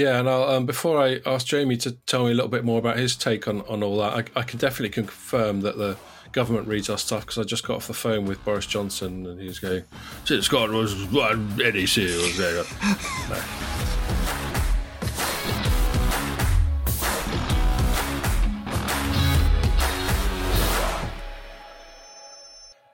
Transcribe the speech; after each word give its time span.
Yeah, 0.00 0.18
and 0.18 0.28
um, 0.30 0.64
before 0.64 0.98
I 0.98 1.20
ask 1.26 1.46
Jamie 1.46 1.76
to 1.76 1.92
tell 1.92 2.24
me 2.24 2.30
a 2.30 2.34
little 2.34 2.48
bit 2.48 2.64
more 2.64 2.78
about 2.78 2.96
his 2.96 3.14
take 3.14 3.46
on, 3.46 3.60
on 3.68 3.82
all 3.82 3.98
that, 3.98 4.14
I, 4.34 4.40
I 4.40 4.42
can 4.44 4.58
definitely 4.58 4.88
confirm 4.88 5.60
that 5.60 5.76
the 5.76 5.98
government 6.32 6.66
reads 6.68 6.88
our 6.88 6.96
stuff 6.96 7.26
because 7.26 7.36
I 7.36 7.42
just 7.42 7.66
got 7.66 7.76
off 7.76 7.86
the 7.86 7.92
phone 7.92 8.24
with 8.24 8.42
Boris 8.42 8.64
Johnson 8.64 9.26
and 9.26 9.38
he 9.38 9.46
was 9.46 9.58
going, 9.58 9.84
"Since 10.24 10.46
Scott 10.46 10.70
was 10.70 10.94
NEC 11.12 11.96
was 11.98 12.38
there." 12.38 12.64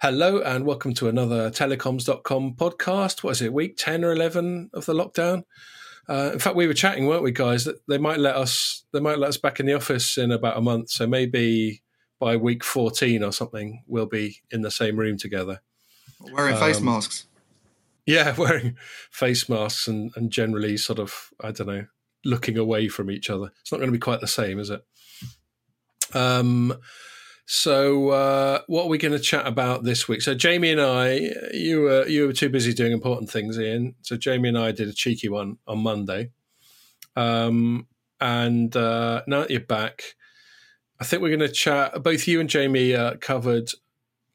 Hello 0.03 0.41
and 0.41 0.67
welcome 0.67 0.93
to 0.95 1.09
another 1.09 1.53
telecoms.com 1.53 2.55
podcast. 2.55 3.23
What 3.23 3.31
is 3.31 3.43
it, 3.43 3.53
week 3.53 3.77
10 3.77 4.05
or 4.05 4.11
11 4.11 4.71
of 4.75 4.87
the 4.87 4.93
lockdown? 4.93 5.45
Uh, 6.09 6.31
in 6.33 6.39
fact, 6.39 6.57
we 6.57 6.67
were 6.67 6.75
chatting, 6.75 7.07
weren't 7.07 7.23
we, 7.23 7.33
guys? 7.33 7.65
That 7.65 7.81
they 7.89 7.99
might 7.99 8.19
let 8.19 8.37
us, 8.37 8.85
they 8.93 9.01
might 9.01 9.19
let 9.19 9.29
us 9.29 9.37
back 9.37 9.59
in 9.59 9.67
the 9.67 9.75
office 9.75 10.17
in 10.17 10.31
about 10.31 10.57
a 10.57 10.61
month. 10.61 10.91
So 10.91 11.07
maybe 11.07 11.83
by 12.21 12.37
week 12.37 12.63
fourteen 12.63 13.23
or 13.23 13.33
something, 13.33 13.83
we'll 13.87 14.07
be 14.07 14.39
in 14.51 14.63
the 14.63 14.71
same 14.71 14.97
room 14.97 15.17
together, 15.19 15.63
wearing 16.33 16.55
um, 16.55 16.61
face 16.61 16.81
masks. 16.81 17.27
Yeah, 18.07 18.35
wearing 18.39 18.77
face 19.11 19.49
masks 19.49 19.89
and 19.89 20.13
and 20.17 20.31
generally 20.31 20.77
sort 20.77 20.99
of, 20.99 21.31
I 21.41 21.51
don't 21.51 21.67
know, 21.67 21.87
looking 22.25 22.57
away 22.57 22.89
from 22.89 23.11
each 23.11 23.29
other. 23.29 23.53
It's 23.61 23.73
not 23.73 23.79
going 23.79 23.89
to 23.89 23.93
be 23.93 23.99
quite 23.99 24.21
the 24.21 24.29
same, 24.29 24.59
is 24.59 24.71
it? 24.71 24.85
Um. 26.15 26.79
So, 27.49 28.09
uh, 28.09 28.63
what 28.67 28.85
are 28.85 28.89
we 28.89 28.99
going 28.99 29.13
to 29.13 29.21
chat 29.21 29.47
about 29.47 29.85
this 29.85 30.09
week? 30.09 30.21
So, 30.21 30.35
Jamie 30.35 30.73
and 30.73 30.81
I, 30.81 31.31
you 31.55 31.83
were 31.83 32.07
you 32.09 32.27
were 32.27 32.33
too 32.33 32.49
busy 32.49 32.75
doing 32.75 32.91
important 32.91 33.31
things, 33.31 33.57
Ian. 33.57 33.95
So, 34.03 34.17
Jamie 34.17 34.49
and 34.49 34.59
I 34.59 34.73
did 34.73 34.89
a 34.89 34.93
cheeky 34.93 35.29
one 35.29 35.59
on 35.69 35.79
Monday, 35.79 36.31
um, 37.15 37.87
and 38.21 38.77
uh, 38.77 39.23
now 39.29 39.43
that 39.43 39.51
you're 39.51 39.61
back, 39.61 40.03
I 40.99 41.05
think 41.05 41.23
we're 41.23 41.37
going 41.37 41.49
to 41.49 41.55
chat. 41.55 42.03
Both 42.03 42.27
you 42.27 42.41
and 42.41 42.51
Jamie 42.51 42.95
uh, 42.95 43.15
covered. 43.21 43.71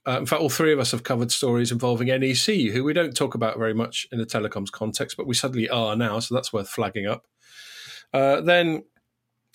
In 0.08 0.26
fact, 0.26 0.42
all 0.42 0.50
three 0.50 0.74
of 0.74 0.80
us 0.80 0.92
have 0.92 1.04
covered 1.04 1.32
stories 1.32 1.72
involving 1.72 2.08
NEC, 2.08 2.72
who 2.72 2.84
we 2.84 2.94
don't 2.94 3.16
talk 3.16 3.36
about 3.36 3.60
very 3.60 3.74
much 3.74 4.08
in 4.12 4.18
the 4.18 4.26
telecoms 4.26 4.72
context, 4.72 5.16
but 5.16 5.28
we 5.28 5.36
suddenly 5.36 5.70
are 5.70 5.96
now, 5.96 6.18
so 6.18 6.34
that's 6.34 6.52
worth 6.52 6.70
flagging 6.70 7.06
up. 7.06 7.28
Uh, 8.12 8.42
then 8.42 8.84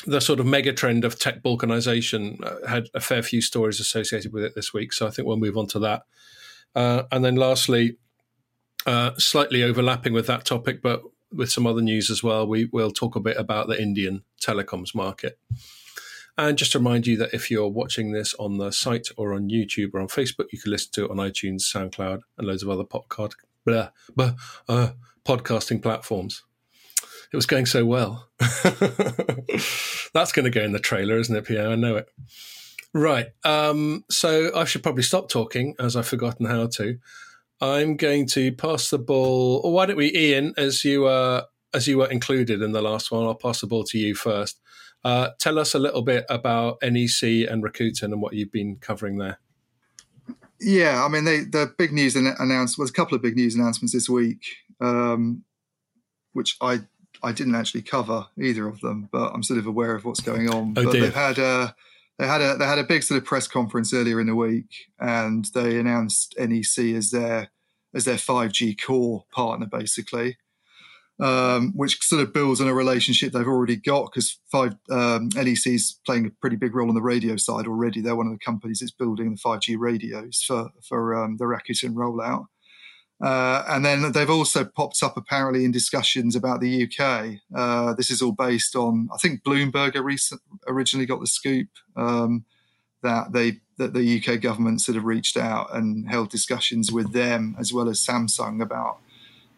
the 0.05 0.21
sort 0.21 0.41
of 0.41 0.47
mega 0.47 0.73
trend 0.73 1.05
of 1.05 1.19
tech 1.19 1.43
balkanization 1.43 2.45
uh, 2.45 2.67
had 2.67 2.89
a 2.95 3.01
fair 3.01 3.23
few 3.23 3.41
stories 3.41 3.81
associated 3.81 4.33
with 4.33 4.45
it 4.45 4.55
this 4.55 4.75
week. 4.75 4.93
So 4.93 5.07
I 5.07 5.11
think 5.11 5.27
we'll 5.27 5.37
move 5.37 5.57
on 5.57 5.67
to 5.69 5.79
that. 5.81 6.03
Uh, 6.75 7.05
and 7.11 7.25
then 7.25 7.37
lastly, 7.37 7.97
uh, 8.87 9.13
slightly 9.17 9.63
overlapping 9.63 10.13
with 10.13 10.27
that 10.27 10.45
topic, 10.45 10.83
but 10.83 11.03
with 11.33 11.51
some 11.51 11.67
other 11.67 11.81
news 11.81 12.11
as 12.11 12.23
well, 12.23 12.47
we 12.47 12.67
will 12.67 12.91
talk 12.91 13.17
a 13.17 13.21
bit 13.21 13.37
about 13.37 13.69
the 13.69 13.81
Indian 13.81 14.23
telecoms 14.41 14.95
market. 14.95 15.39
And 16.39 16.59
just 16.59 16.73
to 16.73 16.79
remind 16.79 17.07
you 17.07 17.17
that 17.17 17.33
if 17.33 17.51
you're 17.51 17.69
watching 17.69 18.13
this 18.13 18.35
on 18.35 18.59
the 18.59 18.71
site 18.71 19.09
or 19.17 19.33
on 19.33 19.49
YouTube 19.49 19.95
or 19.95 20.01
on 20.01 20.09
Facebook, 20.09 20.47
you 20.53 20.61
can 20.61 20.71
listen 20.71 20.93
to 20.93 21.05
it 21.07 21.11
on 21.11 21.17
iTunes, 21.17 21.63
SoundCloud, 21.63 22.21
and 22.37 22.47
loads 22.47 22.63
of 22.63 22.69
other 22.69 22.85
podcast, 22.85 23.33
blah, 23.65 23.89
blah, 24.15 24.35
uh, 24.69 24.91
podcasting 25.25 25.83
platforms. 25.83 26.45
It 27.33 27.37
was 27.37 27.47
going 27.47 27.67
so 27.67 27.85
well. 27.85 28.29
That's 30.17 30.33
going 30.33 30.45
to 30.45 30.51
go 30.51 30.63
in 30.63 30.73
the 30.73 30.79
trailer, 30.79 31.19
isn't 31.19 31.37
it, 31.37 31.45
Pierre? 31.45 31.69
I 31.69 31.75
know 31.75 31.97
it. 31.97 32.09
Right. 32.95 33.27
Um, 33.45 34.03
so 34.09 34.51
I 34.57 34.65
should 34.65 34.83
probably 34.83 35.03
stop 35.03 35.29
talking 35.29 35.75
as 35.79 35.95
I've 35.95 36.09
forgotten 36.09 36.47
how 36.47 36.69
to. 36.69 36.97
I'm 37.61 37.99
going 37.99 38.27
to 38.29 38.51
pass 38.53 38.89
the 38.89 38.99
ball. 38.99 39.61
Or 39.63 39.75
why 39.75 39.85
don't 39.85 39.99
we, 39.99 40.11
Ian, 40.17 40.55
as 40.57 40.87
you 40.87 41.05
uh, 41.05 41.43
as 41.75 41.87
you 41.87 41.99
were 41.99 42.11
included 42.11 42.63
in 42.63 42.73
the 42.73 42.81
last 42.81 43.11
one, 43.11 43.25
I'll 43.25 43.35
pass 43.35 43.61
the 43.61 43.67
ball 43.67 43.85
to 43.85 43.99
you 43.99 44.15
first. 44.15 44.59
Uh, 45.05 45.33
tell 45.39 45.59
us 45.59 45.75
a 45.75 45.79
little 45.79 46.01
bit 46.01 46.25
about 46.31 46.79
NEC 46.83 47.23
and 47.23 47.63
Rakuten 47.63 48.05
and 48.05 48.23
what 48.23 48.33
you've 48.33 48.51
been 48.51 48.77
covering 48.77 49.19
there. 49.19 49.39
Yeah, 50.59 51.05
I 51.05 51.09
mean, 51.09 51.25
they, 51.25 51.41
the 51.41 51.75
big 51.77 51.93
news 51.93 52.17
announced 52.17 52.79
was 52.79 52.89
a 52.89 52.95
couple 52.95 53.17
of 53.17 53.21
big 53.21 53.37
news 53.37 53.55
announcements 53.55 53.93
this 53.93 54.09
week, 54.09 54.47
um, 54.81 55.45
which 56.33 56.57
I 56.63 56.81
I 57.27 57.33
didn't 57.33 57.57
actually 57.57 57.83
cover 57.83 58.27
either 58.41 58.69
of 58.69 58.81
them, 58.81 59.09
but 59.11 59.33
I'm 59.35 59.43
sort 59.43 59.59
of 59.59 59.67
aware 59.67 59.97
of 59.97 60.05
what's 60.05 60.21
going 60.21 60.49
on. 60.49 60.75
Oh, 60.77 60.85
but 60.85 60.93
dear. 60.93 61.03
they've 61.03 61.15
had 61.15 61.39
a 61.39 61.75
they 62.19 62.27
had 62.27 62.41
a 62.41 62.57
they 62.57 62.65
had 62.65 62.79
a 62.79 62.85
big 62.85 63.03
sort 63.03 63.19
of 63.19 63.25
press 63.25 63.49
conference 63.49 63.93
earlier 63.93 64.21
in 64.21 64.29
the 64.29 64.37
week, 64.37 64.87
and 65.01 65.45
they 65.47 65.79
announced 65.79 66.37
NEC 66.39 66.95
as 66.95 67.11
their 67.11 67.51
as 67.95 68.05
their 68.05 68.17
5G 68.17 68.81
core 68.81 69.25
partner, 69.33 69.67
basically, 69.67 70.37
um, 71.19 71.73
which 71.75 72.01
sort 72.03 72.23
of 72.23 72.33
builds 72.33 72.61
on 72.61 72.69
a 72.69 72.75
relationship 72.75 73.33
they've 73.33 73.47
already 73.47 73.77
got 73.77 74.13
because 74.13 74.39
five 74.53 74.77
um, 74.91 75.29
NEC's 75.35 75.99
playing 76.07 76.27
a 76.27 76.31
pretty 76.41 76.57
big 76.57 76.77
role 76.77 76.89
on 76.89 76.95
the 76.95 77.03
radio 77.03 77.37
side 77.37 77.67
already. 77.67 78.01
They're 78.01 78.15
one 78.15 78.27
of 78.27 78.33
the 78.33 78.45
companies 78.45 78.79
that's 78.79 78.93
building 78.93 79.31
the 79.31 79.41
5G 79.41 79.77
radios 79.79 80.45
for 80.47 80.71
for 80.89 81.17
um, 81.17 81.39
the 81.39 81.45
Rakuten 81.45 81.95
rollout. 81.95 82.47
Uh, 83.23 83.65
and 83.69 83.85
then 83.85 84.13
they've 84.13 84.29
also 84.29 84.65
popped 84.65 85.03
up 85.03 85.17
apparently 85.17 85.65
in 85.65 85.73
discussions 85.73 86.37
about 86.37 86.61
the 86.61 86.85
UK. 86.85 87.37
Uh, 87.55 87.95
this 87.95 88.11
is 88.11 88.21
all 88.21 88.33
based 88.33 88.77
on, 88.77 89.09
I 89.13 89.17
think 89.17 89.43
Bloomberg 89.43 90.03
recent, 90.03 90.41
originally 90.67 91.07
got 91.07 91.21
the 91.21 91.27
scoop 91.27 91.69
um, 91.97 92.45
that 93.03 93.33
they 93.33 93.61
that 93.79 93.93
the 93.93 94.23
UK 94.25 94.41
government 94.41 94.81
sort 94.81 94.97
of 94.97 95.05
reached 95.05 95.37
out 95.37 95.75
and 95.75 96.09
held 96.09 96.31
discussions 96.31 96.91
with 96.91 97.13
them 97.13 97.55
as 97.59 97.75
well 97.75 97.91
as 97.91 98.01
Samsung 98.01 98.63
about 98.63 99.01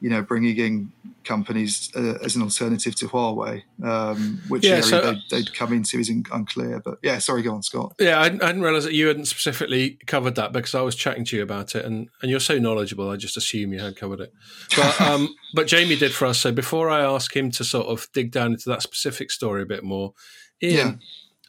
you 0.00 0.08
know, 0.08 0.22
bringing 0.22 0.56
in 0.58 0.92
companies 1.24 1.90
uh, 1.96 2.14
as 2.24 2.36
an 2.36 2.42
alternative 2.42 2.94
to 2.96 3.06
Huawei, 3.06 3.62
um, 3.82 4.40
which 4.48 4.64
yeah, 4.64 4.72
area 4.72 4.82
so, 4.82 5.00
they'd, 5.00 5.22
they'd, 5.30 5.54
come 5.54 5.72
into 5.72 5.98
is 5.98 6.08
unclear. 6.08 6.80
But 6.80 6.98
yeah, 7.02 7.18
sorry, 7.18 7.42
go 7.42 7.52
on, 7.52 7.62
Scott. 7.62 7.94
Yeah, 7.98 8.18
I, 8.20 8.26
I, 8.26 8.28
didn't 8.28 8.62
realize 8.62 8.84
that 8.84 8.94
you 8.94 9.08
hadn't 9.08 9.26
specifically 9.26 9.98
covered 10.06 10.36
that 10.36 10.52
because 10.52 10.74
I 10.74 10.80
was 10.80 10.94
chatting 10.94 11.24
to 11.26 11.36
you 11.36 11.42
about 11.42 11.74
it, 11.74 11.84
and, 11.84 12.08
and 12.22 12.30
you're 12.30 12.40
so 12.40 12.58
knowledgeable. 12.58 13.10
I 13.10 13.16
just 13.16 13.36
assume 13.36 13.72
you 13.72 13.80
had 13.80 13.96
covered 13.96 14.20
it. 14.20 14.32
But 14.76 15.00
um, 15.00 15.34
but 15.54 15.66
Jamie 15.66 15.96
did 15.96 16.12
for 16.12 16.26
us. 16.26 16.40
So 16.40 16.52
before 16.52 16.88
I 16.90 17.00
ask 17.00 17.34
him 17.36 17.50
to 17.52 17.64
sort 17.64 17.86
of 17.86 18.08
dig 18.12 18.30
down 18.30 18.52
into 18.52 18.68
that 18.70 18.82
specific 18.82 19.30
story 19.30 19.62
a 19.62 19.66
bit 19.66 19.82
more, 19.84 20.14
Ian, 20.62 21.00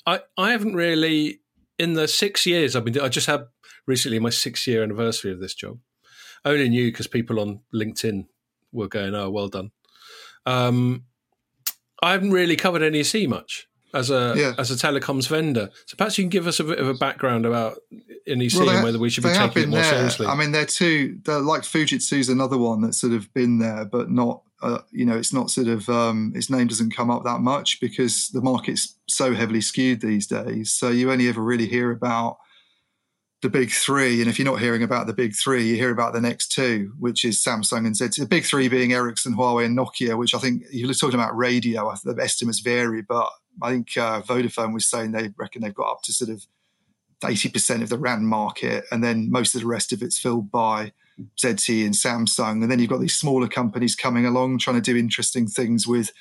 yeah. 0.05 0.19
I 0.37 0.43
I 0.43 0.51
haven't 0.51 0.73
really 0.73 1.41
in 1.77 1.93
the 1.93 2.07
six 2.07 2.45
years 2.45 2.75
I've 2.75 2.85
been. 2.85 2.99
I 2.99 3.09
just 3.09 3.27
had 3.27 3.45
recently 3.85 4.19
my 4.19 4.29
six 4.29 4.65
year 4.65 4.83
anniversary 4.83 5.31
of 5.31 5.39
this 5.39 5.53
job. 5.53 5.79
I 6.43 6.49
only 6.51 6.69
knew 6.69 6.91
because 6.91 7.07
people 7.07 7.39
on 7.39 7.61
LinkedIn 7.73 8.25
were 8.71 8.87
going, 8.87 9.15
"Oh, 9.15 9.29
well 9.29 9.47
done." 9.47 9.71
Um, 10.45 11.03
I 12.01 12.11
haven't 12.11 12.31
really 12.31 12.55
covered 12.55 12.81
NEC 12.81 13.27
much 13.27 13.67
as 13.93 14.09
a 14.09 14.33
yeah. 14.37 14.53
as 14.57 14.71
a 14.71 14.75
telecoms 14.75 15.27
vendor. 15.27 15.69
So 15.85 15.95
perhaps 15.97 16.17
you 16.17 16.23
can 16.23 16.29
give 16.29 16.47
us 16.47 16.59
a 16.59 16.63
bit 16.63 16.79
of 16.79 16.87
a 16.87 16.93
background 16.93 17.45
about 17.45 17.79
NEC 18.27 18.53
well, 18.55 18.69
and 18.69 18.83
whether 18.83 18.99
we 18.99 19.09
should 19.09 19.23
be 19.23 19.31
taking 19.33 19.63
it 19.63 19.69
more 19.69 19.81
there. 19.81 19.91
seriously. 19.91 20.27
I 20.27 20.35
mean, 20.35 20.51
they're 20.51 20.65
two. 20.65 21.19
They're 21.23 21.39
like 21.39 21.63
Fujitsu's 21.63 22.29
another 22.29 22.57
one 22.57 22.81
that's 22.81 22.99
sort 22.99 23.13
of 23.13 23.33
been 23.33 23.59
there, 23.59 23.85
but 23.85 24.09
not. 24.09 24.43
Uh, 24.61 24.79
you 24.91 25.05
know, 25.05 25.15
it's 25.15 25.31
not 25.31 25.49
sort 25.49 25.67
of 25.67 25.87
um, 25.87 26.33
its 26.35 26.49
name 26.49 26.67
doesn't 26.67 26.93
come 26.93 27.09
up 27.09 27.23
that 27.23 27.39
much 27.39 27.79
because 27.79 28.27
the 28.29 28.41
market's 28.41 28.95
so 29.07 29.33
heavily 29.33 29.61
skewed 29.61 30.01
these 30.01 30.27
days. 30.27 30.73
So 30.73 30.89
you 30.89 31.11
only 31.11 31.29
ever 31.29 31.41
really 31.41 31.67
hear 31.67 31.91
about 31.91 32.39
the 33.41 33.49
big 33.49 33.71
three. 33.71 34.21
And 34.21 34.29
if 34.29 34.37
you're 34.37 34.49
not 34.49 34.59
hearing 34.59 34.83
about 34.83 35.07
the 35.07 35.13
big 35.13 35.33
three, 35.35 35.65
you 35.65 35.75
hear 35.75 35.91
about 35.91 36.13
the 36.13 36.21
next 36.21 36.51
two, 36.51 36.91
which 36.99 37.23
is 37.23 37.41
Samsung 37.41 37.85
and 37.85 37.95
ZTE. 37.95 38.19
The 38.19 38.25
big 38.25 38.43
three 38.43 38.67
being 38.67 38.91
Ericsson, 38.91 39.35
Huawei, 39.35 39.65
and 39.65 39.77
Nokia, 39.77 40.17
which 40.17 40.35
I 40.35 40.39
think 40.39 40.63
you're 40.71 40.93
talking 40.93 41.19
about 41.19 41.37
radio, 41.37 41.93
the 42.03 42.17
estimates 42.21 42.59
vary, 42.59 43.01
but 43.01 43.29
I 43.61 43.71
think 43.71 43.95
uh, 43.97 44.21
Vodafone 44.21 44.73
was 44.73 44.85
saying 44.85 45.11
they 45.11 45.31
reckon 45.37 45.61
they've 45.61 45.73
got 45.73 45.91
up 45.91 46.01
to 46.03 46.13
sort 46.13 46.29
of 46.29 46.45
80% 47.21 47.81
of 47.81 47.89
the 47.89 47.97
RAN 47.97 48.25
market. 48.25 48.85
And 48.91 49.03
then 49.03 49.31
most 49.31 49.55
of 49.55 49.61
the 49.61 49.67
rest 49.67 49.93
of 49.93 50.01
it's 50.01 50.19
filled 50.19 50.51
by 50.51 50.91
ZTE 51.37 51.85
and 51.85 51.93
Samsung. 51.93 52.61
And 52.61 52.71
then 52.71 52.79
you've 52.79 52.89
got 52.89 52.99
these 52.99 53.15
smaller 53.15 53.47
companies 53.47 53.95
coming 53.95 54.25
along 54.25 54.59
trying 54.59 54.77
to 54.77 54.81
do 54.81 54.97
interesting 54.97 55.47
things 55.47 55.87
with 55.87 56.11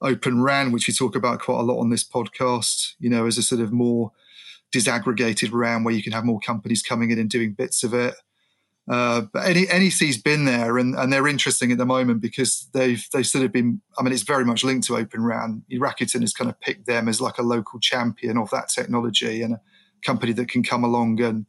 Open 0.00 0.42
RAN, 0.42 0.70
which 0.70 0.86
we 0.86 0.94
talk 0.94 1.16
about 1.16 1.40
quite 1.40 1.60
a 1.60 1.62
lot 1.62 1.80
on 1.80 1.90
this 1.90 2.04
podcast, 2.04 2.92
you 3.00 3.10
know, 3.10 3.26
as 3.26 3.38
a 3.38 3.42
sort 3.42 3.62
of 3.62 3.72
more– 3.72 4.12
disaggregated 4.74 5.50
RAN 5.52 5.84
where 5.84 5.94
you 5.94 6.02
can 6.02 6.12
have 6.12 6.24
more 6.24 6.40
companies 6.40 6.82
coming 6.82 7.10
in 7.10 7.18
and 7.18 7.30
doing 7.30 7.52
bits 7.52 7.82
of 7.82 7.94
it. 7.94 8.14
Uh, 8.88 9.22
but 9.32 9.54
NEC's 9.54 10.16
been 10.16 10.46
there, 10.46 10.78
and, 10.78 10.94
and 10.94 11.12
they're 11.12 11.28
interesting 11.28 11.70
at 11.70 11.76
the 11.76 11.84
moment 11.84 12.22
because 12.22 12.68
they've 12.72 13.06
they've 13.12 13.26
sort 13.26 13.44
of 13.44 13.52
been. 13.52 13.82
I 13.98 14.02
mean, 14.02 14.14
it's 14.14 14.22
very 14.22 14.46
much 14.46 14.64
linked 14.64 14.86
to 14.86 14.96
Open 14.96 15.22
RAN. 15.22 15.62
Rakuten 15.70 16.22
has 16.22 16.32
kind 16.32 16.48
of 16.48 16.58
picked 16.60 16.86
them 16.86 17.06
as 17.06 17.20
like 17.20 17.36
a 17.38 17.42
local 17.42 17.80
champion 17.80 18.38
of 18.38 18.48
that 18.50 18.70
technology 18.70 19.42
and 19.42 19.54
a 19.54 19.60
company 20.04 20.32
that 20.32 20.48
can 20.48 20.62
come 20.62 20.84
along 20.84 21.20
and 21.20 21.44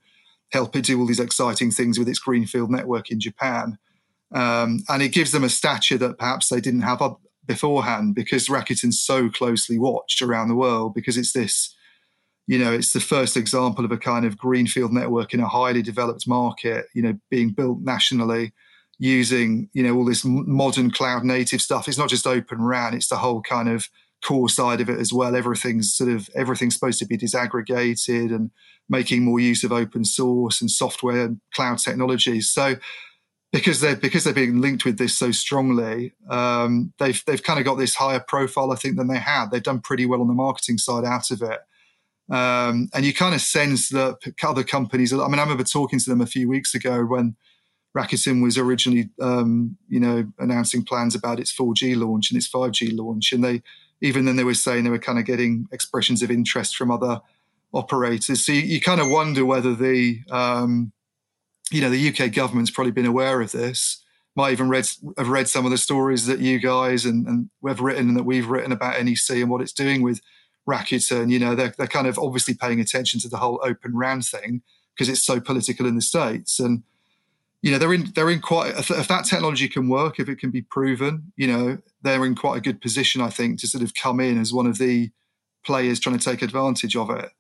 help 0.52 0.76
it 0.76 0.86
do 0.86 1.00
all 1.00 1.06
these 1.06 1.20
exciting 1.20 1.72
things 1.72 1.98
with 1.98 2.10
its 2.10 2.20
greenfield 2.20 2.72
network 2.72 3.10
in 3.10 3.22
Japan. 3.22 3.78
Um, 4.34 4.84
and 4.90 5.02
it 5.02 5.14
gives 5.14 5.32
them 5.32 5.44
a 5.44 5.50
stature 5.50 5.98
that 5.98 6.18
perhaps 6.18 6.50
they 6.50 6.60
didn't 6.60 6.82
have 6.82 7.02
beforehand 7.46 8.16
because 8.16 8.48
Rakuten's 8.48 9.02
so 9.02 9.30
closely 9.30 9.80
watched 9.80 10.22
around 10.22 10.50
the 10.50 10.56
world 10.56 10.94
because 10.94 11.18
it's 11.18 11.34
this 11.34 11.76
you 12.50 12.58
know, 12.58 12.74
it's 12.74 12.94
the 12.94 13.00
first 13.00 13.38
example 13.38 13.86
of 13.86 13.92
a 13.92 13.98
kind 13.98 14.26
of 14.26 14.36
greenfield 14.36 14.92
network 14.92 15.36
in 15.36 15.40
a 15.40 15.48
highly 15.48 15.84
developed 15.84 16.28
market, 16.28 16.88
you 16.96 17.02
know, 17.04 17.14
being 17.30 17.52
built 17.52 17.78
nationally, 17.82 18.54
using 18.98 19.70
you 19.74 19.84
know 19.84 19.96
all 19.96 20.04
this 20.04 20.26
modern 20.26 20.90
cloud 20.90 21.24
native 21.24 21.62
stuff. 21.62 21.88
It's 21.88 22.00
not 22.00 22.10
just 22.10 22.26
Open 22.26 22.60
RAN; 22.60 22.96
it's 22.96 23.08
the 23.08 23.18
whole 23.18 23.44
kind 23.44 23.70
of 23.70 23.88
core 24.26 24.50
side 24.50 24.82
of 24.82 24.90
it 24.90 24.98
as 24.98 25.14
well. 25.14 25.36
Everything's 25.36 25.94
sort 25.94 26.10
of 26.10 26.28
everything's 26.36 26.74
supposed 26.74 26.98
to 26.98 27.06
be 27.06 27.20
disaggregated 27.20 28.34
and 28.34 28.50
making 28.90 29.24
more 29.24 29.40
use 29.40 29.64
of 29.64 29.72
open 29.72 30.04
source 30.04 30.60
and 30.60 30.72
software 30.72 31.26
and 31.26 31.40
cloud 31.54 31.78
technologies. 31.78 32.50
So 32.50 32.78
because 33.54 33.80
they're 33.80 33.96
because 33.96 34.24
they're 34.24 34.34
being 34.34 34.60
linked 34.60 34.86
with 34.86 34.98
this 34.98 35.16
so 35.16 35.30
strongly, 35.30 36.14
um, 36.32 36.94
they've 36.98 37.24
they've 37.28 37.44
kind 37.44 37.60
of 37.60 37.66
got 37.66 37.76
this 37.76 37.94
higher 37.94 38.20
profile, 38.28 38.72
I 38.72 38.76
think, 38.76 38.98
than 38.98 39.08
they 39.08 39.20
had. 39.20 39.52
They've 39.52 39.62
done 39.62 39.82
pretty 39.82 40.08
well 40.08 40.22
on 40.22 40.28
the 40.28 40.34
marketing 40.34 40.80
side 40.80 41.06
out 41.06 41.30
of 41.30 41.44
it. 41.44 41.60
Um, 42.30 42.90
and 42.94 43.06
you 43.06 43.14
kind 43.14 43.34
of 43.34 43.42
sense 43.42 43.90
that 43.90 44.18
other 44.44 44.64
companies. 44.64 45.12
I 45.12 45.18
mean, 45.28 45.40
I 45.40 45.44
remember 45.44 45.64
talking 45.64 46.00
to 46.00 46.10
them 46.10 46.22
a 46.22 46.28
few 46.28 46.48
weeks 46.48 46.76
ago 46.76 47.04
when 47.04 47.36
Rakuten 47.98 48.44
was 48.44 48.58
originally, 48.58 49.10
um, 49.20 49.78
you 49.88 50.00
know, 50.00 50.32
announcing 50.38 50.84
plans 50.84 51.16
about 51.16 51.40
its 51.40 51.52
4G 51.52 51.98
launch 51.98 52.30
and 52.30 52.38
its 52.38 52.50
5G 52.50 52.96
launch, 52.96 53.32
and 53.32 53.44
they 53.44 53.64
even 54.02 54.26
then 54.26 54.36
they 54.36 54.44
were 54.44 54.54
saying 54.54 54.84
they 54.84 54.90
were 54.90 55.00
kind 55.00 55.20
of 55.20 55.26
getting 55.26 55.68
expressions 55.72 56.22
of 56.22 56.32
interest 56.32 56.76
from 56.76 56.92
other 56.92 57.20
operators. 57.74 58.46
So 58.46 58.52
you, 58.52 58.62
you 58.62 58.82
kind 58.82 59.02
of 59.02 59.10
wonder 59.10 59.46
whether 59.46 59.76
the, 59.76 60.22
um, 60.32 60.92
you 61.72 61.82
know, 61.82 61.90
the 61.90 62.10
UK 62.10 62.32
government's 62.32 62.72
probably 62.72 62.92
been 62.92 63.06
aware 63.06 63.42
of 63.42 63.52
this. 63.52 64.04
Might 64.36 64.52
even 64.52 64.70
read 64.70 64.88
have 65.18 65.28
read 65.28 65.50
some 65.50 65.66
of 65.66 65.72
the 65.72 65.78
stories 65.78 66.26
that 66.28 66.40
you 66.40 66.60
guys 66.60 67.04
and, 67.04 67.28
and 67.28 67.50
we've 67.62 67.82
written 67.82 68.10
and 68.10 68.18
that 68.18 68.24
we've 68.24 68.48
written 68.48 68.72
about 68.72 69.04
NEC 69.04 69.32
and 69.32 69.50
what 69.50 69.62
it's 69.62 69.74
doing 69.74 70.02
with 70.02 70.22
Rakuten. 70.70 71.32
You 71.32 71.40
know, 71.40 71.56
they're 71.56 71.74
they're 71.78 71.88
kind 71.88 72.08
of 72.08 72.20
obviously 72.20 72.54
paying 72.54 72.80
attention 72.80 73.20
to 73.22 73.30
the 73.30 73.38
whole 73.38 73.60
Open 73.64 73.98
RAN 73.98 74.22
thing 74.22 74.62
because 74.94 75.10
it's 75.10 75.24
so 75.24 75.40
political 75.40 75.86
in 75.86 75.96
the 75.96 76.02
states 76.02 76.60
and 76.60 76.84
you 77.62 77.72
know 77.72 77.78
they're 77.78 77.94
in 77.94 78.12
they're 78.16 78.30
in 78.30 78.42
quite 78.42 78.74
if 78.78 79.08
that 79.08 79.26
technology 79.26 79.68
can 79.70 79.88
work 79.88 80.20
if 80.20 80.28
it 80.28 80.40
can 80.40 80.52
be 80.52 80.62
proven 80.62 81.32
you 81.38 81.48
know 81.48 81.78
they're 82.02 82.26
in 82.26 82.36
quite 82.36 82.58
a 82.58 82.62
good 82.62 82.82
position 82.82 83.22
i 83.22 83.30
think 83.30 83.60
to 83.60 83.68
sort 83.68 83.84
of 83.84 83.94
come 83.94 84.20
in 84.20 84.40
as 84.40 84.54
one 84.54 84.68
of 84.68 84.78
the 84.78 85.10
players 85.66 86.00
trying 86.00 86.18
to 86.18 86.24
take 86.24 86.42
advantage 86.42 86.96
of 86.96 87.10
it 87.10 87.32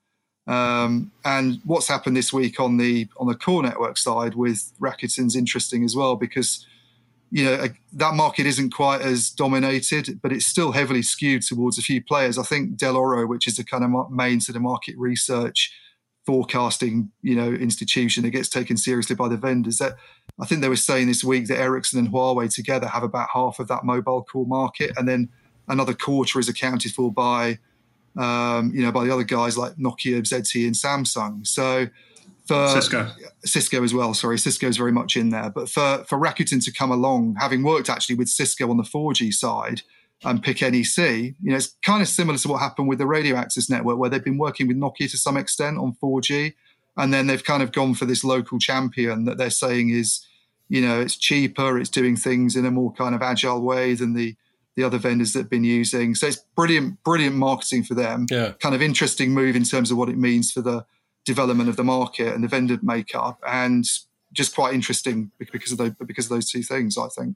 um, 0.48 1.12
and 1.26 1.62
what's 1.64 1.88
happened 1.88 2.18
this 2.18 2.34
week 2.34 2.60
on 2.60 2.78
the 2.78 3.08
on 3.18 3.28
the 3.28 3.36
core 3.36 3.62
network 3.62 3.98
side 3.98 4.34
with 4.34 4.74
Rakuten's 4.80 5.36
interesting 5.36 5.84
as 5.84 5.96
well 5.96 6.16
because 6.16 6.66
you 7.32 7.46
know 7.46 7.68
that 7.94 8.16
market 8.16 8.46
isn't 8.46 8.74
quite 8.74 9.02
as 9.02 9.30
dominated, 9.30 10.20
but 10.22 10.32
it's 10.32 10.48
still 10.48 10.72
heavily 10.72 11.02
skewed 11.02 11.44
towards 11.44 11.78
a 11.78 11.82
few 11.82 12.04
players. 12.04 12.38
I 12.38 12.44
think 12.44 12.78
Dell'Oro, 12.78 13.28
which 13.28 13.48
is 13.48 13.56
the 13.56 13.64
kind 13.64 13.84
of 13.84 14.12
main 14.12 14.42
sort 14.42 14.56
of 14.56 14.62
market 14.62 14.96
research 14.98 15.72
forecasting, 16.26 17.12
you 17.22 17.36
know, 17.36 17.50
institution 17.50 18.24
that 18.24 18.30
gets 18.32 18.50
taken 18.50 18.78
seriously 18.78 19.16
by 19.16 19.28
the 19.28 19.38
vendors. 19.38 19.78
That 19.78 19.96
I 20.40 20.46
think 20.46 20.62
they 20.62 20.70
were 20.70 20.76
saying 20.76 21.08
this 21.08 21.24
week 21.24 21.48
that 21.48 21.60
Ericsson 21.60 22.00
and 22.00 22.10
Huawei 22.10 22.54
together 22.54 22.88
have 22.88 23.04
about 23.04 23.30
half 23.34 23.60
of 23.60 23.68
that 23.68 23.84
mobile 23.84 24.24
core 24.24 24.48
market, 24.48 24.92
and 24.98 25.08
then 25.08 25.30
another 25.68 25.94
quarter 25.94 26.40
is 26.40 26.50
accounted 26.50 26.94
for 26.94 27.12
by, 27.12 27.60
um, 28.18 28.72
you 28.74 28.82
know, 28.82 28.92
by 28.92 29.06
the 29.06 29.14
other 29.14 29.24
guys 29.24 29.58
like 29.58 29.76
Nokia, 29.76 30.22
ZTE, 30.22 30.66
and 30.66 30.76
Samsung. 30.76 31.46
So 31.46 31.88
for 32.50 32.68
Cisco, 32.68 33.08
Cisco 33.46 33.84
as 33.84 33.94
well. 33.94 34.14
Sorry, 34.14 34.40
Cisco 34.40 34.68
is 34.68 34.78
very 34.78 34.92
much 34.92 35.16
in 35.16 35.30
there. 35.30 35.50
But 35.50 35.70
for 35.70 36.04
for 36.06 36.18
Rakuten 36.18 36.64
to 36.66 36.74
come 36.74 36.92
along, 36.92 37.36
having 37.40 37.64
worked 37.64 37.90
actually 37.90 38.16
with 38.16 38.28
Cisco 38.28 38.70
on 38.70 38.78
the 38.78 38.84
4G 38.84 39.32
side 39.32 39.84
and 40.24 40.42
pick 40.42 40.62
NEC, 40.62 40.98
you 40.98 41.36
know, 41.52 41.56
it's 41.56 41.78
kind 41.86 42.02
of 42.02 42.08
similar 42.08 42.38
to 42.40 42.48
what 42.48 42.60
happened 42.60 42.90
with 42.90 42.98
the 42.98 43.08
radio 43.08 43.36
access 43.36 43.70
network, 43.70 43.98
where 43.98 44.10
they've 44.10 44.24
been 44.24 44.40
working 44.40 44.68
with 44.68 44.78
Nokia 44.78 45.10
to 45.12 45.18
some 45.18 45.38
extent 45.38 45.78
on 45.78 45.96
4G, 46.04 46.56
and 46.98 47.14
then 47.14 47.28
they've 47.28 47.44
kind 47.44 47.62
of 47.62 47.72
gone 47.72 47.94
for 47.94 48.06
this 48.06 48.24
local 48.24 48.58
champion 48.58 49.26
that 49.26 49.38
they're 49.38 49.52
saying 49.52 49.92
is, 49.92 50.26
you 50.68 50.82
know, 50.82 51.00
it's 51.00 51.16
cheaper, 51.16 51.78
it's 51.78 51.90
doing 51.90 52.18
things 52.18 52.56
in 52.56 52.66
a 52.66 52.72
more 52.72 52.92
kind 52.94 53.14
of 53.14 53.22
agile 53.22 53.62
way 53.62 53.94
than 53.94 54.14
the 54.14 54.36
the 54.76 54.86
other 54.86 54.98
vendors 54.98 55.34
that 55.34 55.40
have 55.40 55.50
been 55.50 55.66
using. 55.66 56.16
So 56.16 56.28
it's 56.28 56.38
brilliant, 56.56 57.04
brilliant 57.04 57.36
marketing 57.36 57.84
for 57.84 57.96
them. 57.96 58.28
Yeah. 58.30 58.54
Kind 58.62 58.74
of 58.74 58.82
interesting 58.82 59.34
move 59.34 59.56
in 59.58 59.66
terms 59.66 59.92
of 59.92 59.98
what 59.98 60.08
it 60.08 60.18
means 60.18 60.52
for 60.52 60.62
the 60.62 60.86
development 61.26 61.70
of 61.70 61.76
the 61.76 61.84
market 61.84 62.34
and 62.34 62.44
the 62.44 62.48
vendor 62.48 62.80
makeup, 62.82 63.40
and 63.48 63.86
just 64.34 64.56
quite 64.56 64.74
interesting 64.74 65.32
because 65.40 65.72
of 65.72 65.78
those 65.78 65.94
because 66.06 66.26
of 66.26 66.32
those 66.32 66.50
two 66.50 66.64
things. 66.64 66.98
I 66.98 67.08
think. 67.08 67.36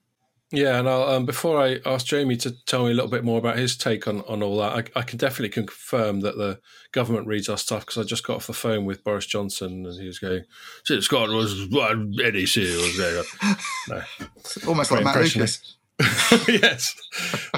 Yeah, 0.54 0.78
and 0.78 0.88
um, 0.88 1.26
before 1.26 1.60
I 1.60 1.80
ask 1.84 2.06
Jamie 2.06 2.38
to 2.38 2.52
tell 2.66 2.86
me 2.86 2.92
a 2.92 2.94
little 2.94 3.10
bit 3.10 3.24
more 3.24 3.40
about 3.40 3.58
his 3.58 3.76
take 3.76 4.08
on, 4.08 4.22
on 4.28 4.44
all 4.44 4.60
that, 4.60 4.92
I, 4.96 5.00
I 5.00 5.02
can 5.02 5.18
definitely 5.18 5.50
confirm 5.50 6.20
that 6.20 6.38
the 6.38 6.60
government 6.92 7.26
reads 7.26 7.50
our 7.50 7.58
stuff 7.58 7.84
because 7.84 7.98
I 7.98 8.08
just 8.08 8.24
got 8.24 8.36
off 8.36 8.46
the 8.46 8.54
phone 8.54 8.86
with 8.86 9.04
Boris 9.04 9.26
Johnson 9.26 9.84
and 9.84 10.00
he 10.00 10.06
was 10.06 10.20
going, 10.20 10.44
"Since 10.86 11.06
Scotland 11.06 11.36
was 11.36 11.68
what 11.70 11.98
NEC 11.98 12.56
was 12.56 12.98
there." 12.98 13.24
No. 13.90 14.02
Almost 14.68 14.92
like 14.92 15.04
Matt 15.04 15.16
Lucas. 15.16 15.76
yes, 16.48 16.96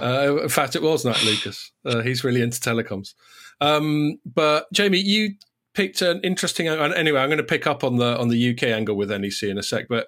uh, 0.01 0.38
in 0.42 0.50
fact, 0.50 0.78
it 0.78 0.81
was 0.81 1.04
Matt 1.04 1.21
Lucas. 1.25 1.71
Uh, 1.83 2.01
he's 2.01 2.24
really 2.24 2.42
into 2.42 2.62
telecoms. 2.62 3.13
Um, 3.60 4.19
but 4.25 4.71
Jamie, 4.71 5.00
you 5.00 5.36
picked 5.75 6.01
an 6.01 6.22
interesting 6.24 6.68
anyway 6.68 7.19
i'm 7.19 7.27
going 7.27 7.38
to 7.38 7.44
pick 7.44 7.68
up 7.68 7.83
on 7.83 7.98
the 7.98 8.18
on 8.18 8.30
the 8.30 8.51
uk 8.51 8.63
angle 8.63 8.95
with 8.95 9.12
nec 9.12 9.44
in 9.44 9.57
a 9.57 9.63
sec 9.63 9.88
but 9.89 10.07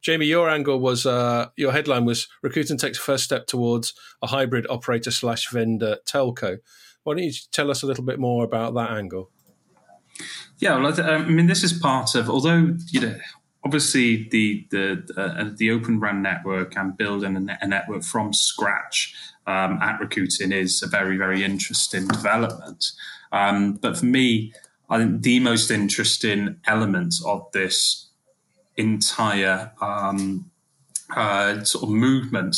jamie 0.00 0.26
your 0.26 0.48
angle 0.48 0.78
was 0.78 1.04
uh, 1.04 1.46
your 1.56 1.72
headline 1.72 2.04
was 2.04 2.28
rakuten 2.44 2.78
takes 2.78 2.96
first 2.96 3.24
step 3.24 3.46
towards 3.46 3.92
a 4.22 4.28
hybrid 4.28 4.66
operator 4.70 5.10
slash 5.10 5.50
vendor 5.50 5.98
telco. 6.06 6.58
Why 7.02 7.14
don't 7.14 7.24
you 7.24 7.32
tell 7.52 7.70
us 7.70 7.82
a 7.82 7.86
little 7.86 8.04
bit 8.04 8.18
more 8.18 8.44
about 8.44 8.74
that 8.74 8.90
angle? 8.90 9.30
Yeah 10.58 10.78
well, 10.78 11.00
i 11.00 11.18
mean 11.24 11.46
this 11.46 11.62
is 11.62 11.72
part 11.72 12.14
of 12.14 12.30
although 12.30 12.76
you 12.90 13.00
know 13.00 13.16
obviously 13.64 14.28
the 14.30 14.66
the 14.70 15.02
uh, 15.16 15.50
the 15.56 15.70
open 15.70 16.00
RAN 16.00 16.22
network 16.22 16.76
and 16.76 16.96
building 16.96 17.36
a, 17.36 17.40
net, 17.40 17.58
a 17.60 17.66
network 17.66 18.04
from 18.04 18.32
scratch 18.32 19.14
um, 19.46 19.78
at 19.82 20.00
Rakuten 20.00 20.52
is 20.52 20.82
a 20.82 20.86
very 20.86 21.16
very 21.16 21.42
interesting 21.44 22.06
development. 22.06 22.92
Um, 23.32 23.74
but 23.74 23.98
for 23.98 24.06
me 24.06 24.52
I 24.88 24.98
think 24.98 25.22
the 25.22 25.40
most 25.40 25.70
interesting 25.70 26.56
element 26.66 27.14
of 27.26 27.50
this 27.52 28.08
entire 28.76 29.72
um, 29.80 30.50
uh, 31.14 31.64
sort 31.64 31.84
of 31.84 31.90
movement 31.90 32.56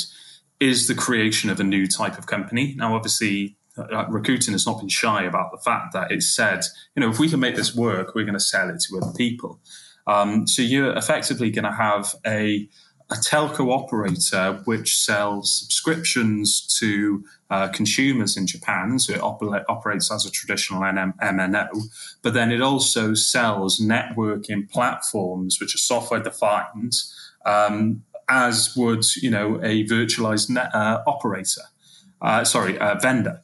is 0.60 0.86
the 0.86 0.94
creation 0.94 1.50
of 1.50 1.58
a 1.58 1.64
new 1.64 1.86
type 1.86 2.18
of 2.18 2.26
company. 2.26 2.74
Now, 2.76 2.94
obviously, 2.94 3.56
uh, 3.76 4.06
Rakuten 4.06 4.52
has 4.52 4.66
not 4.66 4.78
been 4.78 4.88
shy 4.88 5.24
about 5.24 5.50
the 5.50 5.58
fact 5.58 5.92
that 5.94 6.12
it 6.12 6.22
said, 6.22 6.64
you 6.94 7.00
know, 7.00 7.10
if 7.10 7.18
we 7.18 7.28
can 7.28 7.40
make 7.40 7.56
this 7.56 7.74
work, 7.74 8.14
we're 8.14 8.24
going 8.24 8.34
to 8.34 8.40
sell 8.40 8.68
it 8.68 8.80
to 8.88 8.98
other 8.98 9.12
people. 9.16 9.58
Um, 10.06 10.46
so 10.46 10.62
you're 10.62 10.96
effectively 10.96 11.50
going 11.50 11.64
to 11.64 11.72
have 11.72 12.14
a 12.26 12.68
a 13.10 13.14
telco 13.14 13.72
operator 13.72 14.60
which 14.64 14.96
sells 14.96 15.52
subscriptions 15.52 16.64
to 16.78 17.24
uh, 17.50 17.68
consumers 17.68 18.36
in 18.36 18.46
Japan. 18.46 18.98
So 18.98 19.14
it 19.14 19.20
op- 19.20 19.42
operates 19.68 20.10
as 20.10 20.24
a 20.24 20.30
traditional 20.30 20.82
NM- 20.82 21.18
MNO, 21.20 21.68
but 22.22 22.34
then 22.34 22.52
it 22.52 22.60
also 22.60 23.14
sells 23.14 23.80
networking 23.80 24.70
platforms 24.70 25.58
which 25.60 25.74
are 25.74 25.78
software 25.78 26.22
defined, 26.22 26.92
um, 27.44 28.02
as 28.28 28.74
would 28.76 29.04
you 29.16 29.30
know 29.30 29.56
a 29.56 29.84
virtualized 29.84 30.50
net, 30.50 30.74
uh, 30.74 31.02
operator. 31.06 31.62
Uh, 32.22 32.44
sorry, 32.44 32.78
vendor. 33.00 33.42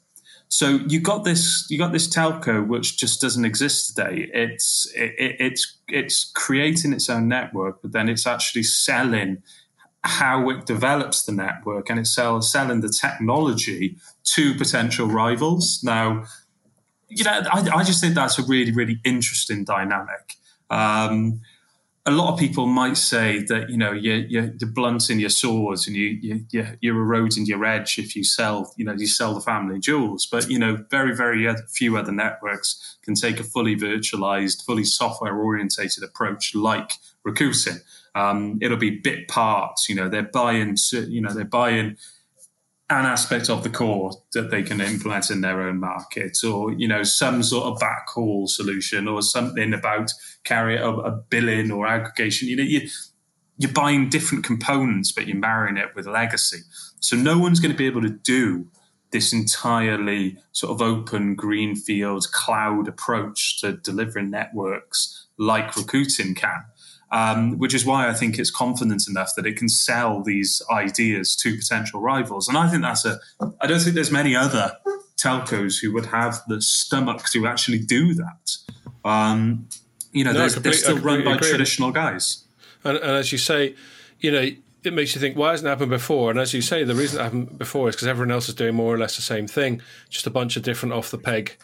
So 0.48 0.80
you 0.88 1.00
got 1.00 1.24
this, 1.24 1.66
you 1.68 1.78
got 1.78 1.92
this 1.92 2.08
telco 2.08 2.66
which 2.66 2.96
just 2.96 3.20
doesn't 3.20 3.44
exist 3.44 3.88
today. 3.88 4.30
It's 4.32 4.90
it, 4.94 5.36
it's 5.40 5.76
it's 5.88 6.30
creating 6.34 6.92
its 6.92 7.10
own 7.10 7.28
network, 7.28 7.82
but 7.82 7.92
then 7.92 8.08
it's 8.08 8.26
actually 8.26 8.62
selling 8.62 9.42
how 10.06 10.48
it 10.50 10.66
develops 10.66 11.24
the 11.24 11.32
network 11.32 11.90
and 11.90 11.98
it's 11.98 12.14
selling 12.14 12.80
the 12.80 12.88
technology 12.88 13.96
to 14.22 14.54
potential 14.54 15.08
rivals. 15.08 15.80
Now, 15.82 16.24
you 17.08 17.24
know, 17.24 17.42
I, 17.52 17.68
I 17.74 17.84
just 17.84 18.00
think 18.00 18.14
that's 18.14 18.38
a 18.38 18.42
really 18.42 18.72
really 18.72 19.00
interesting 19.04 19.64
dynamic. 19.64 20.34
Um, 20.70 21.40
a 22.08 22.12
lot 22.12 22.32
of 22.32 22.38
people 22.38 22.66
might 22.66 22.96
say 22.96 23.42
that 23.48 23.68
you 23.68 23.76
know 23.76 23.90
you're, 23.92 24.18
you're, 24.18 24.52
blunting 24.72 25.18
your 25.18 25.28
swords 25.28 25.88
and 25.88 25.96
you, 25.96 26.18
you 26.50 26.66
you're 26.80 26.96
eroding 26.96 27.46
your 27.46 27.64
edge 27.64 27.98
if 27.98 28.14
you 28.14 28.22
sell 28.22 28.72
you 28.76 28.84
know 28.84 28.92
you 28.92 29.08
sell 29.08 29.34
the 29.34 29.40
family 29.40 29.80
jewels. 29.80 30.26
But 30.26 30.48
you 30.48 30.58
know 30.58 30.84
very 30.90 31.16
very 31.16 31.52
few 31.68 31.96
other 31.96 32.12
networks 32.12 32.96
can 33.02 33.14
take 33.14 33.40
a 33.40 33.44
fully 33.44 33.74
virtualized, 33.76 34.64
fully 34.64 34.84
software 34.84 35.36
orientated 35.36 36.04
approach 36.04 36.54
like 36.54 36.92
Rakuten. 37.26 37.80
Um, 38.16 38.58
it'll 38.62 38.78
be 38.78 38.98
bit 38.98 39.28
parts. 39.28 39.88
You 39.88 39.94
know 39.94 40.08
they're 40.08 40.22
buying 40.22 40.76
you 40.92 41.20
know 41.20 41.32
they're 41.32 41.44
buying 41.44 41.96
an 42.88 43.04
aspect 43.04 43.50
of 43.50 43.64
the 43.64 43.68
core 43.68 44.12
that 44.32 44.50
they 44.50 44.62
can 44.62 44.80
implement 44.80 45.28
in 45.30 45.40
their 45.40 45.60
own 45.62 45.78
market, 45.78 46.38
or 46.42 46.72
you 46.72 46.88
know 46.88 47.02
some 47.02 47.42
sort 47.42 47.66
of 47.66 47.78
backhaul 47.78 48.48
solution, 48.48 49.06
or 49.06 49.22
something 49.22 49.74
about 49.74 50.10
carrier 50.44 50.80
a, 50.82 50.92
a 50.92 51.10
billing 51.10 51.70
or 51.70 51.86
aggregation. 51.86 52.48
You 52.48 52.56
know, 52.56 52.62
you, 52.62 52.88
you're 53.58 53.72
buying 53.72 54.08
different 54.08 54.44
components, 54.44 55.12
but 55.12 55.26
you're 55.26 55.36
marrying 55.36 55.76
it 55.76 55.94
with 55.94 56.06
legacy. 56.06 56.60
So 57.00 57.16
no 57.16 57.38
one's 57.38 57.60
going 57.60 57.72
to 57.72 57.78
be 57.78 57.86
able 57.86 58.02
to 58.02 58.10
do 58.10 58.68
this 59.10 59.32
entirely 59.32 60.36
sort 60.52 60.72
of 60.72 60.82
open 60.82 61.34
greenfield 61.34 62.26
cloud 62.32 62.88
approach 62.88 63.60
to 63.60 63.72
delivering 63.72 64.30
networks 64.30 65.26
like 65.38 65.72
Rakuten 65.72 66.34
can. 66.34 66.64
Um, 67.12 67.56
which 67.58 67.72
is 67.72 67.86
why 67.86 68.08
I 68.08 68.14
think 68.14 68.36
it's 68.36 68.50
confident 68.50 69.04
enough 69.08 69.36
that 69.36 69.46
it 69.46 69.56
can 69.56 69.68
sell 69.68 70.24
these 70.24 70.60
ideas 70.72 71.36
to 71.36 71.56
potential 71.56 72.00
rivals. 72.00 72.48
And 72.48 72.58
I 72.58 72.68
think 72.68 72.82
that's 72.82 73.04
a, 73.04 73.20
I 73.60 73.68
don't 73.68 73.78
think 73.78 73.94
there's 73.94 74.10
many 74.10 74.34
other 74.34 74.72
telcos 75.16 75.80
who 75.80 75.92
would 75.92 76.06
have 76.06 76.42
the 76.48 76.60
stomach 76.60 77.22
to 77.32 77.46
actually 77.46 77.78
do 77.78 78.14
that. 78.14 78.56
Um, 79.04 79.68
you 80.12 80.24
know, 80.24 80.32
no, 80.32 80.48
they're, 80.48 80.60
they're, 80.60 80.72
still 80.72 80.98
run 80.98 81.24
by 81.24 81.36
agree. 81.36 81.48
traditional 81.48 81.92
guys. 81.92 82.44
And, 82.82 82.96
and, 82.96 83.10
as 83.12 83.32
you 83.32 83.38
say, 83.38 83.76
you 84.20 84.30
know, 84.30 84.50
it 84.82 84.92
makes 84.92 85.14
you 85.14 85.20
think, 85.20 85.36
why 85.36 85.50
hasn't 85.50 85.66
it 85.66 85.70
happened 85.70 85.90
before? 85.90 86.30
And 86.30 86.38
as 86.38 86.54
you 86.54 86.62
say, 86.62 86.84
the 86.84 86.94
reason 86.94 87.20
it 87.20 87.22
happened 87.24 87.58
before 87.58 87.88
is 87.88 87.96
because 87.96 88.08
everyone 88.08 88.32
else 88.32 88.48
is 88.48 88.54
doing 88.54 88.74
more 88.74 88.94
or 88.94 88.98
less 88.98 89.16
the 89.16 89.22
same 89.22 89.46
thing, 89.46 89.82
just 90.08 90.26
a 90.26 90.30
bunch 90.30 90.56
of 90.56 90.62
different 90.62 90.92
off 90.92 91.10
the 91.10 91.18
peg 91.18 91.56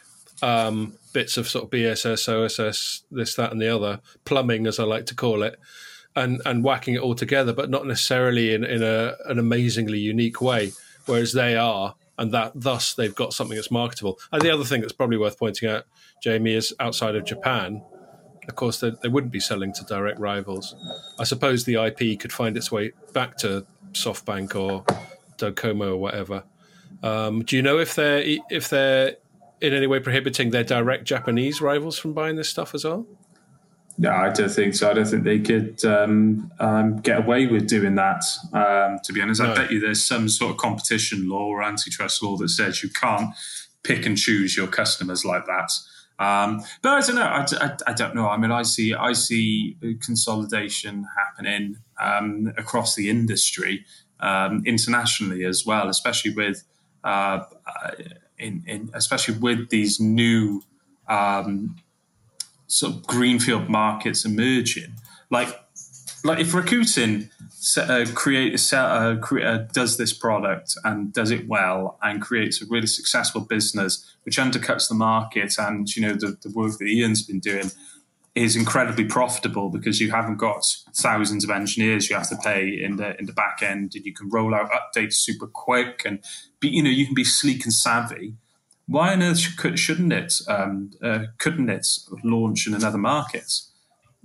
um, 0.43 0.95
bits 1.13 1.37
of 1.37 1.49
sort 1.49 1.65
of 1.65 1.71
BSS, 1.71 2.29
OSS, 2.29 3.05
this, 3.11 3.35
that, 3.37 3.53
and 3.53 3.61
the 3.61 3.75
other, 3.75 4.01
plumbing, 4.25 4.67
as 4.67 4.79
I 4.79 4.85
like 4.85 5.07
to 5.07 5.15
call 5.15 5.43
it, 5.43 5.59
and 6.15 6.43
and 6.45 6.63
whacking 6.63 6.95
it 6.95 7.01
all 7.01 7.15
together, 7.15 7.53
but 7.53 7.71
not 7.71 7.87
necessarily 7.87 8.53
in, 8.53 8.65
in 8.65 8.83
a, 8.83 9.15
an 9.27 9.39
amazingly 9.39 9.99
unique 9.99 10.41
way. 10.41 10.73
Whereas 11.07 11.33
they 11.33 11.57
are, 11.57 11.95
and 12.19 12.33
that 12.33 12.53
thus 12.55 12.95
they've 12.95 13.15
got 13.15 13.33
something 13.33 13.57
that's 13.57 13.71
marketable. 13.71 14.19
And 14.31 14.43
the 14.43 14.51
other 14.51 14.65
thing 14.65 14.83
that's 14.83 14.93
probably 14.93 15.17
worth 15.17 15.39
pointing 15.39 15.69
out, 15.69 15.85
Jamie, 16.23 16.55
is 16.55 16.75
outside 16.79 17.17
of 17.17 17.25
Japan, 17.25 17.83
of 18.49 18.55
course, 18.57 18.81
they, 18.81 18.93
they 19.03 19.09
wouldn't 19.09 19.33
be 19.33 19.41
selling 19.41 19.73
to 19.75 19.85
direct 19.85 20.19
rivals. 20.19 20.75
I 21.19 21.25
suppose 21.25 21.65
the 21.65 21.85
IP 21.85 22.19
could 22.21 22.33
find 22.33 22.57
its 22.57 22.71
way 22.71 22.93
back 23.13 23.37
to 23.39 23.67
SoftBank 23.93 24.55
or 24.55 24.85
Docomo 25.39 25.93
or 25.93 25.97
whatever. 25.97 26.45
Um, 27.03 27.43
do 27.43 27.57
you 27.57 27.63
know 27.63 27.79
if 27.79 27.95
they're 27.95 28.23
if 28.51 28.69
they're 28.69 29.17
in 29.62 29.73
any 29.73 29.87
way 29.87 30.00
prohibiting 30.00 30.50
their 30.50 30.64
direct 30.64 31.04
Japanese 31.04 31.62
rivals 31.62 31.97
from 31.99 32.12
buying 32.12 32.37
this 32.37 32.49
stuff 32.49 32.75
as 32.75 32.85
well? 32.85 33.07
No, 33.97 34.11
I 34.11 34.31
don't 34.31 34.50
think 34.50 34.75
so. 34.75 34.90
I 34.90 34.95
don't 34.95 35.07
think 35.07 35.23
they 35.23 35.38
could 35.38 35.85
um, 35.85 36.50
um, 36.59 36.97
get 37.00 37.19
away 37.19 37.47
with 37.47 37.69
doing 37.69 37.95
that. 37.95 38.25
Um, 38.52 38.99
to 39.04 39.12
be 39.12 39.21
honest, 39.21 39.40
no. 39.40 39.52
I 39.52 39.54
bet 39.54 39.71
you 39.71 39.81
there's 39.81 40.04
some 40.04 40.28
sort 40.28 40.50
of 40.50 40.57
competition 40.57 41.28
law 41.28 41.47
or 41.47 41.62
antitrust 41.62 42.23
law 42.23 42.37
that 42.38 42.49
says 42.49 42.83
you 42.83 42.88
can't 42.88 43.35
pick 43.85 44.04
and 44.04 44.16
choose 44.19 44.57
your 44.57 44.66
customers 44.66 45.25
like 45.25 45.45
that. 45.47 45.71
Um, 46.19 46.62
but 46.83 46.90
I 46.90 47.00
don't 47.00 47.16
know. 47.16 47.23
I, 47.23 47.47
I, 47.61 47.76
I, 47.88 47.92
don't 47.92 48.14
know. 48.14 48.28
I 48.28 48.37
mean, 48.37 48.52
I 48.52 48.62
see 48.62 48.95
I 48.95 49.12
see 49.12 49.76
consolidation 50.04 51.07
happening 51.16 51.76
um, 52.00 52.52
across 52.57 52.95
the 52.95 53.11
industry 53.11 53.85
um, 54.21 54.62
internationally 54.64 55.45
as 55.45 55.64
well, 55.66 55.88
especially 55.88 56.33
with 56.33 56.64
uh, 57.04 57.40
in, 58.43 58.65
in 58.67 58.91
especially 58.95 59.39
with 59.39 59.71
these 59.71 60.01
new 60.01 60.63
um, 61.09 61.77
sort 62.67 62.95
of 62.95 63.07
greenfield 63.07 63.69
markets 63.69 64.25
emerging. 64.25 64.95
Like, 65.31 65.49
like 66.25 66.39
if 66.39 66.53
Rakuten 66.53 67.31
uh, 67.77 68.07
create, 68.15 68.73
uh, 68.73 68.77
uh, 68.77 69.59
does 69.73 69.97
this 69.97 70.13
product 70.13 70.75
and 70.85 71.13
does 71.13 71.31
it 71.31 71.47
well 71.49 71.99
and 72.03 72.21
creates 72.21 72.63
a 72.63 72.67
really 72.67 72.87
successful 72.87 73.41
business 73.41 74.15
which 74.25 74.39
undercuts 74.39 74.89
the 74.89 74.95
market 74.95 75.55
and 75.59 75.95
you 75.95 76.03
know 76.03 76.15
the, 76.15 76.37
the 76.43 76.51
work 76.51 76.79
that 76.79 76.87
Ian's 76.87 77.23
been 77.23 77.41
doing 77.41 77.71
is 78.35 78.57
incredibly 78.57 79.05
profitable 79.05 79.69
because 79.69 80.01
you 80.01 80.11
haven't 80.11 80.39
got 80.39 80.65
thousands 80.95 81.45
of 81.45 81.51
engineers 81.51 82.09
you 82.09 82.17
have 82.17 82.29
to 82.29 82.37
pay 82.37 82.67
in 82.83 82.97
the 82.97 83.19
in 83.19 83.27
the 83.27 83.33
back 83.33 83.62
end 83.62 83.93
and 83.95 84.07
you 84.07 84.15
can 84.15 84.29
roll 84.31 84.55
out 84.55 84.71
updates 84.71 85.15
super 85.15 85.47
quick 85.47 86.03
and 86.07 86.25
be 86.59 86.69
you 86.69 86.83
know 86.83 86.91
you 86.91 87.05
can 87.05 87.15
be 87.15 87.25
sleek 87.25 87.65
and 87.65 87.75
savvy. 87.75 88.35
Why 88.87 89.12
on 89.12 89.23
earth 89.23 89.39
shouldn't 89.39 90.12
it 90.12 90.35
um, 90.49 90.91
uh, 91.03 91.25
couldn't 91.39 91.69
it 91.69 91.87
launch 92.25 92.67
in 92.67 92.75
another 92.75 92.99
market? 92.99 93.53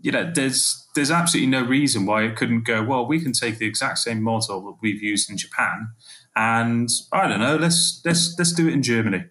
You 0.01 0.11
know 0.13 0.31
there's 0.33 0.87
there's 0.95 1.11
absolutely 1.11 1.51
no 1.51 1.63
reason 1.63 2.05
why 2.05 2.23
it 2.23 2.37
couldn't 2.37 2.65
go 2.65 2.83
well 2.83 3.05
we 3.05 3.19
can 3.19 3.33
take 3.33 3.57
the 3.57 3.65
exact 3.65 3.97
same 3.99 4.21
model 4.21 4.61
that 4.65 4.77
we've 4.81 5.01
used 5.01 5.29
in 5.29 5.37
Japan 5.37 5.89
and 6.35 6.87
I 7.11 7.27
don't 7.27 7.39
know 7.39 7.57
let's 7.57 8.01
let's 8.05 8.35
let's 8.37 8.53
do 8.53 8.69
it 8.69 8.73
in 8.73 8.83
Germany. 8.83 9.25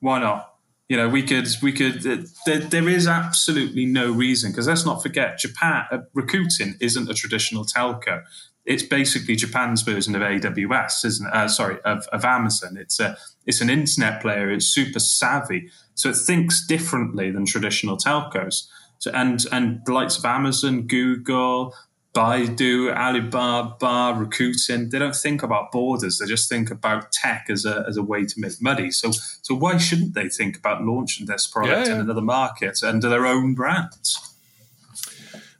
Why 0.00 0.20
not 0.20 0.49
you 0.90 0.96
know, 0.96 1.08
we 1.08 1.22
could, 1.22 1.46
we 1.62 1.72
could. 1.72 2.04
Uh, 2.04 2.16
there, 2.46 2.58
there 2.58 2.88
is 2.88 3.06
absolutely 3.06 3.86
no 3.86 4.10
reason 4.10 4.50
because 4.50 4.66
let's 4.66 4.84
not 4.84 5.00
forget, 5.00 5.38
Japan 5.38 5.84
uh, 5.92 5.98
Rakuten 6.16 6.74
isn't 6.80 7.08
a 7.08 7.14
traditional 7.14 7.64
telco. 7.64 8.24
It's 8.66 8.82
basically 8.82 9.36
Japan's 9.36 9.82
version 9.82 10.16
of 10.16 10.22
AWS, 10.22 11.04
isn't 11.04 11.28
it? 11.28 11.32
Uh, 11.32 11.46
sorry, 11.46 11.78
of, 11.84 12.08
of 12.08 12.24
Amazon. 12.24 12.76
It's 12.76 12.98
a, 12.98 13.16
it's 13.46 13.60
an 13.60 13.70
internet 13.70 14.20
player. 14.20 14.50
It's 14.50 14.66
super 14.66 14.98
savvy, 14.98 15.70
so 15.94 16.08
it 16.08 16.16
thinks 16.16 16.66
differently 16.66 17.30
than 17.30 17.46
traditional 17.46 17.96
telcos. 17.96 18.66
So, 18.98 19.12
and 19.12 19.46
and 19.52 19.82
the 19.86 19.92
likes 19.92 20.18
of 20.18 20.24
Amazon, 20.24 20.88
Google, 20.88 21.72
Baidu, 22.12 22.92
Alibaba, 22.92 24.18
Rakuten, 24.18 24.90
they 24.90 24.98
don't 24.98 25.14
think 25.14 25.44
about 25.44 25.70
borders. 25.70 26.18
They 26.18 26.26
just 26.26 26.48
think 26.48 26.70
about 26.70 27.12
tech 27.12 27.46
as 27.48 27.64
a, 27.64 27.84
as 27.88 27.96
a 27.96 28.02
way 28.02 28.24
to 28.24 28.40
make 28.40 28.60
money. 28.60 28.90
So, 28.90 29.12
so 29.12 29.54
why 29.54 29.76
shouldn't 29.76 30.14
they 30.14 30.28
think 30.28 30.56
about 30.56 30.82
launching 30.82 31.26
this 31.26 31.46
product 31.46 31.86
yeah, 31.86 31.86
yeah. 31.86 31.94
in 31.94 32.00
another 32.00 32.20
market 32.20 32.82
under 32.82 33.08
their 33.08 33.26
own 33.26 33.54
brands? 33.54 34.36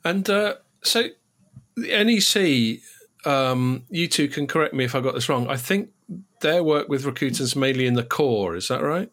And 0.04 0.28
uh, 0.28 0.56
so, 0.82 1.04
the 1.76 2.04
NEC, 2.04 3.30
um, 3.30 3.84
you 3.88 4.08
two 4.08 4.26
can 4.26 4.48
correct 4.48 4.74
me 4.74 4.84
if 4.84 4.96
I 4.96 5.00
got 5.00 5.14
this 5.14 5.28
wrong. 5.28 5.46
I 5.48 5.56
think 5.56 5.90
their 6.40 6.64
work 6.64 6.88
with 6.88 7.04
Rakuten's 7.04 7.54
mainly 7.54 7.86
in 7.86 7.94
the 7.94 8.02
core. 8.02 8.56
Is 8.56 8.68
that 8.68 8.82
right? 8.82 9.10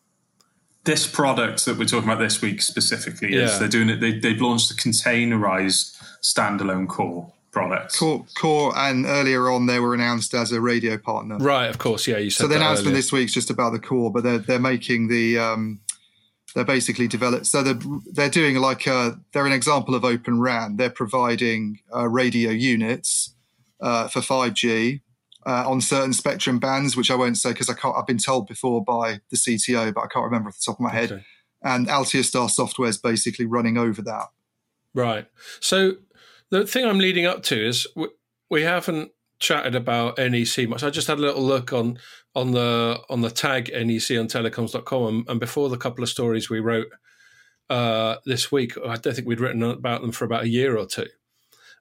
This 0.86 1.06
product 1.06 1.66
that 1.66 1.78
we're 1.78 1.86
talking 1.86 2.10
about 2.10 2.20
this 2.20 2.42
week 2.42 2.62
specifically 2.62 3.36
is 3.36 3.60
they're 3.60 3.68
doing 3.68 3.90
it. 3.90 4.00
They, 4.00 4.18
they've 4.18 4.42
launched 4.42 4.70
the 4.70 4.76
containerized 4.76 5.97
standalone 6.24 6.88
core 6.88 7.34
product. 7.52 7.98
Core, 7.98 8.26
core, 8.38 8.78
and 8.78 9.06
earlier 9.06 9.50
on 9.50 9.66
they 9.66 9.80
were 9.80 9.94
announced 9.94 10.34
as 10.34 10.52
a 10.52 10.62
radio 10.62 10.98
partner. 10.98 11.38
Right, 11.38 11.70
of 11.70 11.78
course, 11.78 12.08
yeah. 12.08 12.18
You 12.18 12.30
said 12.30 12.44
so. 12.44 12.48
The 12.48 12.56
announcement 12.56 12.88
earlier. 12.88 12.98
this 12.98 13.12
week's 13.12 13.34
just 13.34 13.50
about 13.50 13.72
the 13.72 13.80
core, 13.80 14.12
but 14.12 14.24
they're 14.24 14.40
they're 14.40 14.60
making 14.60 15.08
the 15.08 15.40
um, 15.40 15.80
they're 16.56 16.66
basically 16.66 17.08
developed. 17.08 17.46
So 17.46 17.64
they're 17.64 17.80
they're 18.12 18.30
doing 18.30 18.58
like 18.58 18.88
a, 18.88 19.20
they're 19.34 19.46
an 19.46 19.54
example 19.54 19.96
of 19.96 20.06
Open 20.06 20.40
RAN. 20.40 20.78
They're 20.78 20.90
providing 20.90 21.80
uh, 21.96 22.08
radio 22.08 22.52
units 22.52 23.34
uh, 23.82 24.08
for 24.08 24.22
five 24.22 24.54
G. 24.54 25.02
Uh, 25.46 25.64
on 25.66 25.80
certain 25.80 26.12
spectrum 26.12 26.60
bands, 26.60 26.98
which 26.98 27.10
I 27.10 27.16
won't 27.16 27.38
say 27.38 27.52
because 27.52 27.70
I 27.70 27.74
can't. 27.74 27.96
I've 27.96 28.06
been 28.06 28.18
told 28.18 28.48
before 28.48 28.84
by 28.84 29.22
the 29.32 29.38
CTO, 29.38 29.94
but 29.94 30.02
I 30.02 30.08
can't 30.08 30.26
remember 30.26 30.50
off 30.50 30.58
the 30.58 30.64
top 30.66 30.76
of 30.76 30.82
my 30.82 30.92
head. 30.92 31.12
Okay. 31.14 31.24
And 31.64 31.88
Altiostar 31.88 32.50
Software 32.50 32.90
is 32.90 32.98
basically 32.98 33.46
running 33.46 33.78
over 33.78 34.02
that. 34.02 34.26
Right. 34.94 35.28
So 35.62 35.94
the 36.52 36.66
thing 36.66 36.86
I'm 36.86 37.00
leading 37.00 37.26
up 37.26 37.44
to 37.44 37.68
is 37.68 37.88
we, 37.96 38.08
we 38.50 38.64
haven't 38.64 39.12
chatted 39.40 39.76
about 39.76 40.18
NEC 40.18 40.68
much. 40.68 40.84
I 40.84 40.90
just 40.90 41.08
had 41.08 41.20
a 41.20 41.22
little 41.22 41.44
look 41.44 41.74
on 41.74 42.00
on 42.36 42.52
the 42.52 43.02
on 43.10 43.22
the 43.22 43.30
tag 43.30 43.72
NEC 43.74 44.18
on 44.18 44.28
telecoms.com 44.28 45.08
and, 45.08 45.30
and 45.30 45.40
before 45.40 45.70
the 45.70 45.78
couple 45.78 46.04
of 46.04 46.10
stories 46.10 46.50
we 46.50 46.60
wrote 46.60 46.88
uh, 47.70 48.16
this 48.26 48.52
week, 48.52 48.78
I 48.78 48.96
don't 48.96 49.14
think 49.14 49.28
we'd 49.28 49.40
written 49.40 49.64
about 49.64 50.02
them 50.02 50.12
for 50.12 50.26
about 50.26 50.44
a 50.44 50.50
year 50.50 50.78
or 50.78 50.86
two. 50.86 51.08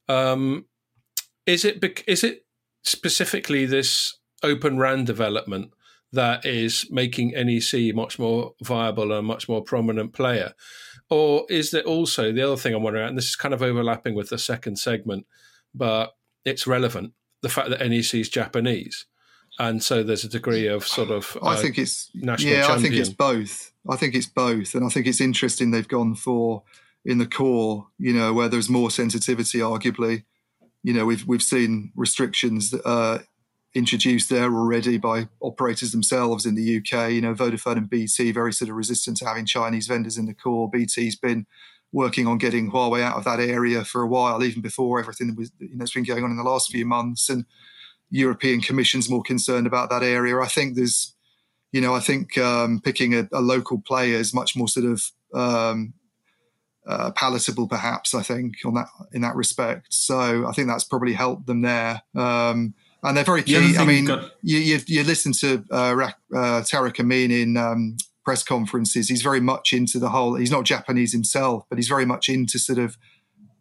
Um, 0.08 0.66
is 1.46 1.64
it 1.64 2.02
is 2.06 2.24
it 2.24 2.44
specifically 2.82 3.66
this 3.66 4.18
open 4.42 4.78
RAN 4.78 5.04
development 5.04 5.72
that 6.12 6.44
is 6.44 6.86
making 6.90 7.30
NEC 7.30 7.94
much 7.94 8.18
more 8.18 8.54
viable 8.62 9.04
and 9.04 9.12
a 9.12 9.22
much 9.22 9.48
more 9.48 9.62
prominent 9.62 10.12
player? 10.12 10.52
Or 11.08 11.46
is 11.48 11.70
there 11.70 11.82
also 11.82 12.32
the 12.32 12.42
other 12.42 12.56
thing 12.56 12.74
I'm 12.74 12.82
wondering, 12.82 13.08
and 13.08 13.16
this 13.16 13.28
is 13.28 13.36
kind 13.36 13.54
of 13.54 13.62
overlapping 13.62 14.14
with 14.14 14.28
the 14.28 14.38
second 14.38 14.76
segment, 14.76 15.26
but 15.74 16.16
it's 16.44 16.66
relevant 16.66 17.12
the 17.42 17.48
fact 17.48 17.70
that 17.70 17.80
NEC 17.80 18.14
is 18.14 18.28
Japanese. 18.28 19.06
And 19.58 19.82
so 19.82 20.02
there's 20.02 20.24
a 20.24 20.28
degree 20.28 20.66
of 20.66 20.86
sort 20.86 21.10
of. 21.10 21.36
Uh, 21.40 21.48
I 21.48 21.56
think 21.56 21.78
it's 21.78 22.10
national. 22.14 22.52
Yeah, 22.52 22.66
champion. 22.66 22.78
I 22.78 22.82
think 22.82 22.94
it's 22.94 23.08
both. 23.08 23.72
I 23.88 23.96
think 23.96 24.14
it's 24.14 24.26
both, 24.26 24.74
and 24.74 24.84
I 24.84 24.88
think 24.88 25.06
it's 25.06 25.20
interesting 25.20 25.70
they've 25.70 25.88
gone 25.88 26.14
for 26.14 26.62
in 27.04 27.18
the 27.18 27.26
core. 27.26 27.86
You 27.98 28.12
know, 28.12 28.34
where 28.34 28.48
there's 28.48 28.68
more 28.68 28.90
sensitivity, 28.90 29.60
arguably. 29.60 30.24
You 30.82 30.92
know, 30.92 31.06
we've 31.06 31.26
we've 31.26 31.42
seen 31.42 31.92
restrictions 31.96 32.74
uh, 32.84 33.20
introduced 33.76 34.30
there 34.30 34.44
already 34.44 34.96
by 34.96 35.28
operators 35.40 35.92
themselves 35.92 36.46
in 36.46 36.54
the 36.54 36.78
UK. 36.78 37.12
You 37.12 37.20
know, 37.20 37.34
Vodafone 37.34 37.76
and 37.76 37.90
BT 37.90 38.32
very 38.32 38.52
sort 38.52 38.70
of 38.70 38.76
resistant 38.76 39.18
to 39.18 39.26
having 39.26 39.44
Chinese 39.44 39.86
vendors 39.86 40.16
in 40.16 40.24
the 40.24 40.32
core. 40.32 40.70
BT's 40.70 41.16
been 41.16 41.46
working 41.92 42.26
on 42.26 42.38
getting 42.38 42.72
Huawei 42.72 43.02
out 43.02 43.18
of 43.18 43.24
that 43.24 43.38
area 43.38 43.84
for 43.84 44.00
a 44.00 44.06
while, 44.06 44.42
even 44.42 44.62
before 44.62 44.98
everything 44.98 45.36
was 45.36 45.52
you 45.58 45.76
know 45.76 45.82
has 45.82 45.92
been 45.92 46.04
going 46.04 46.24
on 46.24 46.30
in 46.30 46.38
the 46.38 46.42
last 46.42 46.70
few 46.70 46.86
months. 46.86 47.28
And 47.28 47.44
European 48.10 48.62
Commission's 48.62 49.10
more 49.10 49.22
concerned 49.22 49.66
about 49.66 49.90
that 49.90 50.02
area. 50.02 50.38
I 50.40 50.46
think 50.46 50.74
there's, 50.74 51.14
you 51.70 51.82
know, 51.82 51.94
I 51.94 52.00
think 52.00 52.38
um, 52.38 52.80
picking 52.82 53.14
a, 53.14 53.28
a, 53.32 53.40
local 53.40 53.80
player 53.80 54.16
is 54.16 54.32
much 54.32 54.56
more 54.56 54.68
sort 54.68 54.86
of 54.86 55.02
um, 55.34 55.92
uh, 56.86 57.10
palatable, 57.10 57.68
perhaps. 57.68 58.14
I 58.14 58.22
think 58.22 58.54
on 58.64 58.74
that 58.74 58.88
in 59.12 59.20
that 59.20 59.34
respect. 59.34 59.88
So 59.90 60.46
I 60.46 60.52
think 60.52 60.68
that's 60.68 60.84
probably 60.84 61.12
helped 61.12 61.46
them 61.46 61.60
there. 61.60 62.00
Um, 62.14 62.74
and 63.06 63.16
they're 63.16 63.24
very 63.24 63.42
key. 63.42 63.76
I 63.78 63.84
mean, 63.84 64.06
got- 64.06 64.32
you, 64.42 64.58
you, 64.58 64.80
you 64.86 65.04
listen 65.04 65.32
to 65.32 65.64
uh, 65.70 65.74
uh, 65.74 66.10
Tarek 66.62 67.00
Amin 67.00 67.30
in 67.30 67.56
um, 67.56 67.96
press 68.24 68.42
conferences. 68.42 69.08
He's 69.08 69.22
very 69.22 69.40
much 69.40 69.72
into 69.72 69.98
the 69.98 70.08
whole. 70.08 70.34
He's 70.34 70.50
not 70.50 70.64
Japanese 70.64 71.12
himself, 71.12 71.64
but 71.68 71.78
he's 71.78 71.88
very 71.88 72.04
much 72.04 72.28
into 72.28 72.58
sort 72.58 72.78
of 72.78 72.98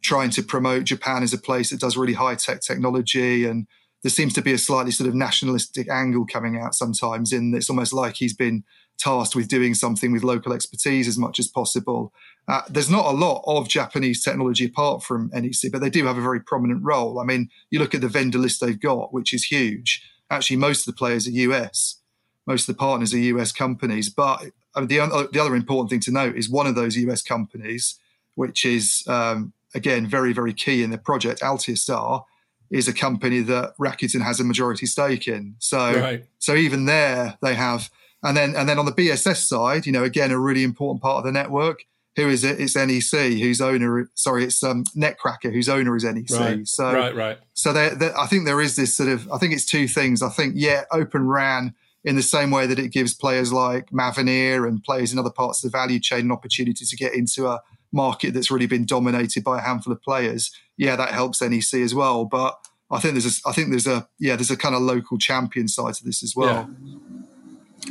trying 0.04 0.32
to 0.32 0.44
promote 0.44 0.86
Japan 0.86 1.24
as 1.24 1.34
a 1.34 1.38
place 1.38 1.70
that 1.70 1.80
does 1.80 1.96
really 1.96 2.14
high 2.14 2.36
tech 2.36 2.62
technology. 2.62 3.46
And 3.46 3.68
there 4.04 4.10
seems 4.10 4.34
to 4.34 4.42
be 4.42 4.52
a 4.52 4.58
slightly 4.58 4.92
sort 4.92 5.08
of 5.08 5.16
nationalistic 5.16 5.90
angle 5.90 6.26
coming 6.26 6.58
out 6.58 6.74
sometimes. 6.76 7.32
In 7.32 7.54
it's 7.54 7.70
almost 7.70 7.94
like 7.94 8.16
he's 8.16 8.36
been 8.36 8.64
tasked 8.98 9.36
with 9.36 9.48
doing 9.48 9.74
something 9.74 10.12
with 10.12 10.24
local 10.24 10.54
expertise 10.54 11.08
as 11.08 11.18
much 11.18 11.40
as 11.40 11.48
possible. 11.48 12.12
Uh, 12.48 12.62
there's 12.70 12.92
not 12.92 13.06
a 13.06 13.18
lot 13.18 13.44
of 13.48 13.68
Japanese 13.68 14.24
technology 14.24 14.66
apart 14.66 15.04
from 15.04 15.32
NEC, 15.34 15.72
but 15.72 15.82
they 15.82 15.90
do 15.90 16.06
have 16.06 16.18
a 16.18 16.22
very 16.22 16.40
prominent 16.40 16.84
role. 16.84 17.20
I 17.20 17.24
mean, 17.24 17.50
you 17.72 17.80
look 17.80 17.96
at 17.96 18.02
the 18.02 18.08
vendor 18.08 18.38
list 18.38 18.62
they've 18.62 18.80
got, 18.80 19.14
which 19.14 19.34
is 19.34 19.46
huge. 19.46 20.04
Actually, 20.30 20.58
most 20.58 20.88
of 20.88 20.94
the 20.94 20.98
players 20.98 21.28
are 21.28 21.32
US, 21.32 22.02
most 22.46 22.70
of 22.70 22.76
the 22.76 22.80
partners 22.80 23.14
are 23.14 23.20
US 23.20 23.52
companies. 23.52 24.10
But 24.10 24.44
uh, 24.76 24.82
the, 24.82 25.30
the 25.32 25.42
other 25.42 25.56
important 25.56 25.90
thing 25.90 26.00
to 26.02 26.12
note 26.12 26.36
is 26.36 26.50
one 26.50 26.68
of 26.68 26.76
those 26.76 26.96
US 26.98 27.24
companies, 27.24 28.00
which 28.36 28.64
is 28.64 29.04
um, 29.08 29.54
again 29.74 30.06
very 30.06 30.34
very 30.34 30.54
key 30.54 30.84
in 30.84 30.92
the 30.92 30.98
project, 31.00 31.42
Altiostar, 31.42 32.26
is 32.70 32.88
a 32.88 32.94
company 32.94 33.42
that 33.42 33.74
Rakuten 33.80 34.22
has 34.22 34.40
a 34.40 34.44
majority 34.44 34.86
stake 34.86 35.28
in. 35.28 35.56
So 35.58 35.78
right. 36.00 36.26
so 36.38 36.54
even 36.54 36.86
there 36.86 37.40
they 37.42 37.56
have, 37.56 37.90
and 38.22 38.38
then 38.38 38.56
and 38.56 38.70
then 38.70 38.78
on 38.78 38.86
the 38.86 38.92
BSS 38.92 39.48
side, 39.48 39.88
you 39.88 39.92
know, 39.92 40.04
again 40.04 40.30
a 40.30 40.40
really 40.40 40.64
important 40.64 41.02
part 41.02 41.18
of 41.18 41.24
the 41.24 41.32
network 41.32 41.86
who 42.16 42.30
is 42.30 42.44
it? 42.44 42.60
It's 42.60 42.76
NEC 42.76 43.40
whose 43.40 43.62
owner. 43.62 44.10
Sorry, 44.16 44.46
it's 44.46 44.64
um, 44.64 44.86
Netcracker 44.96 45.52
whose 45.52 45.68
owner 45.68 45.96
is 45.96 46.04
NEC. 46.04 46.32
Right, 46.32 46.68
so 46.68 46.94
right, 46.94 47.16
right. 47.16 47.38
So 47.54 47.72
I 47.72 48.28
think 48.28 48.46
there 48.46 48.62
is 48.62 48.76
this 48.76 48.96
sort 48.96 49.10
of. 49.10 49.30
I 49.32 49.38
think 49.38 49.54
it's 49.54 49.66
two 49.66 49.88
things. 49.88 50.22
I 50.22 50.30
think 50.30 50.54
yeah, 50.56 50.84
Open 50.92 51.28
RAN 51.28 51.76
in 52.06 52.16
the 52.16 52.22
same 52.22 52.52
way 52.52 52.68
that 52.68 52.80
it 52.80 52.90
gives 52.90 53.14
players 53.14 53.52
like 53.52 53.90
Mavenir 53.90 54.68
and 54.68 54.84
players 54.84 55.12
in 55.12 55.20
other 55.20 55.32
parts 55.32 55.64
of 55.64 55.72
the 55.72 55.78
value 55.78 56.00
chain 56.00 56.26
an 56.26 56.32
opportunity 56.32 56.86
to 56.86 56.96
get 56.96 57.14
into 57.14 57.48
a 57.48 57.62
market 57.92 58.34
that's 58.34 58.52
really 58.52 58.68
been 58.68 58.86
dominated 58.86 59.44
by 59.44 59.58
a 59.58 59.62
handful 59.62 59.92
of 59.92 60.02
players. 60.02 60.56
Yeah, 60.78 60.96
that 60.96 61.10
helps 61.10 61.42
NEC 61.42 61.74
as 61.82 61.96
well. 61.96 62.24
But 62.26 62.58
I 62.92 63.00
think 63.00 63.16
there's 63.16 63.40
a. 63.46 63.50
I 63.50 63.52
think 63.52 63.72
there's 63.72 63.88
a. 63.88 64.08
Yeah, 64.20 64.36
there's 64.36 64.52
a 64.52 64.58
kind 64.58 64.76
of 64.76 64.82
local 64.82 65.18
champion 65.18 65.68
side 65.68 65.96
to 65.96 66.04
this 66.06 66.24
as 66.24 66.34
well. 66.36 66.70
Yeah. 66.82 66.96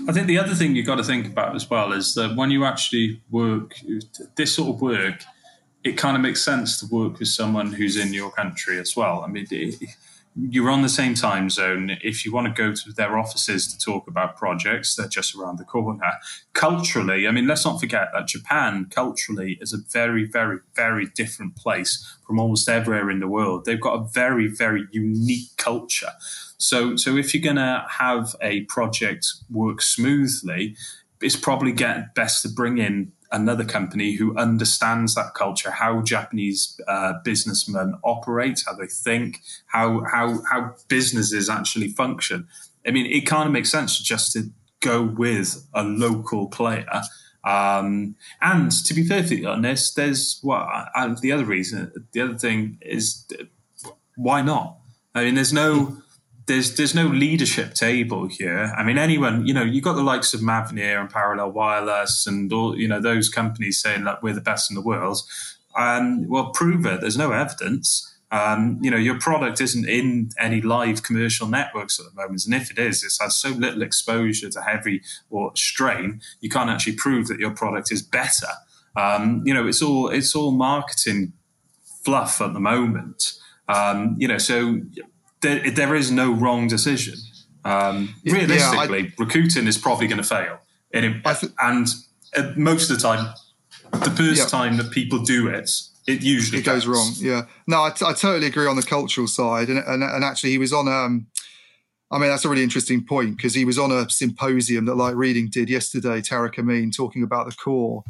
I 0.09 0.13
think 0.13 0.27
the 0.27 0.39
other 0.39 0.55
thing 0.55 0.75
you've 0.77 0.87
got 0.87 0.97
to 0.97 1.05
think 1.05 1.27
about 1.27 1.55
as 1.55 1.69
well 1.69 1.93
is 1.93 2.15
that 2.15 2.37
when 2.37 2.51
you 2.51 2.65
actually 2.65 3.23
work 3.31 3.75
this 4.37 4.55
sort 4.55 4.75
of 4.75 4.81
work, 4.81 5.23
it 5.83 5.97
kind 5.97 6.17
of 6.17 6.23
makes 6.23 6.43
sense 6.43 6.81
to 6.81 6.87
work 6.87 7.19
with 7.19 7.29
someone 7.29 7.73
who's 7.73 7.97
in 7.97 8.13
your 8.13 8.31
country 8.31 8.79
as 8.79 8.97
well. 8.97 9.23
I 9.23 9.29
mean, 9.29 9.47
you're 10.37 10.71
on 10.71 10.83
the 10.83 10.89
same 10.89 11.15
time 11.15 11.49
zone. 11.49 11.97
If 12.03 12.25
you 12.25 12.33
want 12.33 12.49
to 12.49 12.63
go 12.63 12.75
to 12.75 12.93
their 12.93 13.17
offices 13.17 13.73
to 13.73 13.79
talk 13.79 14.09
about 14.09 14.37
projects, 14.37 14.97
they're 14.97 15.07
just 15.07 15.35
around 15.35 15.59
the 15.59 15.65
corner. 15.65 16.01
Culturally, 16.55 17.29
I 17.29 17.31
mean, 17.31 17.47
let's 17.47 17.65
not 17.65 17.79
forget 17.79 18.09
that 18.13 18.27
Japan 18.27 18.87
culturally 18.91 19.59
is 19.61 19.73
a 19.73 19.79
very, 19.93 20.25
very, 20.25 20.59
very 20.75 21.07
different 21.15 21.57
place 21.57 22.05
from 22.27 22.41
almost 22.41 22.69
everywhere 22.69 23.11
in 23.11 23.21
the 23.21 23.29
world. 23.29 23.65
They've 23.65 23.81
got 23.81 23.95
a 23.95 24.09
very, 24.09 24.49
very 24.49 24.87
unique 24.91 25.57
culture. 25.57 26.13
So, 26.59 26.97
so 26.97 27.17
if 27.17 27.33
you're 27.33 27.43
going 27.43 27.57
to 27.57 27.85
have 27.89 28.35
a 28.41 28.63
project 28.63 29.27
work 29.51 29.83
smoothly, 29.83 30.77
it's 31.21 31.37
probably 31.37 31.73
get 31.73 32.15
best 32.15 32.43
to 32.43 32.49
bring 32.49 32.79
in 32.79 33.13
another 33.35 33.65
company 33.65 34.15
who 34.15 34.37
understands 34.39 35.15
that 35.17 35.35
culture, 35.35 35.71
how 35.71 36.01
Japanese 36.03 36.81
uh, 36.89 37.15
businessmen 37.25 37.95
operate, 38.05 38.63
how 38.65 38.75
they 38.75 38.87
think, 38.87 39.41
how 39.67 40.05
how 40.11 40.41
how 40.51 40.75
businesses 40.89 41.51
actually 41.51 41.89
function. 41.89 42.47
I 42.87 42.93
mean, 42.93 43.07
it 43.07 43.27
kind 43.27 43.47
of 43.47 43.53
makes 43.53 43.71
sense 43.71 43.99
just 43.99 44.33
to 44.33 44.51
go 44.81 45.03
with 45.03 45.67
a 45.75 45.83
local 45.83 46.47
player. 46.49 47.03
Um, 47.45 48.17
and 48.41 48.71
to 48.87 48.95
be 48.95 49.07
perfectly 49.07 49.45
honest, 49.45 49.97
there's 49.97 50.41
well, 50.43 50.67
the 51.21 51.33
other 51.33 51.45
reason, 51.45 51.93
the 52.13 52.21
other 52.21 52.39
thing 52.39 52.79
is 52.81 53.27
why 54.17 54.43
not? 54.43 54.79
I 55.15 55.25
mean, 55.25 55.35
there's 55.35 55.53
no 55.53 55.99
there's 56.47 56.77
there's 56.77 56.95
no 56.95 57.07
leadership 57.07 57.75
table 57.75 58.27
here. 58.27 58.73
I 58.77 58.83
mean, 58.83 58.99
anyone, 58.99 59.47
you 59.47 59.55
know, 59.55 59.63
you've 59.63 59.85
got 59.85 59.95
the 59.95 60.03
likes 60.03 60.35
of 60.35 60.41
Mavenir 60.41 61.01
and 61.01 61.11
Parallel 61.11 61.53
Wireless 61.53 62.27
and 62.27 62.53
all, 62.53 62.77
you 62.77 62.87
know, 62.87 63.01
those 63.01 63.29
companies 63.29 63.81
saying 63.81 64.05
that 64.05 64.23
we're 64.23 64.35
the 64.35 64.41
best 64.41 64.71
in 64.71 64.75
the 64.75 64.83
world. 64.83 65.19
And 65.77 66.29
well, 66.29 66.51
prove 66.51 66.87
it. 66.87 67.01
There's 67.01 67.19
no 67.19 67.33
evidence. 67.33 68.11
Um, 68.31 68.79
you 68.83 68.91
know, 68.91 68.97
your 68.97 69.19
product 69.19 69.61
isn't 69.61 69.89
in 69.89 70.31
any 70.39 70.61
live 70.61 71.03
commercial 71.03 71.47
networks 71.47 72.01
at 72.01 72.07
the 72.07 72.21
moment, 72.21 72.45
and 72.45 72.55
if 72.55 72.71
it 72.71 72.79
is, 72.79 73.05
it's 73.05 73.21
had 73.21 73.33
so 73.33 73.51
little 73.51 73.83
exposure 73.83 74.51
to 74.51 74.61
heavy 74.61 75.03
or 75.31 75.53
strain, 75.55 76.21
you 76.41 76.51
can't 76.51 76.69
actually 76.69 76.97
prove 76.97 77.29
that 77.29 77.39
your 77.39 77.53
product 77.53 77.93
is 77.93 78.03
better. 78.03 78.49
Um, 78.97 79.43
you 79.45 79.55
know, 79.55 79.67
it's 79.67 79.83
all 79.83 80.09
it's 80.09 80.35
all 80.35 80.51
marketing 80.51 81.33
fluff 82.05 82.41
at 82.41 82.53
the 82.53 82.61
moment. 82.61 83.35
Um, 83.69 84.17
you 84.19 84.29
know, 84.29 84.39
so 84.39 84.81
there, 85.45 85.71
there 85.71 85.95
is 85.95 86.11
no 86.11 86.33
wrong 86.33 86.67
decision. 86.67 87.15
Um, 87.65 88.15
realistically, 88.25 89.01
yeah, 89.01 89.09
I, 89.19 89.23
Rakuten 89.23 89.67
is 89.67 89.79
probably 89.79 90.07
going 90.07 90.21
to 90.21 90.29
fail, 90.29 90.59
and, 90.93 91.23
th- 91.25 91.53
and 91.63 91.87
uh, 92.37 92.53
most 92.57 92.91
of 92.91 92.97
the 92.97 93.03
time, 93.03 93.33
the 93.93 94.11
first 94.11 94.41
yeah. 94.41 94.47
time 94.47 94.77
that 94.77 94.91
people 94.91 95.21
do 95.23 95.49
it, 95.49 95.71
it 96.07 96.23
usually 96.23 96.59
it 96.59 96.65
goes 96.65 96.87
wrong. 96.87 97.13
Yeah, 97.17 97.43
no, 97.67 97.85
I, 97.85 97.91
t- 97.91 98.05
I 98.05 98.13
totally 98.13 98.47
agree 98.47 98.67
on 98.67 98.77
the 98.77 98.83
cultural 98.83 99.27
side, 99.27 99.69
and, 99.69 99.79
and, 99.79 100.03
and 100.03 100.25
actually, 100.25 100.51
he 100.51 100.59
was 100.59 100.73
on. 100.73 100.89
Um, 100.89 101.29
I 102.11 102.19
mean, 102.19 102.29
that's 102.29 102.45
a 102.45 102.49
really 102.49 102.63
interesting 102.63 103.05
point 103.05 103.37
because 103.37 103.55
he 103.55 103.65
was 103.65 103.79
on 103.79 103.91
a 103.91 104.09
symposium 104.11 104.85
that 104.85 104.95
Light 104.95 105.17
Reading 105.17 105.49
did 105.49 105.71
yesterday, 105.71 106.21
Tarek 106.21 106.59
Amin, 106.59 106.91
talking 106.91 107.23
about 107.23 107.47
the 107.49 107.57
core 107.57 108.05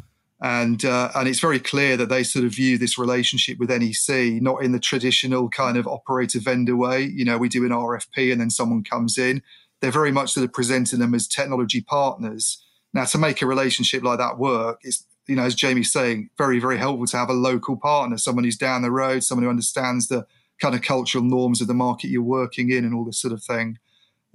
and 0.45 0.85
uh, 0.85 1.09
and 1.15 1.27
it's 1.27 1.39
very 1.39 1.59
clear 1.59 1.97
that 1.97 2.09
they 2.09 2.21
sort 2.21 2.45
of 2.45 2.53
view 2.53 2.77
this 2.77 2.99
relationship 2.99 3.57
with 3.57 3.71
NEC 3.71 4.43
not 4.43 4.63
in 4.63 4.73
the 4.73 4.79
traditional 4.79 5.49
kind 5.49 5.75
of 5.75 5.87
operator 5.87 6.39
vendor 6.39 6.75
way. 6.75 7.01
You 7.01 7.25
know, 7.25 7.39
we 7.39 7.49
do 7.49 7.65
an 7.65 7.71
RFP 7.71 8.31
and 8.31 8.39
then 8.39 8.51
someone 8.51 8.83
comes 8.83 9.17
in. 9.17 9.41
They're 9.81 9.89
very 9.89 10.11
much 10.11 10.33
sort 10.33 10.43
of 10.43 10.53
presenting 10.53 10.99
them 10.99 11.15
as 11.15 11.27
technology 11.27 11.81
partners. 11.81 12.63
Now, 12.93 13.05
to 13.05 13.17
make 13.17 13.41
a 13.41 13.47
relationship 13.47 14.03
like 14.03 14.19
that 14.19 14.37
work, 14.37 14.81
it's 14.83 15.03
you 15.25 15.35
know, 15.35 15.41
as 15.41 15.55
Jamie's 15.55 15.91
saying, 15.91 16.29
very 16.37 16.59
very 16.59 16.77
helpful 16.77 17.07
to 17.07 17.17
have 17.17 17.31
a 17.31 17.33
local 17.33 17.75
partner, 17.75 18.19
someone 18.19 18.43
who's 18.43 18.55
down 18.55 18.83
the 18.83 18.91
road, 18.91 19.23
someone 19.23 19.45
who 19.45 19.49
understands 19.49 20.09
the 20.09 20.27
kind 20.61 20.75
of 20.75 20.83
cultural 20.83 21.23
norms 21.23 21.59
of 21.59 21.67
the 21.67 21.73
market 21.73 22.09
you're 22.09 22.21
working 22.21 22.69
in, 22.69 22.85
and 22.85 22.93
all 22.93 23.03
this 23.03 23.19
sort 23.19 23.33
of 23.33 23.43
thing. 23.43 23.79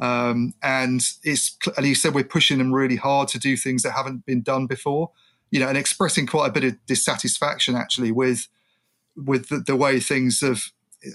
Um, 0.01 0.55
and 0.61 1.03
it's 1.23 1.57
and 1.77 1.87
he 1.87 1.95
said 1.95 2.15
we're 2.17 2.25
pushing 2.25 2.59
them 2.59 2.75
really 2.75 2.97
hard 2.97 3.29
to 3.29 3.39
do 3.39 3.57
things 3.57 3.85
that 3.85 3.93
haven't 3.93 4.27
been 4.27 4.43
done 4.43 4.67
before 4.67 5.13
you 5.51 5.61
know, 5.61 5.69
and 5.69 5.79
expressing 5.79 6.27
quite 6.27 6.49
a 6.49 6.53
bit 6.53 6.65
of 6.65 6.87
dissatisfaction 6.87 7.75
actually 7.75 8.13
with 8.13 8.49
with 9.17 9.49
the, 9.49 9.59
the 9.59 9.77
way 9.77 10.01
things 10.01 10.41
have. 10.41 10.65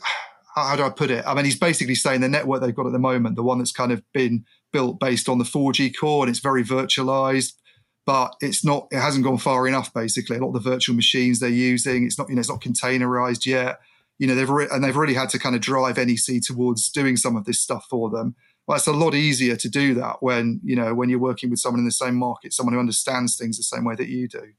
How 0.55 0.77
do 0.77 0.83
I 0.83 0.89
put 0.89 1.11
it? 1.11 1.21
I 1.27 1.33
mean, 1.33 1.43
he's 1.43 1.59
basically 1.59 1.95
saying 1.95 2.21
the 2.21 2.29
network 2.29 2.61
they've 2.61 2.73
got 2.73 2.85
at 2.85 2.93
the 2.93 2.97
moment, 2.97 3.35
the 3.35 3.43
one 3.43 3.57
that's 3.57 3.73
kind 3.73 3.91
of 3.91 4.01
been 4.13 4.45
built 4.71 5.01
based 5.01 5.27
on 5.27 5.37
the 5.37 5.43
4G 5.43 5.93
core, 5.99 6.23
and 6.23 6.29
it's 6.29 6.39
very 6.39 6.63
virtualized, 6.63 7.55
but 8.05 8.35
it's 8.39 8.63
not. 8.63 8.87
It 8.89 9.01
hasn't 9.01 9.25
gone 9.25 9.37
far 9.37 9.67
enough. 9.67 9.93
Basically, 9.93 10.37
a 10.37 10.39
lot 10.39 10.55
of 10.55 10.63
the 10.63 10.69
virtual 10.69 10.95
machines 10.95 11.41
they're 11.41 11.49
using, 11.49 12.05
it's 12.05 12.17
not. 12.17 12.29
You 12.29 12.35
know, 12.35 12.39
it's 12.39 12.49
not 12.49 12.61
containerized 12.61 13.45
yet. 13.45 13.79
You 14.17 14.27
know, 14.27 14.35
they've 14.35 14.49
re- 14.49 14.69
and 14.71 14.81
they've 14.81 14.95
really 14.95 15.13
had 15.13 15.27
to 15.31 15.39
kind 15.39 15.55
of 15.55 15.61
drive 15.61 15.97
NEC 15.97 16.41
towards 16.41 16.89
doing 16.89 17.17
some 17.17 17.35
of 17.35 17.43
this 17.43 17.59
stuff 17.59 17.85
for 17.89 18.09
them 18.09 18.35
well, 18.67 18.77
it's 18.77 18.87
a 18.87 18.93
lot 18.93 19.13
easier 19.13 19.55
to 19.55 19.69
do 19.69 19.93
that 19.95 20.21
when 20.21 20.59
you 20.63 20.75
know 20.75 20.93
when 20.93 21.09
you're 21.09 21.19
working 21.19 21.49
with 21.49 21.59
someone 21.59 21.79
in 21.79 21.85
the 21.85 21.91
same 21.91 22.15
market, 22.15 22.53
someone 22.53 22.73
who 22.73 22.79
understands 22.79 23.37
things 23.37 23.57
the 23.57 23.63
same 23.63 23.85
way 23.85 23.95
that 23.95 24.07
you 24.07 24.27
do. 24.27 24.53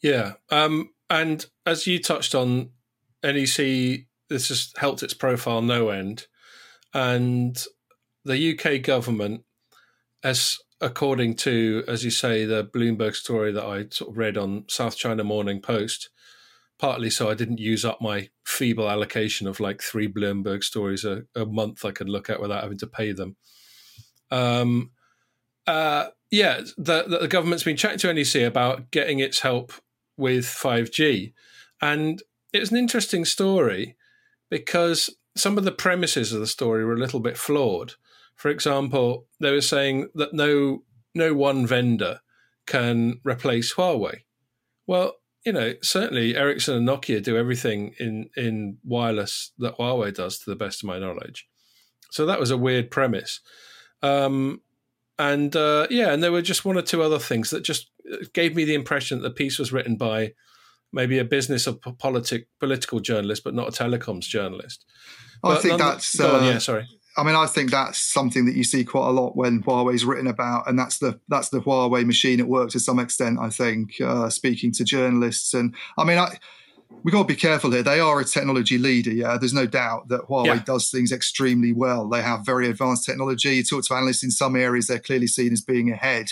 Yeah, 0.00 0.34
um, 0.50 0.90
and 1.10 1.46
as 1.66 1.86
you 1.86 2.00
touched 2.00 2.34
on, 2.34 2.70
NEC 3.22 4.06
this 4.28 4.48
has 4.48 4.72
helped 4.78 5.02
its 5.02 5.14
profile 5.14 5.62
no 5.62 5.90
end, 5.90 6.26
and 6.94 7.64
the 8.24 8.56
UK 8.56 8.82
government, 8.82 9.44
as 10.22 10.58
according 10.80 11.34
to 11.34 11.84
as 11.88 12.04
you 12.04 12.10
say 12.10 12.44
the 12.44 12.64
Bloomberg 12.64 13.14
story 13.14 13.52
that 13.52 13.64
I 13.64 13.86
sort 13.90 14.10
of 14.10 14.18
read 14.18 14.36
on 14.36 14.64
South 14.68 14.96
China 14.96 15.24
Morning 15.24 15.60
Post, 15.60 16.10
partly 16.82 17.10
so 17.10 17.30
I 17.30 17.34
didn't 17.34 17.60
use 17.60 17.84
up 17.84 18.00
my 18.00 18.28
feeble 18.44 18.90
allocation 18.90 19.46
of 19.46 19.60
like 19.60 19.80
three 19.80 20.08
Bloomberg 20.08 20.64
stories 20.64 21.04
a, 21.04 21.22
a 21.36 21.46
month 21.46 21.84
I 21.84 21.92
could 21.92 22.08
look 22.08 22.28
at 22.28 22.40
without 22.40 22.64
having 22.64 22.78
to 22.78 22.88
pay 22.88 23.12
them. 23.12 23.36
Um, 24.32 24.90
uh, 25.68 26.06
yeah, 26.32 26.62
the, 26.76 27.04
the 27.20 27.28
government's 27.28 27.62
been 27.62 27.76
chatting 27.76 27.98
to 27.98 28.12
NEC 28.12 28.42
about 28.42 28.90
getting 28.90 29.20
its 29.20 29.38
help 29.38 29.72
with 30.16 30.44
5G. 30.44 31.32
And 31.80 32.20
it's 32.52 32.72
an 32.72 32.78
interesting 32.78 33.24
story 33.26 33.94
because 34.50 35.08
some 35.36 35.56
of 35.56 35.62
the 35.62 35.70
premises 35.70 36.32
of 36.32 36.40
the 36.40 36.48
story 36.48 36.84
were 36.84 36.94
a 36.94 36.98
little 36.98 37.20
bit 37.20 37.38
flawed. 37.38 37.94
For 38.34 38.48
example, 38.48 39.28
they 39.38 39.52
were 39.52 39.60
saying 39.60 40.08
that 40.16 40.34
no 40.34 40.82
no 41.14 41.32
one 41.32 41.64
vendor 41.64 42.22
can 42.66 43.20
replace 43.22 43.74
Huawei. 43.74 44.22
Well, 44.88 45.14
you 45.44 45.52
know, 45.52 45.74
certainly 45.82 46.36
Ericsson 46.36 46.76
and 46.76 46.88
Nokia 46.88 47.22
do 47.22 47.36
everything 47.36 47.94
in 47.98 48.30
in 48.36 48.78
wireless 48.84 49.52
that 49.58 49.76
Huawei 49.76 50.14
does, 50.14 50.38
to 50.38 50.50
the 50.50 50.56
best 50.56 50.82
of 50.82 50.86
my 50.86 50.98
knowledge. 50.98 51.48
So 52.10 52.26
that 52.26 52.40
was 52.40 52.50
a 52.50 52.56
weird 52.56 52.90
premise. 52.90 53.40
Um, 54.02 54.60
and 55.18 55.54
uh, 55.56 55.86
yeah, 55.90 56.12
and 56.12 56.22
there 56.22 56.32
were 56.32 56.42
just 56.42 56.64
one 56.64 56.76
or 56.76 56.82
two 56.82 57.02
other 57.02 57.18
things 57.18 57.50
that 57.50 57.62
just 57.62 57.90
uh, 58.12 58.24
gave 58.34 58.54
me 58.54 58.64
the 58.64 58.74
impression 58.74 59.18
that 59.18 59.28
the 59.28 59.34
piece 59.34 59.58
was 59.58 59.72
written 59.72 59.96
by 59.96 60.32
maybe 60.92 61.18
a 61.18 61.24
business 61.24 61.66
or 61.66 61.74
politic 61.74 62.48
political 62.60 63.00
journalist, 63.00 63.44
but 63.44 63.54
not 63.54 63.68
a 63.68 63.72
telecoms 63.72 64.24
journalist. 64.24 64.84
I 65.44 65.56
think 65.56 65.78
that's 65.78 66.18
uh, 66.20 66.36
on, 66.36 66.44
yeah. 66.44 66.58
Sorry. 66.58 66.86
I 67.16 67.24
mean, 67.24 67.34
I 67.34 67.46
think 67.46 67.70
that's 67.70 67.98
something 67.98 68.46
that 68.46 68.54
you 68.54 68.64
see 68.64 68.84
quite 68.84 69.08
a 69.08 69.12
lot 69.12 69.36
when 69.36 69.62
Huawei's 69.62 70.04
written 70.04 70.26
about, 70.26 70.68
and 70.68 70.78
that's 70.78 70.98
the 70.98 71.20
that's 71.28 71.50
the 71.50 71.60
Huawei 71.60 72.06
machine 72.06 72.40
at 72.40 72.48
work 72.48 72.70
to 72.70 72.80
some 72.80 72.98
extent. 72.98 73.38
I 73.40 73.50
think 73.50 74.00
uh, 74.00 74.30
speaking 74.30 74.72
to 74.72 74.84
journalists, 74.84 75.52
and 75.52 75.74
I 75.98 76.04
mean, 76.04 76.18
I 76.18 76.38
we 77.02 77.12
got 77.12 77.22
to 77.22 77.28
be 77.28 77.36
careful 77.36 77.70
here. 77.70 77.82
They 77.82 78.00
are 78.00 78.20
a 78.20 78.24
technology 78.24 78.78
leader. 78.78 79.10
Yeah, 79.10 79.36
there's 79.36 79.52
no 79.52 79.66
doubt 79.66 80.08
that 80.08 80.22
Huawei 80.22 80.46
yeah. 80.46 80.62
does 80.64 80.90
things 80.90 81.12
extremely 81.12 81.72
well. 81.72 82.08
They 82.08 82.22
have 82.22 82.46
very 82.46 82.68
advanced 82.68 83.04
technology. 83.04 83.56
You 83.56 83.64
talk 83.64 83.84
to 83.86 83.94
analysts 83.94 84.24
in 84.24 84.30
some 84.30 84.56
areas; 84.56 84.86
they're 84.86 84.98
clearly 84.98 85.26
seen 85.26 85.52
as 85.52 85.60
being 85.60 85.90
ahead. 85.90 86.28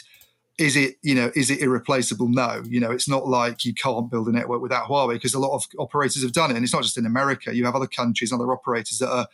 Is 0.59 0.77
it, 0.77 0.97
you 1.03 1.15
know, 1.15 1.31
is 1.35 1.51
it 1.51 1.61
irreplaceable? 1.61 2.29
No. 2.29 2.63
You 2.67 2.81
know, 2.81 2.91
it's 2.91 3.09
not 3.09 3.27
like 3.27 3.65
you 3.65 3.73
can't 3.73 4.11
build 4.11 4.29
a 4.29 4.33
network 4.33 4.61
without 4.61 4.89
Huawei 4.89 5.15
because 5.15 5.33
a 5.33 5.39
lot 5.39 5.55
of 5.55 5.65
operators 5.79 6.23
have 6.23 6.33
done 6.33 6.51
it, 6.51 6.57
and 6.57 6.65
it's 6.65 6.73
not 6.73 6.83
just 6.83 6.99
in 6.99 7.07
America. 7.07 7.55
You 7.55 7.65
have 7.67 7.77
other 7.77 7.87
countries, 7.87 8.33
other 8.33 8.53
operators 8.53 8.99
that 8.99 9.11
are 9.11 9.27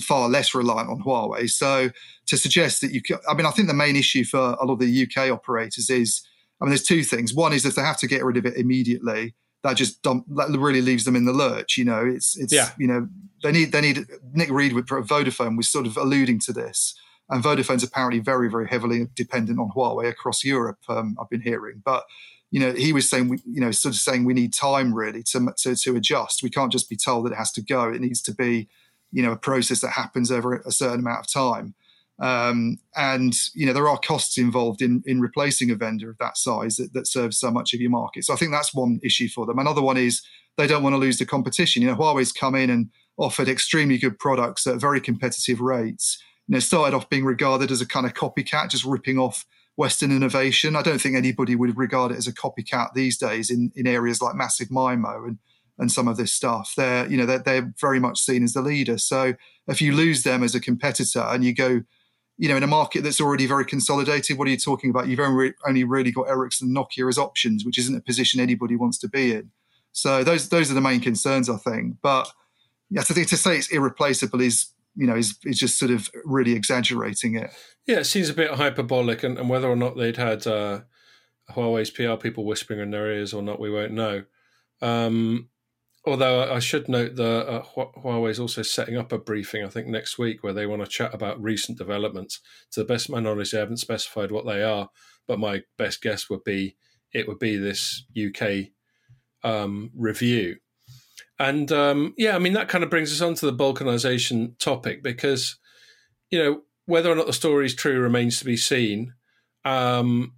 far 0.00 0.28
less 0.28 0.54
reliant 0.54 0.88
on 0.88 1.02
Huawei. 1.02 1.48
So 1.48 1.90
to 2.26 2.36
suggest 2.36 2.80
that 2.80 2.92
you, 2.92 3.02
could, 3.02 3.18
I 3.28 3.34
mean, 3.34 3.46
I 3.46 3.50
think 3.50 3.68
the 3.68 3.74
main 3.74 3.96
issue 3.96 4.24
for 4.24 4.38
a 4.38 4.64
lot 4.64 4.74
of 4.74 4.78
the 4.80 5.06
UK 5.06 5.30
operators 5.30 5.90
is, 5.90 6.22
I 6.60 6.64
mean, 6.64 6.70
there's 6.70 6.82
two 6.82 7.02
things. 7.02 7.34
One 7.34 7.52
is 7.52 7.64
if 7.64 7.74
they 7.74 7.82
have 7.82 7.98
to 7.98 8.06
get 8.06 8.24
rid 8.24 8.36
of 8.36 8.46
it 8.46 8.56
immediately, 8.56 9.34
that 9.62 9.76
just 9.76 10.02
dump, 10.02 10.24
that 10.36 10.48
really 10.58 10.80
leaves 10.80 11.04
them 11.04 11.16
in 11.16 11.24
the 11.24 11.32
lurch. 11.32 11.76
You 11.76 11.84
know, 11.84 12.04
it's 12.04 12.36
it's 12.38 12.52
yeah. 12.52 12.70
you 12.78 12.86
know 12.86 13.08
they 13.42 13.52
need 13.52 13.72
they 13.72 13.80
need 13.80 14.06
Nick 14.32 14.50
Read 14.50 14.72
with 14.72 14.86
Vodafone 14.86 15.56
was 15.56 15.68
sort 15.68 15.86
of 15.86 15.96
alluding 15.96 16.40
to 16.40 16.52
this, 16.52 16.94
and 17.28 17.42
Vodafone's 17.42 17.82
apparently 17.82 18.20
very 18.20 18.50
very 18.50 18.68
heavily 18.68 19.06
dependent 19.14 19.58
on 19.58 19.70
Huawei 19.76 20.08
across 20.08 20.44
Europe. 20.44 20.78
Um, 20.88 21.16
I've 21.20 21.28
been 21.28 21.42
hearing, 21.42 21.82
but 21.84 22.04
you 22.50 22.60
know 22.60 22.72
he 22.72 22.92
was 22.92 23.08
saying 23.08 23.28
we 23.28 23.38
you 23.44 23.60
know 23.60 23.70
sort 23.70 23.94
of 23.94 24.00
saying 24.00 24.24
we 24.24 24.34
need 24.34 24.54
time 24.54 24.94
really 24.94 25.22
to 25.24 25.52
to 25.58 25.76
to 25.76 25.96
adjust. 25.96 26.42
We 26.42 26.50
can't 26.50 26.72
just 26.72 26.88
be 26.88 26.96
told 26.96 27.26
that 27.26 27.32
it 27.32 27.36
has 27.38 27.52
to 27.52 27.62
go. 27.62 27.90
It 27.90 28.00
needs 28.00 28.22
to 28.22 28.34
be 28.34 28.68
you 29.12 29.22
know 29.22 29.32
a 29.32 29.36
process 29.36 29.80
that 29.80 29.90
happens 29.90 30.30
over 30.30 30.56
a 30.56 30.72
certain 30.72 31.00
amount 31.00 31.20
of 31.20 31.32
time. 31.32 31.74
Um, 32.20 32.78
and 32.96 33.34
you 33.54 33.64
know 33.64 33.72
there 33.72 33.88
are 33.88 33.98
costs 33.98 34.36
involved 34.36 34.82
in 34.82 35.02
in 35.06 35.20
replacing 35.20 35.70
a 35.70 35.74
vendor 35.74 36.10
of 36.10 36.18
that 36.18 36.36
size 36.36 36.76
that, 36.76 36.92
that, 36.92 37.06
serves 37.06 37.38
so 37.38 37.50
much 37.50 37.72
of 37.72 37.80
your 37.80 37.90
market. 37.90 38.24
So 38.24 38.34
I 38.34 38.36
think 38.36 38.52
that's 38.52 38.74
one 38.74 39.00
issue 39.02 39.28
for 39.28 39.46
them. 39.46 39.58
Another 39.58 39.80
one 39.80 39.96
is 39.96 40.22
they 40.58 40.66
don't 40.66 40.82
want 40.82 40.92
to 40.92 40.98
lose 40.98 41.18
the 41.18 41.24
competition. 41.24 41.80
You 41.80 41.88
know, 41.88 41.96
Huawei's 41.96 42.32
come 42.32 42.54
in 42.54 42.68
and 42.68 42.90
offered 43.16 43.48
extremely 43.48 43.96
good 43.96 44.18
products 44.18 44.66
at 44.66 44.80
very 44.80 45.00
competitive 45.00 45.60
rates. 45.60 46.22
You 46.46 46.54
know, 46.54 46.58
started 46.58 46.94
off 46.94 47.08
being 47.08 47.24
regarded 47.24 47.70
as 47.70 47.80
a 47.80 47.86
kind 47.86 48.04
of 48.04 48.12
copycat, 48.12 48.68
just 48.68 48.84
ripping 48.84 49.18
off 49.18 49.46
Western 49.76 50.10
innovation. 50.10 50.76
I 50.76 50.82
don't 50.82 51.00
think 51.00 51.16
anybody 51.16 51.56
would 51.56 51.78
regard 51.78 52.12
it 52.12 52.18
as 52.18 52.26
a 52.26 52.34
copycat 52.34 52.92
these 52.92 53.16
days 53.16 53.48
in 53.48 53.72
in 53.74 53.86
areas 53.86 54.20
like 54.20 54.34
massive 54.34 54.68
MIMO 54.68 55.26
and 55.26 55.38
and 55.80 55.90
some 55.90 56.06
of 56.06 56.16
this 56.16 56.32
stuff. 56.32 56.74
They're 56.76 57.06
you 57.08 57.16
know 57.16 57.26
they're, 57.26 57.38
they're 57.40 57.72
very 57.80 57.98
much 57.98 58.20
seen 58.20 58.44
as 58.44 58.52
the 58.52 58.62
leader. 58.62 58.98
So 58.98 59.34
if 59.66 59.82
you 59.82 59.92
lose 59.92 60.22
them 60.22 60.44
as 60.44 60.54
a 60.54 60.60
competitor 60.60 61.20
and 61.20 61.44
you 61.44 61.54
go 61.54 61.82
you 62.40 62.48
know, 62.48 62.56
in 62.56 62.62
a 62.62 62.66
market 62.66 63.02
that's 63.02 63.20
already 63.20 63.44
very 63.44 63.66
consolidated, 63.66 64.38
what 64.38 64.48
are 64.48 64.50
you 64.50 64.56
talking 64.56 64.88
about? 64.88 65.08
You've 65.08 65.20
only, 65.20 65.52
only 65.68 65.84
really 65.84 66.10
got 66.10 66.22
Ericsson 66.22 66.68
and 66.68 66.76
Nokia 66.76 67.06
as 67.06 67.18
options, 67.18 67.66
which 67.66 67.76
isn't 67.76 67.94
a 67.94 68.00
position 68.00 68.40
anybody 68.40 68.76
wants 68.76 68.96
to 69.00 69.10
be 69.10 69.34
in. 69.34 69.50
So 69.92 70.24
those 70.24 70.48
those 70.48 70.70
are 70.70 70.74
the 70.74 70.80
main 70.80 71.00
concerns, 71.00 71.50
I 71.50 71.58
think. 71.58 71.96
But 72.00 72.32
yeah, 72.88 73.02
to, 73.02 73.12
to 73.12 73.36
say 73.36 73.58
it's 73.58 73.68
irreplaceable 73.68 74.40
is 74.40 74.68
you 74.96 75.06
know 75.06 75.16
is, 75.16 75.36
is 75.44 75.58
just 75.58 75.78
sort 75.78 75.90
of 75.90 76.08
really 76.24 76.52
exaggerating 76.52 77.34
it. 77.34 77.50
Yeah, 77.86 77.98
it 77.98 78.04
seems 78.04 78.30
a 78.30 78.34
bit 78.34 78.52
hyperbolic, 78.52 79.22
and, 79.22 79.38
and 79.38 79.50
whether 79.50 79.68
or 79.68 79.76
not 79.76 79.98
they'd 79.98 80.16
had 80.16 80.46
uh, 80.46 80.80
Huawei's 81.50 81.90
PR 81.90 82.14
people 82.14 82.46
whispering 82.46 82.80
in 82.80 82.90
their 82.90 83.10
ears 83.10 83.34
or 83.34 83.42
not, 83.42 83.60
we 83.60 83.70
won't 83.70 83.92
know. 83.92 84.24
Um, 84.80 85.50
Although 86.06 86.50
I 86.50 86.60
should 86.60 86.88
note 86.88 87.16
that 87.16 87.46
uh, 87.46 87.62
Huawei 87.62 88.30
is 88.30 88.40
also 88.40 88.62
setting 88.62 88.96
up 88.96 89.12
a 89.12 89.18
briefing, 89.18 89.64
I 89.64 89.68
think 89.68 89.86
next 89.86 90.18
week, 90.18 90.42
where 90.42 90.54
they 90.54 90.66
want 90.66 90.82
to 90.82 90.88
chat 90.88 91.12
about 91.12 91.42
recent 91.42 91.76
developments. 91.76 92.40
To 92.72 92.80
the 92.80 92.86
best 92.86 93.06
of 93.06 93.14
my 93.14 93.20
knowledge, 93.20 93.50
they 93.50 93.58
haven't 93.58 93.78
specified 93.78 94.32
what 94.32 94.46
they 94.46 94.62
are, 94.62 94.88
but 95.28 95.38
my 95.38 95.62
best 95.76 96.00
guess 96.00 96.30
would 96.30 96.42
be 96.42 96.76
it 97.12 97.28
would 97.28 97.38
be 97.38 97.56
this 97.56 98.04
UK 98.16 98.70
um, 99.42 99.90
review. 99.94 100.56
And 101.38 101.70
um, 101.72 102.14
yeah, 102.16 102.34
I 102.34 102.38
mean 102.38 102.52
that 102.54 102.68
kind 102.68 102.84
of 102.84 102.90
brings 102.90 103.12
us 103.12 103.20
on 103.20 103.34
to 103.34 103.46
the 103.46 103.52
balkanization 103.52 104.58
topic 104.58 105.02
because 105.02 105.58
you 106.30 106.38
know 106.38 106.62
whether 106.86 107.10
or 107.10 107.14
not 107.14 107.26
the 107.26 107.32
story 107.32 107.66
is 107.66 107.74
true 107.74 108.00
remains 108.00 108.38
to 108.38 108.44
be 108.44 108.56
seen. 108.56 109.14
Um, 109.64 110.34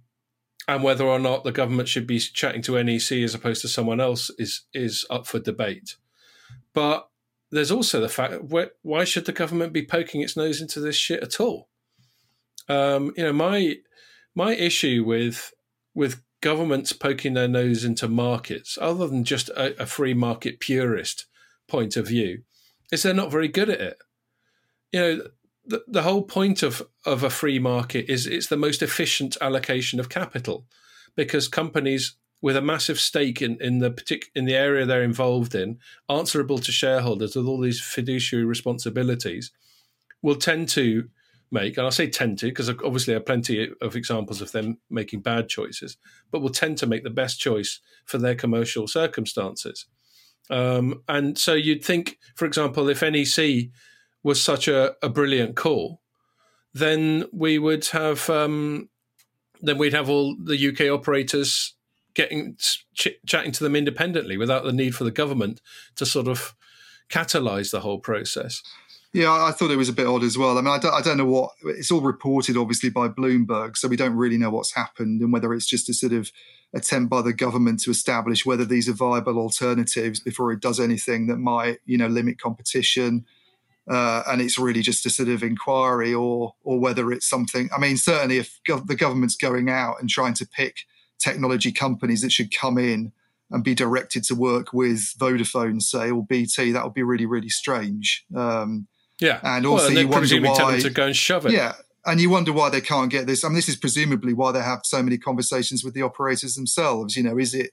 and 0.67 0.83
whether 0.83 1.05
or 1.05 1.19
not 1.19 1.43
the 1.43 1.51
government 1.51 1.89
should 1.89 2.07
be 2.07 2.19
chatting 2.19 2.61
to 2.63 2.81
NEC 2.81 3.11
as 3.11 3.35
opposed 3.35 3.61
to 3.61 3.67
someone 3.67 3.99
else 3.99 4.29
is 4.37 4.61
is 4.73 5.05
up 5.09 5.27
for 5.27 5.39
debate. 5.39 5.95
But 6.73 7.09
there's 7.51 7.71
also 7.71 8.01
the 8.01 8.09
fact 8.09 8.35
why 8.81 9.03
should 9.03 9.25
the 9.25 9.31
government 9.31 9.73
be 9.73 9.85
poking 9.85 10.21
its 10.21 10.35
nose 10.35 10.61
into 10.61 10.79
this 10.79 10.95
shit 10.95 11.21
at 11.21 11.39
all? 11.39 11.69
Um, 12.67 13.13
you 13.17 13.23
know, 13.23 13.33
my 13.33 13.77
my 14.35 14.53
issue 14.55 15.03
with 15.05 15.53
with 15.93 16.21
governments 16.41 16.93
poking 16.93 17.33
their 17.33 17.47
nose 17.47 17.83
into 17.83 18.07
markets, 18.07 18.77
other 18.81 19.07
than 19.07 19.23
just 19.23 19.49
a, 19.49 19.81
a 19.81 19.85
free 19.85 20.13
market 20.13 20.59
purist 20.59 21.25
point 21.67 21.95
of 21.95 22.07
view, 22.07 22.43
is 22.91 23.03
they're 23.03 23.13
not 23.13 23.31
very 23.31 23.47
good 23.47 23.69
at 23.69 23.81
it. 23.81 23.97
You 24.91 24.99
know, 24.99 25.21
the, 25.65 26.01
whole 26.01 26.23
point 26.23 26.63
of, 26.63 26.83
of 27.05 27.23
a 27.23 27.29
free 27.29 27.59
market 27.59 28.09
is 28.09 28.27
it's 28.27 28.47
the 28.47 28.57
most 28.57 28.81
efficient 28.81 29.37
allocation 29.41 29.99
of 29.99 30.09
capital 30.09 30.65
because 31.15 31.47
companies 31.47 32.15
with 32.41 32.57
a 32.57 32.61
massive 32.61 32.99
stake 32.99 33.41
in, 33.41 33.57
in 33.61 33.79
the 33.79 33.89
partic- 33.89 34.25
in 34.35 34.43
the 34.43 34.55
area 34.55 34.85
they're 34.85 35.03
involved 35.03 35.55
in, 35.55 35.79
answerable 36.09 36.57
to 36.59 36.71
shareholders 36.71 37.35
with 37.35 37.47
all 37.47 37.61
these 37.61 37.79
fiduciary 37.79 38.43
responsibilities, 38.43 39.51
will 40.21 40.35
tend 40.35 40.67
to 40.67 41.07
make, 41.51 41.77
and 41.77 41.87
I 41.87 41.89
say 41.89 42.09
tend 42.09 42.39
to 42.39 42.47
because 42.47 42.67
obviously 42.69 43.13
there 43.13 43.21
are 43.21 43.23
plenty 43.23 43.71
of 43.81 43.95
examples 43.95 44.41
of 44.41 44.51
them 44.51 44.79
making 44.89 45.21
bad 45.21 45.47
choices, 45.47 45.95
but 46.31 46.41
will 46.41 46.49
tend 46.49 46.77
to 46.79 46.87
make 46.87 47.03
the 47.03 47.09
best 47.09 47.39
choice 47.39 47.79
for 48.05 48.17
their 48.17 48.35
commercial 48.35 48.87
circumstances. 48.87 49.85
Um, 50.49 51.03
and 51.07 51.37
so 51.37 51.53
you'd 51.53 51.85
think, 51.85 52.17
for 52.35 52.45
example, 52.45 52.89
if 52.89 53.01
NEC 53.01 53.69
was 54.23 54.41
such 54.41 54.67
a, 54.67 54.95
a 55.01 55.09
brilliant 55.09 55.55
call, 55.55 56.01
then 56.73 57.25
we 57.31 57.59
would 57.59 57.85
have 57.87 58.29
um, 58.29 58.89
then 59.61 59.77
we'd 59.77 59.93
have 59.93 60.09
all 60.09 60.35
the 60.35 60.69
UK 60.69 60.91
operators 60.91 61.75
getting 62.13 62.55
ch- 62.93 63.09
chatting 63.25 63.51
to 63.51 63.63
them 63.63 63.75
independently 63.75 64.37
without 64.37 64.63
the 64.63 64.73
need 64.73 64.95
for 64.95 65.03
the 65.03 65.11
government 65.11 65.61
to 65.95 66.05
sort 66.05 66.27
of 66.27 66.55
catalyze 67.09 67.71
the 67.71 67.79
whole 67.79 67.99
process. 67.99 68.61
Yeah, 69.13 69.31
I 69.31 69.51
thought 69.51 69.69
it 69.69 69.77
was 69.77 69.89
a 69.89 69.93
bit 69.93 70.07
odd 70.07 70.23
as 70.23 70.39
well. 70.39 70.57
I 70.57 70.61
mean, 70.61 70.73
I 70.73 70.79
don't, 70.79 70.93
I 70.93 71.01
don't 71.01 71.17
know 71.17 71.25
what 71.25 71.51
it's 71.65 71.91
all 71.91 72.01
reported, 72.01 72.57
obviously, 72.57 72.89
by 72.89 73.07
Bloomberg, 73.07 73.77
so 73.77 73.87
we 73.87 73.95
don't 73.95 74.15
really 74.15 74.39
know 74.39 74.49
what's 74.49 74.73
happened 74.73 75.21
and 75.21 75.31
whether 75.31 75.53
it's 75.53 75.67
just 75.67 75.87
a 75.87 75.93
sort 75.93 76.13
of 76.13 76.31
attempt 76.73 77.11
by 77.11 77.21
the 77.21 77.33
government 77.33 77.79
to 77.81 77.91
establish 77.91 78.43
whether 78.43 78.65
these 78.65 78.89
are 78.89 78.93
viable 78.93 79.37
alternatives 79.37 80.19
before 80.19 80.51
it 80.51 80.61
does 80.61 80.79
anything 80.79 81.27
that 81.27 81.37
might, 81.37 81.77
you 81.85 81.97
know, 81.97 82.07
limit 82.07 82.39
competition 82.39 83.23
uh, 83.89 84.23
and 84.27 84.41
it's 84.41 84.57
really 84.57 84.81
just 84.81 85.05
a 85.05 85.09
sort 85.09 85.29
of 85.29 85.43
inquiry, 85.43 86.13
or 86.13 86.55
or 86.63 86.79
whether 86.79 87.11
it's 87.11 87.27
something. 87.27 87.69
I 87.75 87.79
mean, 87.79 87.97
certainly 87.97 88.37
if 88.37 88.59
gov- 88.67 88.87
the 88.87 88.95
government's 88.95 89.35
going 89.35 89.69
out 89.69 89.95
and 89.99 90.09
trying 90.09 90.33
to 90.35 90.47
pick 90.47 90.77
technology 91.19 91.71
companies 91.71 92.21
that 92.21 92.31
should 92.31 92.53
come 92.53 92.77
in 92.77 93.11
and 93.51 93.63
be 93.63 93.75
directed 93.75 94.23
to 94.25 94.35
work 94.35 94.73
with 94.73 95.13
Vodafone, 95.19 95.81
say, 95.81 96.09
or 96.09 96.25
BT, 96.25 96.71
that 96.71 96.83
would 96.83 96.93
be 96.93 97.03
really 97.03 97.25
really 97.25 97.49
strange. 97.49 98.25
Um, 98.35 98.87
yeah, 99.19 99.39
and 99.43 99.65
also 99.65 99.89
well, 99.89 99.97
and 99.97 99.97
you 99.97 100.41
wonder 100.41 100.41
why 100.41 100.79
to 100.79 100.89
go 100.89 101.05
and 101.07 101.15
shove 101.15 101.45
it. 101.45 101.51
Yeah, 101.51 101.73
and 102.05 102.21
you 102.21 102.29
wonder 102.29 102.53
why 102.53 102.69
they 102.69 102.81
can't 102.81 103.11
get 103.11 103.27
this. 103.27 103.43
I 103.43 103.49
mean, 103.49 103.55
this 103.55 103.69
is 103.69 103.75
presumably 103.75 104.33
why 104.33 104.51
they 104.51 104.61
have 104.61 104.81
so 104.83 105.03
many 105.03 105.17
conversations 105.17 105.83
with 105.83 105.93
the 105.93 106.01
operators 106.01 106.55
themselves. 106.55 107.15
You 107.15 107.23
know, 107.23 107.37
is 107.37 107.53
it 107.53 107.71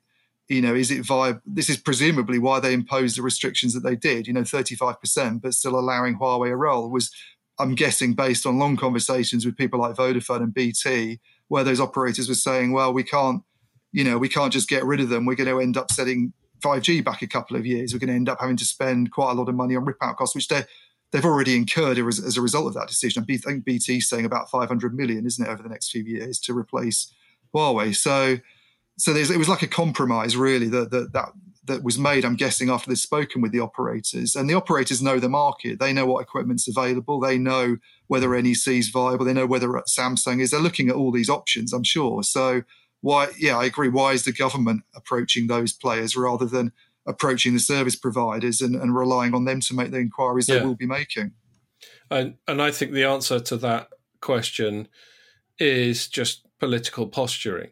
you 0.50 0.60
know, 0.60 0.74
is 0.74 0.90
it 0.90 1.06
via? 1.06 1.36
This 1.46 1.70
is 1.70 1.76
presumably 1.76 2.40
why 2.40 2.58
they 2.58 2.74
imposed 2.74 3.16
the 3.16 3.22
restrictions 3.22 3.72
that 3.72 3.80
they 3.80 3.94
did. 3.94 4.26
You 4.26 4.32
know, 4.32 4.42
thirty-five 4.42 5.00
percent, 5.00 5.42
but 5.42 5.54
still 5.54 5.78
allowing 5.78 6.18
Huawei 6.18 6.50
a 6.50 6.56
role 6.56 6.90
was, 6.90 7.08
I'm 7.60 7.76
guessing, 7.76 8.14
based 8.14 8.44
on 8.46 8.58
long 8.58 8.76
conversations 8.76 9.46
with 9.46 9.56
people 9.56 9.78
like 9.78 9.94
Vodafone 9.94 10.42
and 10.42 10.52
BT, 10.52 11.20
where 11.46 11.62
those 11.62 11.78
operators 11.78 12.28
were 12.28 12.34
saying, 12.34 12.72
well, 12.72 12.92
we 12.92 13.04
can't, 13.04 13.44
you 13.92 14.02
know, 14.02 14.18
we 14.18 14.28
can't 14.28 14.52
just 14.52 14.68
get 14.68 14.84
rid 14.84 14.98
of 14.98 15.08
them. 15.08 15.24
We're 15.24 15.36
going 15.36 15.48
to 15.48 15.62
end 15.62 15.76
up 15.76 15.92
setting 15.92 16.32
5G 16.64 17.04
back 17.04 17.22
a 17.22 17.28
couple 17.28 17.56
of 17.56 17.64
years. 17.64 17.92
We're 17.92 18.00
going 18.00 18.08
to 18.08 18.14
end 18.14 18.28
up 18.28 18.40
having 18.40 18.56
to 18.56 18.64
spend 18.64 19.12
quite 19.12 19.30
a 19.30 19.34
lot 19.34 19.48
of 19.48 19.54
money 19.54 19.76
on 19.76 19.84
rip-out 19.84 20.16
costs, 20.16 20.34
which 20.34 20.48
they 20.48 20.64
they've 21.12 21.24
already 21.24 21.54
incurred 21.54 21.98
as, 21.98 22.18
as 22.24 22.36
a 22.36 22.40
result 22.40 22.66
of 22.66 22.74
that 22.74 22.88
decision. 22.88 23.24
I 23.28 23.36
think 23.36 23.64
BT's 23.64 24.08
saying 24.08 24.24
about 24.24 24.50
500 24.50 24.94
million, 24.94 25.26
isn't 25.26 25.44
it, 25.44 25.48
over 25.48 25.62
the 25.62 25.68
next 25.68 25.90
few 25.90 26.02
years 26.02 26.40
to 26.40 26.56
replace 26.56 27.12
Huawei. 27.54 27.94
So 27.94 28.38
so 29.00 29.14
it 29.14 29.36
was 29.36 29.48
like 29.48 29.62
a 29.62 29.66
compromise, 29.66 30.36
really, 30.36 30.68
that, 30.68 30.90
that 30.90 31.12
that 31.12 31.32
that 31.64 31.82
was 31.82 31.98
made. 31.98 32.24
I'm 32.24 32.36
guessing 32.36 32.68
after 32.68 32.90
they've 32.90 32.98
spoken 32.98 33.40
with 33.40 33.52
the 33.52 33.60
operators, 33.60 34.34
and 34.34 34.48
the 34.48 34.54
operators 34.54 35.00
know 35.00 35.18
the 35.18 35.28
market. 35.28 35.78
They 35.78 35.92
know 35.92 36.06
what 36.06 36.22
equipment's 36.22 36.68
available. 36.68 37.20
They 37.20 37.38
know 37.38 37.76
whether 38.08 38.40
NEC 38.40 38.66
is 38.68 38.88
viable. 38.88 39.24
They 39.24 39.32
know 39.32 39.46
whether 39.46 39.68
Samsung 39.88 40.40
is. 40.40 40.50
They're 40.50 40.60
looking 40.60 40.88
at 40.88 40.96
all 40.96 41.12
these 41.12 41.30
options. 41.30 41.72
I'm 41.72 41.84
sure. 41.84 42.22
So 42.22 42.62
why? 43.00 43.28
Yeah, 43.38 43.56
I 43.56 43.64
agree. 43.64 43.88
Why 43.88 44.12
is 44.12 44.24
the 44.24 44.32
government 44.32 44.82
approaching 44.94 45.46
those 45.46 45.72
players 45.72 46.16
rather 46.16 46.46
than 46.46 46.72
approaching 47.06 47.54
the 47.54 47.60
service 47.60 47.96
providers 47.96 48.60
and, 48.60 48.76
and 48.76 48.94
relying 48.94 49.34
on 49.34 49.44
them 49.44 49.60
to 49.60 49.74
make 49.74 49.90
the 49.90 49.98
inquiries 49.98 50.48
yeah. 50.48 50.58
they 50.58 50.64
will 50.64 50.76
be 50.76 50.86
making? 50.86 51.32
And 52.10 52.34
and 52.46 52.60
I 52.60 52.70
think 52.70 52.92
the 52.92 53.04
answer 53.04 53.40
to 53.40 53.56
that 53.58 53.88
question 54.20 54.88
is 55.58 56.08
just 56.08 56.46
political 56.58 57.06
posturing. 57.06 57.70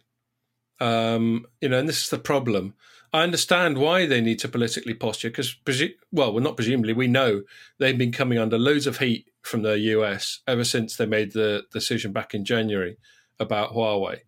Um, 0.81 1.47
you 1.61 1.69
know, 1.69 1.79
and 1.79 1.89
this 1.89 2.05
is 2.05 2.11
the 2.11 2.19
problem. 2.19 2.75
I 3.13 3.23
understand 3.23 3.79
why 3.79 4.07
they 4.07 4.21
need 4.21 4.39
to 4.41 4.49
politically 4.49 4.95
posture 4.95 5.31
because, 5.31 5.57
presu- 5.65 5.95
well, 6.13 6.33
well, 6.33 6.43
not 6.43 6.57
presumably, 6.57 6.93
we 6.93 7.07
know 7.07 7.43
they've 7.79 7.97
been 7.97 8.13
coming 8.13 8.39
under 8.39 8.59
loads 8.59 8.87
of 8.87 8.99
heat 8.99 9.27
from 9.41 9.63
the 9.63 9.79
US 9.79 10.41
ever 10.47 10.65
since 10.65 10.97
they 10.97 11.07
made 11.07 11.33
the 11.33 11.65
decision 11.73 12.13
back 12.13 12.35
in 12.35 12.45
January 12.45 12.99
about 13.41 13.73
Huawei. 13.73 14.21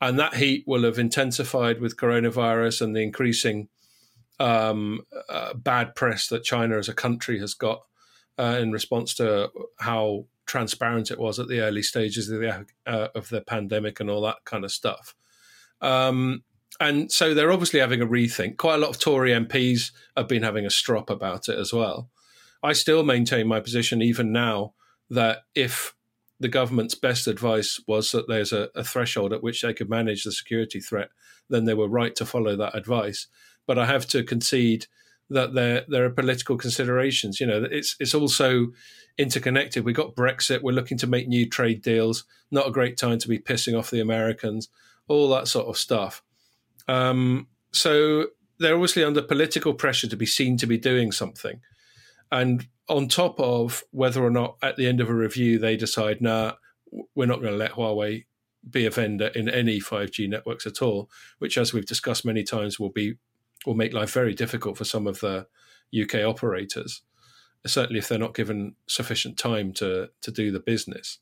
And 0.00 0.18
that 0.18 0.34
heat 0.34 0.64
will 0.66 0.84
have 0.84 0.98
intensified 0.98 1.80
with 1.80 1.96
coronavirus 1.96 2.82
and 2.82 2.96
the 2.96 3.02
increasing 3.02 3.68
um, 4.40 5.02
uh, 5.28 5.54
bad 5.54 5.94
press 5.94 6.26
that 6.28 6.44
China 6.44 6.78
as 6.78 6.88
a 6.88 6.94
country 6.94 7.38
has 7.38 7.54
got 7.54 7.82
uh, 8.38 8.58
in 8.60 8.72
response 8.72 9.14
to 9.14 9.50
how 9.80 10.26
transparent 10.46 11.10
it 11.10 11.18
was 11.18 11.38
at 11.38 11.48
the 11.48 11.60
early 11.60 11.82
stages 11.82 12.28
of 12.28 12.40
the, 12.40 12.66
uh, 12.86 13.08
of 13.14 13.28
the 13.28 13.40
pandemic 13.40 14.00
and 14.00 14.10
all 14.10 14.22
that 14.22 14.44
kind 14.44 14.64
of 14.64 14.72
stuff. 14.72 15.14
Um, 15.84 16.42
and 16.80 17.12
so 17.12 17.34
they're 17.34 17.52
obviously 17.52 17.80
having 17.80 18.00
a 18.00 18.06
rethink. 18.06 18.56
Quite 18.56 18.76
a 18.76 18.78
lot 18.78 18.90
of 18.90 18.98
Tory 18.98 19.30
MPs 19.30 19.92
have 20.16 20.26
been 20.26 20.42
having 20.42 20.66
a 20.66 20.70
strop 20.70 21.10
about 21.10 21.48
it 21.48 21.58
as 21.58 21.72
well. 21.72 22.10
I 22.62 22.72
still 22.72 23.04
maintain 23.04 23.46
my 23.46 23.60
position, 23.60 24.02
even 24.02 24.32
now, 24.32 24.74
that 25.10 25.42
if 25.54 25.94
the 26.40 26.48
government's 26.48 26.94
best 26.94 27.26
advice 27.26 27.80
was 27.86 28.10
that 28.12 28.26
there's 28.26 28.52
a, 28.52 28.70
a, 28.74 28.82
threshold 28.82 29.32
at 29.32 29.42
which 29.42 29.62
they 29.62 29.72
could 29.72 29.88
manage 29.88 30.24
the 30.24 30.32
security 30.32 30.80
threat, 30.80 31.10
then 31.48 31.64
they 31.64 31.74
were 31.74 31.88
right 31.88 32.16
to 32.16 32.26
follow 32.26 32.56
that 32.56 32.74
advice. 32.74 33.28
But 33.66 33.78
I 33.78 33.86
have 33.86 34.06
to 34.08 34.24
concede 34.24 34.86
that 35.30 35.54
there 35.54 35.84
there 35.88 36.04
are 36.04 36.10
political 36.10 36.56
considerations. 36.56 37.40
You 37.40 37.46
know, 37.46 37.66
it's 37.70 37.96
it's 38.00 38.14
also 38.14 38.72
interconnected. 39.16 39.84
We've 39.84 39.94
got 39.94 40.16
Brexit. 40.16 40.62
We're 40.62 40.72
looking 40.72 40.98
to 40.98 41.06
make 41.06 41.28
new 41.28 41.48
trade 41.48 41.82
deals. 41.82 42.24
Not 42.50 42.66
a 42.66 42.72
great 42.72 42.96
time 42.96 43.18
to 43.18 43.28
be 43.28 43.38
pissing 43.38 43.78
off 43.78 43.90
the 43.90 44.00
Americans. 44.00 44.68
All 45.08 45.28
that 45.30 45.48
sort 45.48 45.66
of 45.66 45.76
stuff. 45.76 46.22
Um, 46.88 47.48
so 47.72 48.26
they're 48.58 48.74
obviously 48.74 49.04
under 49.04 49.22
political 49.22 49.74
pressure 49.74 50.08
to 50.08 50.16
be 50.16 50.26
seen 50.26 50.56
to 50.58 50.66
be 50.66 50.78
doing 50.78 51.12
something. 51.12 51.60
And 52.30 52.66
on 52.88 53.08
top 53.08 53.38
of 53.40 53.84
whether 53.90 54.22
or 54.24 54.30
not 54.30 54.56
at 54.62 54.76
the 54.76 54.86
end 54.86 55.00
of 55.00 55.08
a 55.08 55.14
review 55.14 55.58
they 55.58 55.76
decide, 55.76 56.20
nah, 56.20 56.54
we're 57.14 57.26
not 57.26 57.40
going 57.40 57.52
to 57.52 57.58
let 57.58 57.72
Huawei 57.72 58.24
be 58.68 58.86
a 58.86 58.90
vendor 58.90 59.28
in 59.28 59.48
any 59.48 59.80
5G 59.80 60.28
networks 60.28 60.66
at 60.66 60.80
all, 60.80 61.10
which, 61.38 61.58
as 61.58 61.72
we've 61.72 61.86
discussed 61.86 62.24
many 62.24 62.42
times, 62.42 62.78
will 62.78 62.90
be 62.90 63.16
will 63.66 63.74
make 63.74 63.94
life 63.94 64.12
very 64.12 64.34
difficult 64.34 64.76
for 64.76 64.84
some 64.84 65.06
of 65.06 65.20
the 65.20 65.46
UK 65.98 66.16
operators. 66.16 67.02
Certainly, 67.66 67.98
if 67.98 68.08
they're 68.08 68.18
not 68.18 68.34
given 68.34 68.74
sufficient 68.86 69.38
time 69.38 69.72
to 69.74 70.10
to 70.20 70.30
do 70.30 70.50
the 70.50 70.60
business, 70.60 71.18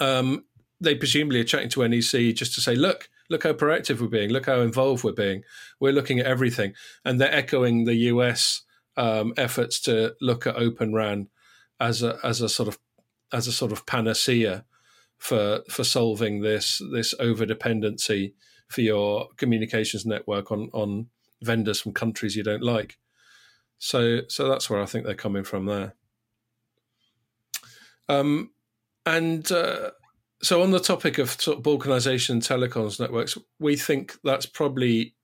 um, 0.00 0.44
they 0.80 0.94
presumably 0.94 1.40
are 1.40 1.44
chatting 1.44 1.68
to 1.70 1.86
NEC 1.86 2.34
just 2.34 2.54
to 2.54 2.60
say, 2.60 2.74
look, 2.74 3.08
look 3.30 3.44
how 3.44 3.52
proactive 3.52 4.00
we're 4.00 4.08
being, 4.08 4.30
look 4.30 4.46
how 4.46 4.60
involved 4.60 5.04
we're 5.04 5.12
being. 5.12 5.42
We're 5.80 5.92
looking 5.92 6.18
at 6.18 6.26
everything, 6.26 6.74
and 7.04 7.20
they're 7.20 7.34
echoing 7.34 7.84
the 7.84 7.94
US 7.94 8.62
um, 8.96 9.34
efforts 9.36 9.80
to 9.82 10.14
look 10.20 10.46
at 10.46 10.56
Open 10.56 10.94
RAN 10.94 11.28
as 11.80 12.02
a 12.02 12.18
as 12.22 12.40
a 12.40 12.48
sort 12.48 12.68
of 12.68 12.78
as 13.32 13.46
a 13.46 13.52
sort 13.52 13.72
of 13.72 13.86
panacea 13.86 14.64
for 15.18 15.62
for 15.68 15.84
solving 15.84 16.42
this 16.42 16.80
this 16.92 17.14
over 17.18 17.46
dependency 17.46 18.34
for 18.68 18.80
your 18.80 19.28
communications 19.36 20.06
network 20.06 20.50
on 20.52 20.70
on 20.72 21.08
vendors 21.42 21.80
from 21.80 21.92
countries 21.92 22.36
you 22.36 22.42
don't 22.42 22.62
like. 22.62 22.98
So 23.78 24.22
so 24.28 24.48
that's 24.48 24.68
where 24.68 24.80
I 24.80 24.86
think 24.86 25.04
they're 25.04 25.14
coming 25.14 25.44
from 25.44 25.66
there. 25.66 25.94
Um, 28.08 28.50
and 29.06 29.50
uh, 29.50 29.90
so 30.44 30.62
on 30.62 30.70
the 30.70 30.80
topic 30.80 31.18
of 31.18 31.40
sort 31.40 31.58
of 31.58 31.64
balkanization 31.64 32.36
telecoms 32.36 33.00
networks, 33.00 33.38
we 33.58 33.76
think 33.76 34.16
that's 34.24 34.46
probably 34.46 35.14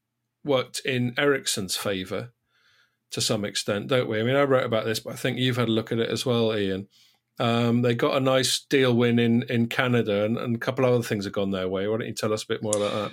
worked 0.45 0.81
in 0.85 1.15
Ericsson's 1.19 1.77
favour 1.77 2.33
to 3.11 3.21
some 3.21 3.45
extent, 3.45 3.89
don't 3.89 4.09
we? 4.09 4.21
I 4.21 4.23
mean, 4.23 4.37
I 4.37 4.43
wrote 4.43 4.65
about 4.65 4.85
this, 4.85 5.01
but 5.01 5.13
I 5.13 5.17
think 5.17 5.39
you've 5.39 5.57
had 5.57 5.69
a 5.69 5.73
look 5.73 5.93
at 5.93 5.99
it 5.99 6.09
as 6.09 6.25
well, 6.25 6.57
Ian. 6.57 6.89
Um, 7.39 7.83
they 7.83 7.95
got 7.95 8.17
a 8.17 8.21
nice 8.21 8.61
deal 8.61 8.95
win 8.95 9.19
in, 9.19 9.43
in 9.49 9.67
Canada, 9.67 10.25
and, 10.25 10.37
and 10.39 10.55
a 10.55 10.59
couple 10.59 10.85
of 10.85 10.93
other 10.93 11.03
things 11.03 11.25
have 11.25 11.33
gone 11.33 11.51
their 11.51 11.69
way. 11.69 11.89
Why 11.89 11.99
don't 11.99 12.07
you 12.07 12.15
tell 12.15 12.33
us 12.33 12.45
a 12.45 12.49
bit 12.49 12.63
more 12.63 12.77
about 12.77 12.93
that? 12.93 13.13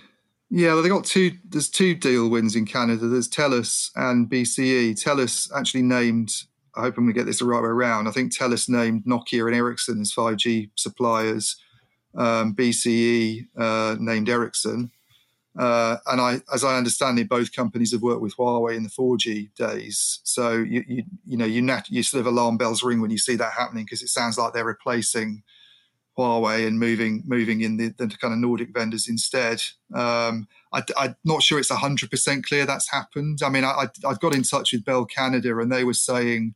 Yeah, 0.50 0.74
well, 0.74 0.84
they 0.84 0.90
got 0.90 1.06
two. 1.06 1.32
There's 1.44 1.70
two 1.70 1.96
deal 1.96 2.30
wins 2.30 2.56
in 2.56 2.66
Canada. 2.66 3.08
There's 3.08 3.30
Telus 3.30 3.90
and 3.96 4.30
BCE. 4.30 5.02
Telus 5.02 5.50
actually 5.58 5.84
named. 5.84 6.32
I 6.76 6.82
hope 6.82 6.98
I'm 6.98 7.06
going 7.06 7.14
to 7.14 7.20
get 7.20 7.26
this 7.26 7.40
the 7.40 7.46
right 7.46 7.62
way 7.62 7.70
around. 7.70 8.08
I 8.08 8.12
think 8.12 8.36
Telus 8.36 8.70
named 8.70 9.06
Nokia 9.06 9.48
and 9.48 9.56
Ericsson 9.56 10.00
as 10.00 10.14
5G 10.14 10.70
suppliers 10.76 11.58
um, 12.16 12.54
BCE 12.56 13.48
uh, 13.58 13.96
named 14.00 14.30
Ericsson. 14.30 14.92
Uh, 15.58 15.98
and 16.06 16.22
I, 16.22 16.42
as 16.54 16.64
I 16.64 16.78
understand 16.78 17.18
it, 17.18 17.30
both 17.30 17.52
companies 17.52 17.92
have 17.92 18.04
worked 18.04 18.22
with 18.22 18.38
Huawei 18.38 18.76
in 18.76 18.84
the 18.84 18.90
4G 18.90 19.56
days. 19.56 20.20
So 20.24 20.54
you, 20.58 20.84
you, 20.88 21.04
you 21.26 21.38
know, 21.38 21.46
you, 21.46 21.64
nat- 21.64 21.90
you 21.90 22.04
sort 22.04 22.22
of 22.22 22.28
alarm 22.28 22.58
bells 22.58 22.84
ring 22.84 23.02
when 23.02 23.10
you 23.10 23.18
see 23.18 23.36
that 23.36 23.54
happening 23.54 23.86
because 23.86 24.04
it 24.04 24.10
sounds 24.10 24.38
like 24.38 24.54
they're 24.54 24.64
replacing 24.64 25.42
Huawei 26.18 26.66
and 26.66 26.80
moving 26.80 27.24
moving 27.26 27.62
in 27.62 27.78
the, 27.78 27.94
the 27.98 28.08
kind 28.08 28.34
of 28.34 28.40
Nordic 28.40 28.70
vendors 28.74 29.08
instead. 29.08 29.62
Um, 29.94 30.48
I, 30.74 30.84
am 30.98 31.16
not 31.24 31.44
sure 31.44 31.60
it's 31.60 31.72
100% 31.72 32.44
clear 32.44 32.66
that's 32.66 32.90
happened. 32.90 33.40
I 33.44 33.50
mean, 33.50 33.64
I, 33.64 33.70
I, 33.70 34.10
I 34.10 34.14
got 34.16 34.36
in 34.36 34.44
touch 34.44 34.74
with 34.74 34.86
Bell 34.86 35.06
Canada 35.06 35.58
and 35.60 35.72
they 35.72 35.84
were 35.84 35.94
saying 35.94 36.56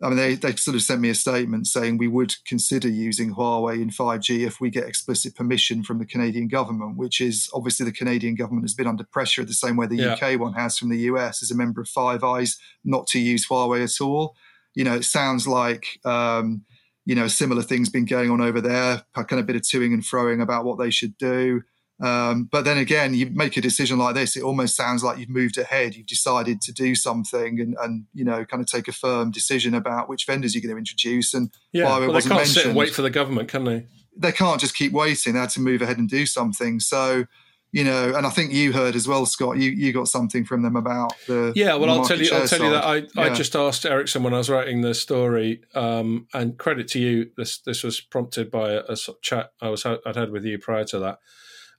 I 0.00 0.08
mean, 0.08 0.16
they, 0.16 0.34
they 0.36 0.54
sort 0.54 0.76
of 0.76 0.82
sent 0.82 1.00
me 1.00 1.10
a 1.10 1.14
statement 1.14 1.66
saying 1.66 1.98
we 1.98 2.06
would 2.06 2.34
consider 2.46 2.88
using 2.88 3.34
Huawei 3.34 3.82
in 3.82 3.90
5G 3.90 4.46
if 4.46 4.60
we 4.60 4.70
get 4.70 4.84
explicit 4.84 5.34
permission 5.34 5.82
from 5.82 5.98
the 5.98 6.06
Canadian 6.06 6.46
government, 6.46 6.96
which 6.96 7.20
is 7.20 7.50
obviously 7.52 7.84
the 7.84 7.92
Canadian 7.92 8.36
government 8.36 8.64
has 8.64 8.74
been 8.74 8.86
under 8.86 9.02
pressure 9.02 9.44
the 9.44 9.52
same 9.52 9.76
way 9.76 9.86
the 9.86 9.96
yeah. 9.96 10.12
UK 10.14 10.38
one 10.38 10.52
has 10.52 10.78
from 10.78 10.88
the 10.88 10.98
US 10.98 11.42
as 11.42 11.50
a 11.50 11.56
member 11.56 11.80
of 11.80 11.88
Five 11.88 12.22
Eyes 12.22 12.58
not 12.84 13.08
to 13.08 13.18
use 13.18 13.48
Huawei 13.48 13.82
at 13.82 14.00
all. 14.00 14.36
You 14.74 14.84
know, 14.84 14.94
it 14.94 15.04
sounds 15.04 15.48
like, 15.48 15.98
um, 16.04 16.64
you 17.04 17.16
know, 17.16 17.26
similar 17.26 17.62
things 17.62 17.88
been 17.88 18.04
going 18.04 18.30
on 18.30 18.40
over 18.40 18.60
there, 18.60 19.02
kind 19.14 19.40
of 19.40 19.46
bit 19.46 19.56
of 19.56 19.62
toing 19.62 19.92
and 19.92 20.04
froing 20.04 20.40
about 20.40 20.64
what 20.64 20.78
they 20.78 20.90
should 20.90 21.18
do. 21.18 21.62
Um, 22.00 22.44
but 22.50 22.64
then 22.64 22.78
again, 22.78 23.14
you 23.14 23.26
make 23.32 23.56
a 23.56 23.60
decision 23.60 23.98
like 23.98 24.14
this, 24.14 24.36
it 24.36 24.42
almost 24.42 24.76
sounds 24.76 25.02
like 25.02 25.18
you've 25.18 25.28
moved 25.28 25.58
ahead. 25.58 25.96
You've 25.96 26.06
decided 26.06 26.60
to 26.62 26.72
do 26.72 26.94
something 26.94 27.60
and, 27.60 27.76
and 27.80 28.04
you 28.14 28.24
know, 28.24 28.44
kind 28.44 28.60
of 28.60 28.68
take 28.68 28.88
a 28.88 28.92
firm 28.92 29.30
decision 29.30 29.74
about 29.74 30.08
which 30.08 30.24
vendors 30.24 30.54
you're 30.54 30.62
going 30.62 30.74
to 30.74 30.78
introduce. 30.78 31.34
And 31.34 31.50
yeah, 31.72 31.84
well, 31.84 32.12
they 32.12 32.20
can't 32.20 32.46
sit 32.46 32.66
and 32.66 32.76
wait 32.76 32.94
for 32.94 33.02
the 33.02 33.10
government, 33.10 33.48
can 33.48 33.64
they? 33.64 33.86
They 34.16 34.32
can't 34.32 34.60
just 34.60 34.76
keep 34.76 34.92
waiting. 34.92 35.34
They 35.34 35.40
had 35.40 35.50
to 35.50 35.60
move 35.60 35.82
ahead 35.82 35.98
and 35.98 36.08
do 36.08 36.26
something. 36.26 36.80
So, 36.80 37.24
you 37.72 37.84
know, 37.84 38.14
and 38.16 38.26
I 38.26 38.30
think 38.30 38.52
you 38.52 38.72
heard 38.72 38.94
as 38.94 39.06
well, 39.06 39.26
Scott. 39.26 39.58
You 39.58 39.70
you 39.70 39.92
got 39.92 40.08
something 40.08 40.44
from 40.44 40.62
them 40.62 40.76
about 40.76 41.14
the 41.26 41.52
yeah. 41.54 41.74
Well, 41.74 41.90
I'll 41.90 42.04
tell 42.04 42.20
you. 42.20 42.30
I'll 42.32 42.46
tell 42.46 42.58
side. 42.58 42.62
you 42.62 42.70
that 42.70 42.84
I, 42.84 42.96
yeah. 42.96 43.32
I 43.32 43.34
just 43.34 43.54
asked 43.54 43.84
Ericsson 43.84 44.22
when 44.22 44.34
I 44.34 44.38
was 44.38 44.48
writing 44.48 44.80
the 44.80 44.94
story, 44.94 45.62
um, 45.74 46.26
and 46.32 46.56
credit 46.58 46.88
to 46.88 46.98
you. 46.98 47.30
This 47.36 47.58
this 47.58 47.84
was 47.84 48.00
prompted 48.00 48.50
by 48.50 48.70
a, 48.70 48.82
a 48.88 48.96
chat 49.20 49.52
I 49.60 49.68
was 49.68 49.84
I'd 49.84 50.16
had 50.16 50.30
with 50.30 50.44
you 50.44 50.58
prior 50.58 50.84
to 50.84 50.98
that 51.00 51.18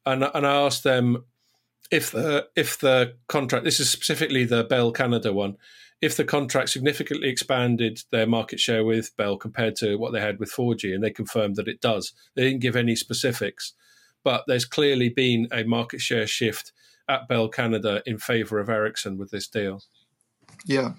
and 0.06 0.24
and 0.24 0.46
I 0.46 0.56
asked 0.56 0.84
them 0.84 1.24
if 1.92 2.12
the 2.12 2.48
if 2.56 2.80
the 2.80 3.16
contract 3.28 3.66
this 3.66 3.80
is 3.80 3.90
specifically 3.90 4.46
the 4.46 4.64
Bell 4.64 4.92
Canada 4.92 5.34
one 5.34 5.58
if 6.02 6.16
the 6.16 6.24
contract 6.24 6.70
significantly 6.70 7.28
expanded 7.28 8.04
their 8.10 8.26
market 8.26 8.58
share 8.58 8.86
with 8.86 9.16
Bell 9.18 9.36
compared 9.36 9.76
to 9.76 9.98
what 9.98 10.14
they 10.14 10.22
had 10.22 10.40
with 10.40 10.50
4G 10.50 10.94
and 10.96 11.04
they 11.04 11.10
confirmed 11.10 11.58
that 11.58 11.68
it 11.68 11.82
does. 11.82 12.14
They 12.36 12.44
didn't 12.44 12.62
give 12.62 12.78
any 12.78 12.96
specifics 12.96 13.74
but 14.24 14.44
there's 14.48 14.66
clearly 14.66 15.10
been 15.10 15.48
a 15.52 15.64
market 15.64 16.02
share 16.02 16.28
shift 16.28 16.72
at 17.08 17.28
Bell 17.28 17.50
Canada 17.50 18.04
in 18.06 18.18
favor 18.18 18.60
of 18.60 18.70
Ericsson 18.70 19.18
with 19.18 19.32
this 19.32 19.48
deal. 19.48 19.82
Yeah. 20.66 20.94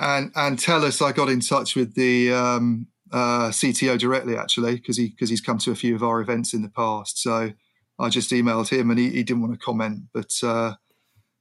And 0.00 0.32
and 0.34 0.58
Telus 0.58 1.04
I 1.04 1.12
got 1.12 1.28
in 1.28 1.40
touch 1.40 1.76
with 1.76 1.94
the 1.94 2.32
um, 2.32 2.86
uh, 3.12 3.48
CTO 3.50 3.98
directly 3.98 4.36
actually 4.36 4.76
because 4.76 4.96
he 4.96 5.08
because 5.08 5.30
he's 5.30 5.40
come 5.40 5.58
to 5.58 5.70
a 5.70 5.76
few 5.76 5.94
of 5.94 6.02
our 6.02 6.20
events 6.20 6.54
in 6.54 6.62
the 6.62 6.68
past. 6.68 7.18
So 7.18 7.52
I 7.98 8.08
just 8.08 8.30
emailed 8.30 8.68
him 8.68 8.90
and 8.90 8.98
he, 8.98 9.10
he 9.10 9.22
didn't 9.22 9.42
want 9.42 9.54
to 9.54 9.64
comment, 9.64 10.04
but 10.12 10.32
uh, 10.42 10.74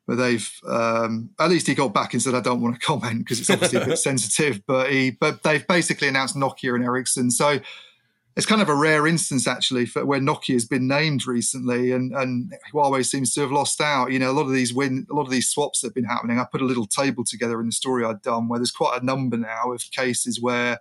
but 0.08 0.16
they've 0.16 0.52
um, 0.68 1.30
at 1.40 1.50
least 1.50 1.68
he 1.68 1.76
got 1.76 1.94
back 1.94 2.14
and 2.14 2.22
said 2.22 2.36
I 2.36 2.42
don't 2.42 2.62
want 2.62 2.76
to 2.76 2.82
comment 2.86 3.20
because 3.20 3.40
it's 3.40 3.50
obviously 3.50 3.82
a 3.82 3.86
bit 3.86 3.98
sensitive. 4.00 4.62
But 4.66 4.92
he 4.92 5.12
but 5.12 5.44
they've 5.44 5.66
basically 5.68 6.08
announced 6.08 6.36
Nokia 6.36 6.76
and 6.76 6.84
Ericsson, 6.84 7.32
so 7.32 7.60
it's 8.38 8.46
kind 8.46 8.62
of 8.62 8.70
a 8.70 8.76
rare 8.76 9.08
instance 9.08 9.46
actually 9.46 9.86
for 9.86 10.06
where 10.06 10.20
Nokia 10.20 10.54
has 10.54 10.66
been 10.66 10.88
named 10.88 11.28
recently, 11.28 11.92
and 11.92 12.14
and 12.14 12.54
Huawei 12.74 13.06
seems 13.06 13.34
to 13.34 13.42
have 13.42 13.52
lost 13.52 13.82
out. 13.82 14.12
You 14.12 14.20
know, 14.20 14.32
a 14.32 14.34
lot 14.34 14.46
of 14.46 14.54
these 14.54 14.74
win, 14.74 15.06
a 15.12 15.14
lot 15.14 15.24
of 15.24 15.32
these 15.32 15.50
swaps 15.50 15.82
that 15.82 15.88
have 15.88 15.96
been 15.96 16.06
happening. 16.06 16.40
I 16.40 16.46
put 16.50 16.62
a 16.62 16.66
little 16.66 16.88
table 16.88 17.24
together 17.24 17.60
in 17.60 17.68
the 17.68 17.72
story 17.72 18.06
I'd 18.06 18.22
done 18.22 18.48
where 18.48 18.60
there's 18.60 18.72
quite 18.72 19.02
a 19.02 19.06
number 19.06 19.38
now 19.38 19.72
of 19.72 19.84
cases 19.92 20.42
where 20.42 20.80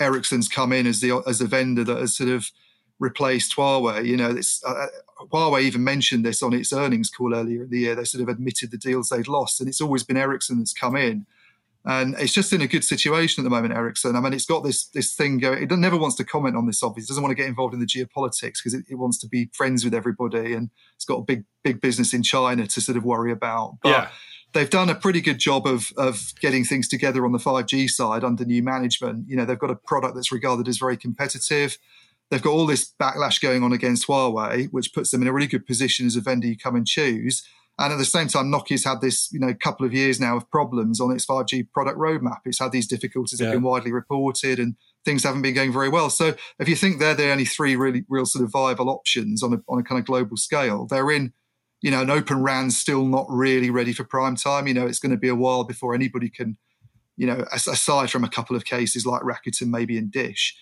Ericsson's 0.00 0.48
come 0.48 0.72
in 0.72 0.86
as 0.86 1.00
the 1.00 1.22
as 1.26 1.40
a 1.40 1.46
vendor 1.46 1.84
that 1.84 1.98
has 1.98 2.16
sort 2.16 2.30
of 2.30 2.50
replaced 2.98 3.56
Huawei. 3.56 4.04
You 4.04 4.16
know, 4.16 4.30
it's, 4.30 4.62
uh, 4.64 4.86
Huawei 5.32 5.62
even 5.62 5.84
mentioned 5.84 6.24
this 6.24 6.42
on 6.42 6.52
its 6.52 6.72
earnings 6.72 7.10
call 7.10 7.34
earlier 7.34 7.64
in 7.64 7.70
the 7.70 7.80
year. 7.80 7.94
They 7.94 8.04
sort 8.04 8.22
of 8.22 8.28
admitted 8.28 8.70
the 8.70 8.78
deals 8.78 9.08
they'd 9.08 9.28
lost, 9.28 9.60
and 9.60 9.68
it's 9.68 9.80
always 9.80 10.02
been 10.02 10.16
Ericsson 10.16 10.58
that's 10.58 10.72
come 10.72 10.96
in. 10.96 11.26
And 11.88 12.16
it's 12.18 12.32
just 12.32 12.52
in 12.52 12.60
a 12.60 12.66
good 12.66 12.82
situation 12.82 13.42
at 13.42 13.44
the 13.44 13.54
moment, 13.54 13.72
Ericsson. 13.72 14.16
I 14.16 14.20
mean, 14.20 14.32
it's 14.32 14.44
got 14.44 14.64
this 14.64 14.86
this 14.88 15.14
thing 15.14 15.38
going. 15.38 15.62
It 15.62 15.70
never 15.70 15.96
wants 15.96 16.16
to 16.16 16.24
comment 16.24 16.56
on 16.56 16.66
this. 16.66 16.82
Obviously, 16.82 17.04
it 17.04 17.08
doesn't 17.10 17.22
want 17.22 17.30
to 17.30 17.40
get 17.40 17.48
involved 17.48 17.74
in 17.74 17.80
the 17.80 17.86
geopolitics 17.86 18.54
because 18.58 18.74
it, 18.74 18.84
it, 18.90 18.96
wants 18.96 19.18
to 19.18 19.28
be 19.28 19.50
friends 19.52 19.84
with 19.84 19.94
everybody, 19.94 20.52
and 20.52 20.70
it's 20.96 21.04
got 21.04 21.18
a 21.18 21.22
big 21.22 21.44
big 21.62 21.80
business 21.80 22.12
in 22.12 22.24
China 22.24 22.66
to 22.66 22.80
sort 22.80 22.98
of 22.98 23.04
worry 23.04 23.30
about. 23.30 23.76
But 23.84 23.88
yeah. 23.90 24.08
they've 24.52 24.68
done 24.68 24.90
a 24.90 24.96
pretty 24.96 25.20
good 25.20 25.38
job 25.38 25.64
of 25.64 25.92
of 25.96 26.32
getting 26.40 26.64
things 26.64 26.88
together 26.88 27.24
on 27.24 27.30
the 27.30 27.38
5G 27.38 27.88
side 27.88 28.24
under 28.24 28.44
new 28.44 28.64
management. 28.64 29.28
You 29.28 29.36
know, 29.36 29.44
they've 29.44 29.56
got 29.56 29.70
a 29.70 29.76
product 29.76 30.16
that's 30.16 30.32
regarded 30.32 30.66
as 30.66 30.78
very 30.78 30.96
competitive. 30.96 31.78
They've 32.30 32.42
got 32.42 32.50
all 32.50 32.66
this 32.66 32.92
backlash 33.00 33.40
going 33.40 33.62
on 33.62 33.72
against 33.72 34.06
Huawei, 34.08 34.68
which 34.72 34.92
puts 34.92 35.10
them 35.10 35.22
in 35.22 35.28
a 35.28 35.32
really 35.32 35.46
good 35.46 35.66
position 35.66 36.06
as 36.06 36.16
a 36.16 36.20
vendor 36.20 36.48
you 36.48 36.58
come 36.58 36.74
and 36.74 36.86
choose. 36.86 37.46
And 37.78 37.92
at 37.92 37.98
the 37.98 38.06
same 38.06 38.28
time, 38.28 38.50
Nokia's 38.50 38.84
had 38.84 39.02
this, 39.02 39.30
you 39.32 39.38
know, 39.38 39.52
couple 39.52 39.84
of 39.84 39.92
years 39.92 40.18
now 40.18 40.36
of 40.36 40.50
problems 40.50 41.00
on 41.00 41.12
its 41.12 41.26
5G 41.26 41.70
product 41.72 41.98
roadmap. 41.98 42.38
It's 42.46 42.58
had 42.58 42.72
these 42.72 42.86
difficulties 42.86 43.38
that 43.38 43.46
have 43.46 43.54
been 43.54 43.62
widely 43.62 43.92
reported 43.92 44.58
and 44.58 44.76
things 45.04 45.24
haven't 45.24 45.42
been 45.42 45.54
going 45.54 45.72
very 45.72 45.90
well. 45.90 46.08
So 46.08 46.34
if 46.58 46.68
you 46.68 46.74
think 46.74 46.98
they're 46.98 47.14
the 47.14 47.30
only 47.30 47.44
three 47.44 47.76
really 47.76 48.04
real 48.08 48.24
sort 48.24 48.44
of 48.44 48.50
viable 48.50 48.88
options 48.88 49.42
on 49.42 49.52
a, 49.52 49.58
on 49.68 49.78
a 49.78 49.82
kind 49.82 49.98
of 49.98 50.06
global 50.06 50.38
scale, 50.38 50.86
they're 50.86 51.10
in, 51.10 51.34
you 51.82 51.90
know, 51.90 52.00
an 52.00 52.10
open 52.10 52.42
RAN 52.42 52.70
still 52.70 53.04
not 53.04 53.26
really 53.28 53.68
ready 53.68 53.92
for 53.92 54.04
prime 54.04 54.36
time. 54.36 54.66
You 54.66 54.74
know, 54.74 54.86
it's 54.86 54.98
going 54.98 55.12
to 55.12 55.18
be 55.18 55.28
a 55.28 55.34
while 55.34 55.64
before 55.64 55.94
anybody 55.94 56.30
can, 56.30 56.56
you 57.18 57.26
know, 57.26 57.44
aside 57.52 58.10
from 58.10 58.24
a 58.24 58.30
couple 58.30 58.56
of 58.56 58.64
cases 58.64 59.04
like 59.04 59.20
Rakuten 59.20 59.68
maybe 59.68 59.98
in 59.98 60.08
Dish, 60.08 60.56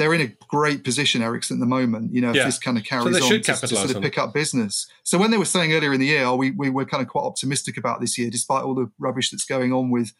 they're 0.00 0.14
in 0.14 0.22
a 0.22 0.32
great 0.48 0.82
position, 0.82 1.20
Ericsson, 1.20 1.58
at 1.58 1.60
the 1.60 1.66
moment. 1.66 2.14
You 2.14 2.22
know, 2.22 2.30
if 2.30 2.36
yeah. 2.36 2.46
this 2.46 2.58
kind 2.58 2.78
of 2.78 2.84
carries 2.84 3.18
so 3.18 3.22
on 3.22 3.42
to, 3.42 3.42
to, 3.42 3.66
sort 3.66 3.94
of 3.94 4.00
pick 4.00 4.16
up 4.16 4.32
business. 4.32 4.86
So 5.02 5.18
when 5.18 5.30
they 5.30 5.36
were 5.36 5.44
saying 5.44 5.74
earlier 5.74 5.92
in 5.92 6.00
the 6.00 6.06
year, 6.06 6.24
oh, 6.24 6.36
we, 6.36 6.52
we 6.52 6.70
were 6.70 6.86
kind 6.86 7.02
of 7.02 7.08
quite 7.08 7.24
optimistic 7.24 7.76
about 7.76 8.00
this 8.00 8.16
year, 8.16 8.30
despite 8.30 8.64
all 8.64 8.74
the 8.74 8.90
rubbish 8.98 9.28
that's 9.28 9.44
going 9.44 9.74
on 9.74 9.90
with 9.90 10.14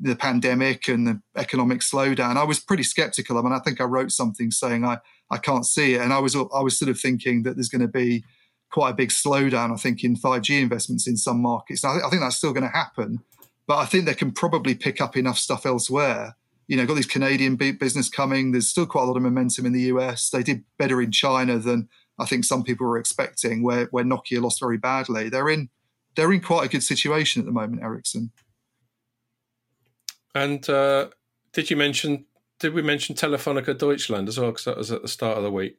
the 0.00 0.16
pandemic 0.16 0.88
and 0.88 1.06
the 1.06 1.20
economic 1.36 1.80
slowdown, 1.80 2.38
I 2.38 2.44
was 2.44 2.60
pretty 2.60 2.82
skeptical. 2.82 3.36
I 3.36 3.42
mean, 3.42 3.52
I 3.52 3.58
think 3.58 3.78
I 3.78 3.84
wrote 3.84 4.10
something 4.10 4.50
saying 4.50 4.86
I, 4.86 5.00
I 5.30 5.36
can't 5.36 5.66
see 5.66 5.96
it. 5.96 6.00
And 6.00 6.14
I 6.14 6.18
was, 6.18 6.34
I 6.34 6.62
was 6.62 6.78
sort 6.78 6.88
of 6.88 6.98
thinking 6.98 7.42
that 7.42 7.56
there's 7.56 7.68
going 7.68 7.82
to 7.82 7.88
be 7.88 8.24
quite 8.70 8.90
a 8.90 8.94
big 8.94 9.10
slowdown, 9.10 9.70
I 9.70 9.76
think, 9.76 10.02
in 10.02 10.16
5G 10.16 10.62
investments 10.62 11.06
in 11.06 11.18
some 11.18 11.42
markets. 11.42 11.84
I, 11.84 11.98
I 11.98 12.08
think 12.08 12.22
that's 12.22 12.36
still 12.36 12.54
going 12.54 12.70
to 12.70 12.74
happen. 12.74 13.20
But 13.66 13.76
I 13.76 13.84
think 13.84 14.06
they 14.06 14.14
can 14.14 14.32
probably 14.32 14.74
pick 14.74 15.02
up 15.02 15.14
enough 15.14 15.36
stuff 15.36 15.66
elsewhere 15.66 16.36
you 16.68 16.76
know, 16.76 16.86
got 16.86 16.94
these 16.94 17.06
Canadian 17.06 17.56
business 17.56 18.08
coming. 18.08 18.52
There's 18.52 18.68
still 18.68 18.86
quite 18.86 19.02
a 19.02 19.06
lot 19.06 19.16
of 19.16 19.22
momentum 19.22 19.66
in 19.66 19.72
the 19.72 19.82
US. 19.82 20.30
They 20.30 20.42
did 20.42 20.64
better 20.78 21.00
in 21.00 21.12
China 21.12 21.58
than 21.58 21.88
I 22.18 22.26
think 22.26 22.44
some 22.44 22.62
people 22.62 22.86
were 22.86 22.98
expecting, 22.98 23.62
where 23.62 23.86
where 23.86 24.04
Nokia 24.04 24.42
lost 24.42 24.60
very 24.60 24.78
badly. 24.78 25.28
They're 25.28 25.48
in 25.48 25.68
they're 26.16 26.32
in 26.32 26.40
quite 26.40 26.66
a 26.66 26.68
good 26.68 26.82
situation 26.82 27.40
at 27.40 27.46
the 27.46 27.52
moment, 27.52 27.82
Ericsson. 27.82 28.32
And 30.34 30.68
uh, 30.68 31.08
did 31.52 31.70
you 31.70 31.76
mention? 31.76 32.26
Did 32.58 32.72
we 32.72 32.82
mention 32.82 33.14
Telefonica 33.14 33.76
Deutschland 33.76 34.28
as 34.28 34.38
well? 34.38 34.50
Because 34.50 34.64
that 34.64 34.76
was 34.76 34.90
at 34.90 35.02
the 35.02 35.08
start 35.08 35.36
of 35.36 35.44
the 35.44 35.52
week. 35.52 35.78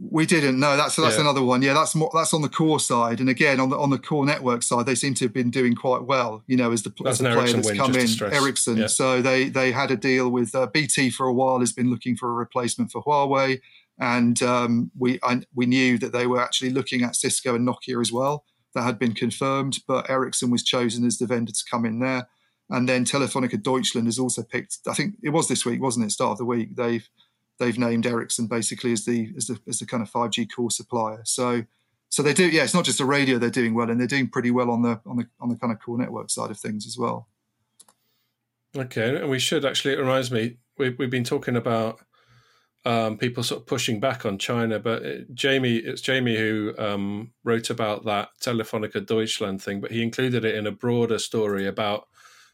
We 0.00 0.26
didn't. 0.26 0.60
No, 0.60 0.76
that's 0.76 0.94
that's 0.94 1.16
yeah. 1.16 1.22
another 1.22 1.42
one. 1.42 1.60
Yeah, 1.60 1.74
that's 1.74 1.96
more, 1.96 2.10
that's 2.14 2.32
on 2.32 2.42
the 2.42 2.48
core 2.48 2.78
side, 2.78 3.18
and 3.18 3.28
again 3.28 3.58
on 3.58 3.68
the 3.68 3.76
on 3.76 3.90
the 3.90 3.98
core 3.98 4.24
network 4.24 4.62
side, 4.62 4.86
they 4.86 4.94
seem 4.94 5.14
to 5.14 5.24
have 5.24 5.34
been 5.34 5.50
doing 5.50 5.74
quite 5.74 6.04
well. 6.04 6.44
You 6.46 6.56
know, 6.56 6.70
as 6.70 6.84
the, 6.84 6.92
as 7.04 7.18
the 7.18 7.24
player 7.24 7.38
Ericsson 7.38 7.62
that's 7.62 7.76
come 7.76 7.94
in, 7.96 8.32
Ericsson. 8.32 8.76
Yeah. 8.76 8.86
So 8.86 9.20
they 9.20 9.48
they 9.48 9.72
had 9.72 9.90
a 9.90 9.96
deal 9.96 10.30
with 10.30 10.54
uh, 10.54 10.66
BT 10.66 11.10
for 11.10 11.26
a 11.26 11.32
while. 11.32 11.58
Has 11.58 11.72
been 11.72 11.90
looking 11.90 12.16
for 12.16 12.30
a 12.30 12.32
replacement 12.32 12.92
for 12.92 13.02
Huawei, 13.02 13.60
and 13.98 14.40
um, 14.40 14.92
we 14.96 15.18
I, 15.24 15.40
we 15.52 15.66
knew 15.66 15.98
that 15.98 16.12
they 16.12 16.28
were 16.28 16.40
actually 16.40 16.70
looking 16.70 17.02
at 17.02 17.16
Cisco 17.16 17.56
and 17.56 17.66
Nokia 17.66 18.00
as 18.00 18.12
well. 18.12 18.44
That 18.74 18.82
had 18.82 19.00
been 19.00 19.14
confirmed, 19.14 19.78
but 19.88 20.08
Ericsson 20.08 20.50
was 20.50 20.62
chosen 20.62 21.04
as 21.06 21.18
the 21.18 21.26
vendor 21.26 21.50
to 21.50 21.64
come 21.68 21.84
in 21.84 21.98
there. 21.98 22.28
And 22.70 22.88
then 22.88 23.04
Telefonica 23.04 23.60
Deutschland 23.60 24.06
has 24.06 24.18
also 24.18 24.42
picked. 24.42 24.78
I 24.86 24.94
think 24.94 25.14
it 25.24 25.30
was 25.30 25.48
this 25.48 25.64
week, 25.64 25.80
wasn't 25.80 26.06
it? 26.06 26.10
Start 26.10 26.32
of 26.32 26.38
the 26.38 26.44
week. 26.44 26.76
They've 26.76 27.08
they've 27.58 27.78
named 27.78 28.06
Ericsson 28.06 28.46
basically 28.46 28.92
as 28.92 29.04
the 29.04 29.32
as 29.36 29.46
the 29.46 29.58
as 29.68 29.78
the 29.78 29.86
kind 29.86 30.02
of 30.02 30.10
5G 30.10 30.48
core 30.54 30.70
supplier. 30.70 31.22
So 31.24 31.64
so 32.08 32.22
they 32.22 32.32
do 32.32 32.48
yeah, 32.48 32.64
it's 32.64 32.74
not 32.74 32.84
just 32.84 33.00
a 33.00 33.04
radio 33.04 33.38
they're 33.38 33.50
doing 33.50 33.74
well, 33.74 33.90
and 33.90 34.00
they're 34.00 34.06
doing 34.06 34.28
pretty 34.28 34.50
well 34.50 34.70
on 34.70 34.82
the 34.82 35.00
on 35.06 35.16
the 35.16 35.28
on 35.40 35.48
the 35.48 35.56
kind 35.56 35.72
of 35.72 35.80
core 35.80 35.98
network 35.98 36.30
side 36.30 36.50
of 36.50 36.58
things 36.58 36.86
as 36.86 36.96
well. 36.96 37.28
Okay, 38.76 39.16
and 39.16 39.30
we 39.30 39.38
should 39.38 39.64
actually. 39.64 39.94
It 39.94 39.98
reminds 39.98 40.30
me, 40.30 40.56
we, 40.78 40.90
we've 40.90 41.10
been 41.10 41.24
talking 41.24 41.56
about 41.56 42.00
um, 42.84 43.18
people 43.18 43.42
sort 43.42 43.62
of 43.62 43.66
pushing 43.66 44.00
back 44.00 44.24
on 44.24 44.38
China, 44.38 44.78
but 44.78 45.02
it, 45.02 45.34
Jamie, 45.34 45.76
it's 45.76 46.00
Jamie 46.00 46.36
who 46.36 46.74
um, 46.78 47.32
wrote 47.44 47.70
about 47.70 48.04
that 48.04 48.30
Telefonica 48.40 49.04
Deutschland 49.04 49.62
thing, 49.62 49.80
but 49.80 49.90
he 49.90 50.02
included 50.02 50.44
it 50.44 50.54
in 50.54 50.66
a 50.66 50.72
broader 50.72 51.18
story 51.18 51.66
about 51.66 52.08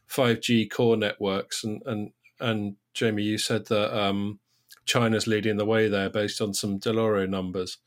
5G 0.09 0.69
core 0.69 0.97
networks, 0.97 1.63
and 1.63 1.81
and 1.85 2.11
and 2.39 2.75
Jamie, 2.93 3.23
you 3.23 3.37
said 3.37 3.67
that 3.67 3.97
um, 3.97 4.39
China's 4.85 5.27
leading 5.27 5.57
the 5.57 5.65
way 5.65 5.87
there 5.89 6.09
based 6.09 6.41
on 6.41 6.53
some 6.53 6.79
Dell'Oro 6.79 7.27
numbers. 7.27 7.77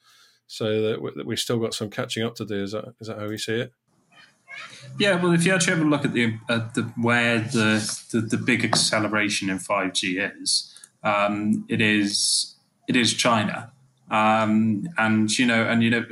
So 0.47 0.83
that 0.83 1.27
we've 1.27 1.39
still 1.39 1.59
got 1.59 1.75
some 1.75 1.91
catching 1.91 2.25
up 2.25 2.35
to 2.37 2.45
do. 2.47 2.63
Is 2.63 2.73
that 2.73 2.95
is 3.01 3.09
that 3.09 3.19
how 3.19 3.29
we 3.29 3.39
see 3.39 3.61
it? 3.61 3.73
Yeah, 4.99 5.23
well, 5.23 5.33
if 5.33 5.45
you 5.45 5.55
actually 5.55 5.77
have 5.77 5.87
a 5.87 5.89
look 5.89 6.05
at 6.05 6.13
the, 6.13 6.35
at 6.49 6.75
the 6.75 6.83
where 6.97 7.39
the, 7.41 8.05
the, 8.11 8.21
the 8.21 8.37
big 8.37 8.65
acceleration 8.65 9.51
in 9.51 9.59
five 9.59 9.93
G 9.93 10.19
is, 10.19 10.75
um, 11.05 11.65
it 11.69 11.81
is 11.81 12.55
it 12.89 12.97
is 12.97 13.15
China, 13.15 13.71
um, 14.11 14.89
and 14.97 15.39
you 15.39 15.47
know, 15.47 15.63
and 15.63 15.83
you 15.83 15.91
know, 15.91 16.07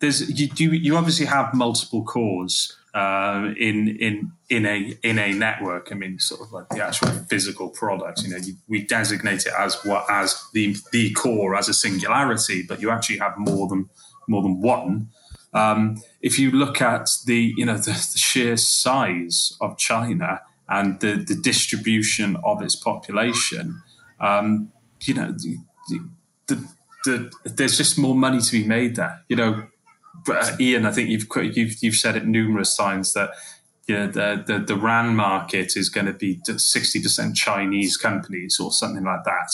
there's 0.00 0.38
you 0.38 0.70
you 0.70 0.96
obviously 0.96 1.26
have 1.26 1.54
multiple 1.54 2.04
cores 2.04 2.76
uh, 2.94 3.52
in 3.56 3.88
in 3.88 4.32
in 4.48 4.66
a 4.66 4.96
in 5.02 5.18
a 5.18 5.32
network. 5.32 5.88
I 5.90 5.94
mean, 5.94 6.18
sort 6.18 6.42
of 6.42 6.52
like 6.52 6.68
the 6.68 6.84
actual 6.84 7.08
physical 7.28 7.70
product. 7.70 8.22
You 8.22 8.30
know, 8.30 8.36
you, 8.36 8.54
we 8.68 8.84
designate 8.84 9.46
it 9.46 9.52
as 9.58 9.82
what 9.84 10.04
as 10.10 10.40
the 10.52 10.76
the 10.92 11.12
core 11.12 11.56
as 11.56 11.68
a 11.68 11.74
singularity, 11.74 12.64
but 12.68 12.80
you 12.80 12.90
actually 12.90 13.18
have 13.18 13.34
more 13.38 13.68
than 13.68 13.88
more 14.28 14.42
than 14.42 14.60
one. 14.60 15.08
Um, 15.54 16.02
if 16.22 16.38
you 16.38 16.50
look 16.50 16.80
at 16.80 17.08
the 17.26 17.52
you 17.56 17.64
know 17.64 17.76
the, 17.76 17.92
the 17.92 18.18
sheer 18.18 18.56
size 18.56 19.56
of 19.60 19.78
China 19.78 20.40
and 20.68 21.00
the 21.00 21.14
the 21.16 21.34
distribution 21.34 22.36
of 22.44 22.62
its 22.62 22.76
population, 22.76 23.82
um, 24.20 24.72
you 25.06 25.14
know, 25.14 25.32
the, 25.32 25.58
the, 26.46 26.68
the, 27.04 27.32
there's 27.44 27.76
just 27.76 27.98
more 27.98 28.14
money 28.14 28.40
to 28.40 28.52
be 28.52 28.64
made 28.64 28.96
there. 28.96 29.22
You 29.28 29.36
know, 29.36 29.66
uh, 30.28 30.56
Ian, 30.60 30.86
I 30.86 30.92
think 30.92 31.08
you've 31.08 31.26
you've 31.56 31.82
you've 31.82 31.96
said 31.96 32.16
it 32.16 32.26
numerous 32.26 32.76
times 32.76 33.12
that 33.14 33.30
know, 33.92 34.06
the, 34.06 34.42
the 34.46 34.58
the 34.58 34.76
RAN 34.76 35.14
market 35.14 35.76
is 35.76 35.88
going 35.88 36.06
to 36.06 36.12
be 36.12 36.40
sixty 36.56 37.00
percent 37.00 37.36
Chinese 37.36 37.96
companies 37.96 38.58
or 38.60 38.72
something 38.72 39.04
like 39.04 39.24
that. 39.24 39.52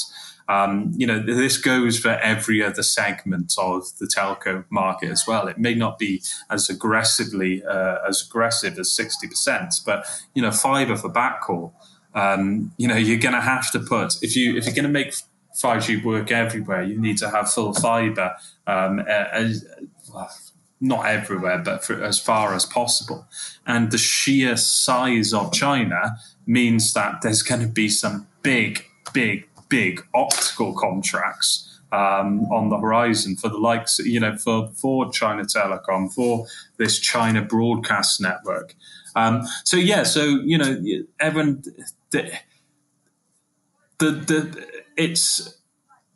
Um, 0.48 0.92
you 0.96 1.06
know, 1.06 1.20
this 1.20 1.58
goes 1.58 1.98
for 1.98 2.10
every 2.10 2.64
other 2.64 2.82
segment 2.82 3.52
of 3.58 3.84
the 3.98 4.06
telco 4.06 4.64
market 4.70 5.10
as 5.10 5.24
well. 5.28 5.46
It 5.46 5.58
may 5.58 5.74
not 5.74 5.98
be 5.98 6.22
as 6.48 6.70
aggressively 6.70 7.62
uh, 7.64 7.98
as 8.08 8.26
aggressive 8.26 8.78
as 8.78 8.94
sixty 8.94 9.26
percent, 9.26 9.74
but 9.84 10.06
you 10.34 10.42
know, 10.42 10.50
fiber 10.50 10.96
for 10.96 11.10
backhaul. 11.10 11.72
Um, 12.14 12.72
you 12.78 12.88
know, 12.88 12.96
you're 12.96 13.18
going 13.18 13.34
to 13.34 13.40
have 13.40 13.70
to 13.72 13.80
put 13.80 14.22
if 14.22 14.34
you 14.36 14.56
if 14.56 14.64
you're 14.66 14.74
going 14.74 14.84
to 14.84 14.90
make 14.90 15.14
5G 15.56 16.04
work 16.04 16.30
everywhere, 16.30 16.82
you 16.82 17.00
need 17.00 17.18
to 17.18 17.30
have 17.30 17.52
full 17.52 17.74
fiber. 17.74 18.36
Um, 18.66 19.00
as, 19.00 19.66
not 20.80 21.06
everywhere, 21.06 21.58
but 21.58 21.84
for 21.84 22.02
as 22.02 22.18
far 22.20 22.54
as 22.54 22.64
possible. 22.64 23.26
And 23.66 23.90
the 23.90 23.98
sheer 23.98 24.56
size 24.56 25.32
of 25.32 25.52
China 25.52 26.16
means 26.46 26.92
that 26.92 27.22
there's 27.22 27.42
going 27.42 27.60
to 27.62 27.66
be 27.66 27.88
some 27.88 28.26
big, 28.42 28.84
big, 29.12 29.48
big 29.68 30.04
optical 30.14 30.74
contracts 30.74 31.80
um, 31.90 32.42
on 32.52 32.68
the 32.68 32.78
horizon 32.78 33.36
for 33.36 33.48
the 33.48 33.58
likes, 33.58 33.98
you 33.98 34.20
know, 34.20 34.36
for, 34.36 34.68
for 34.68 35.10
China 35.10 35.42
Telecom, 35.42 36.12
for 36.12 36.46
this 36.76 36.98
China 36.98 37.42
broadcast 37.42 38.20
network. 38.20 38.74
Um, 39.16 39.42
so, 39.64 39.76
yeah, 39.76 40.04
so, 40.04 40.22
you 40.24 40.58
know, 40.58 40.80
everyone, 41.18 41.64
the, 42.10 42.32
the, 43.98 44.10
the 44.10 44.66
it's, 44.96 45.57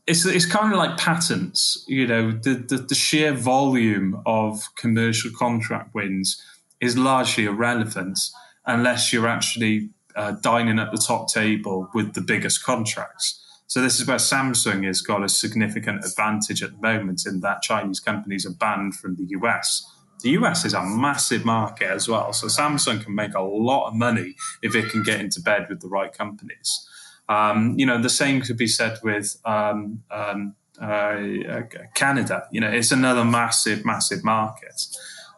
it's 0.07 0.25
it's 0.25 0.47
kind 0.47 0.73
of 0.73 0.79
like 0.79 0.97
patents. 0.97 1.85
You 1.87 2.07
know, 2.07 2.33
the, 2.33 2.55
the, 2.55 2.77
the 2.79 2.95
sheer 2.95 3.33
volume 3.33 4.21
of 4.27 4.63
commercial 4.77 5.31
contract 5.37 5.95
wins 5.95 6.43
is 6.81 6.99
largely 6.99 7.45
irrelevant 7.45 8.19
unless 8.67 9.13
you're 9.13 9.29
actually 9.29 9.91
uh, 10.17 10.33
dining 10.33 10.79
at 10.79 10.91
the 10.91 10.99
top 10.99 11.29
table 11.29 11.89
with 11.95 12.15
the 12.15 12.21
biggest 12.21 12.65
contracts. 12.65 13.39
So 13.67 13.81
this 13.81 13.99
is 13.99 14.07
where 14.07 14.19
Samsung 14.19 14.85
has 14.85 15.01
got 15.01 15.23
a 15.23 15.29
significant 15.29 16.05
advantage 16.05 16.63
at 16.63 16.73
the 16.73 16.83
moment 16.83 17.23
in 17.25 17.41
that 17.41 17.63
Chinese 17.63 18.01
companies 18.01 18.45
are 18.45 18.53
banned 18.53 18.97
from 18.97 19.17
the 19.17 19.25
US. 19.39 19.83
The 20.21 20.31
US 20.31 20.65
is 20.65 20.75
a 20.75 20.85
massive 20.85 21.45
market 21.45 21.89
as 21.89 22.09
well, 22.09 22.33
so 22.33 22.49
Samsung 22.49 23.03
can 23.03 23.15
make 23.15 23.35
a 23.35 23.41
lot 23.41 23.89
of 23.89 23.95
money 23.95 24.35
if 24.63 24.75
it 24.75 24.91
can 24.91 25.03
get 25.03 25.21
into 25.21 25.41
bed 25.41 25.67
with 25.69 25.81
the 25.81 25.89
right 25.89 26.13
companies. 26.13 26.89
Um, 27.29 27.75
you 27.79 27.87
know, 27.87 28.01
the 28.01 28.11
same 28.11 28.41
could 28.41 28.57
be 28.57 28.67
said 28.67 28.99
with 29.03 29.39
um, 29.45 30.03
um, 30.11 30.55
uh, 30.81 31.63
Canada. 31.95 32.47
You 32.51 32.61
know, 32.61 32.71
it's 32.71 32.93
another 32.93 33.25
massive, 33.25 33.85
massive 33.85 34.25
market. 34.25 34.87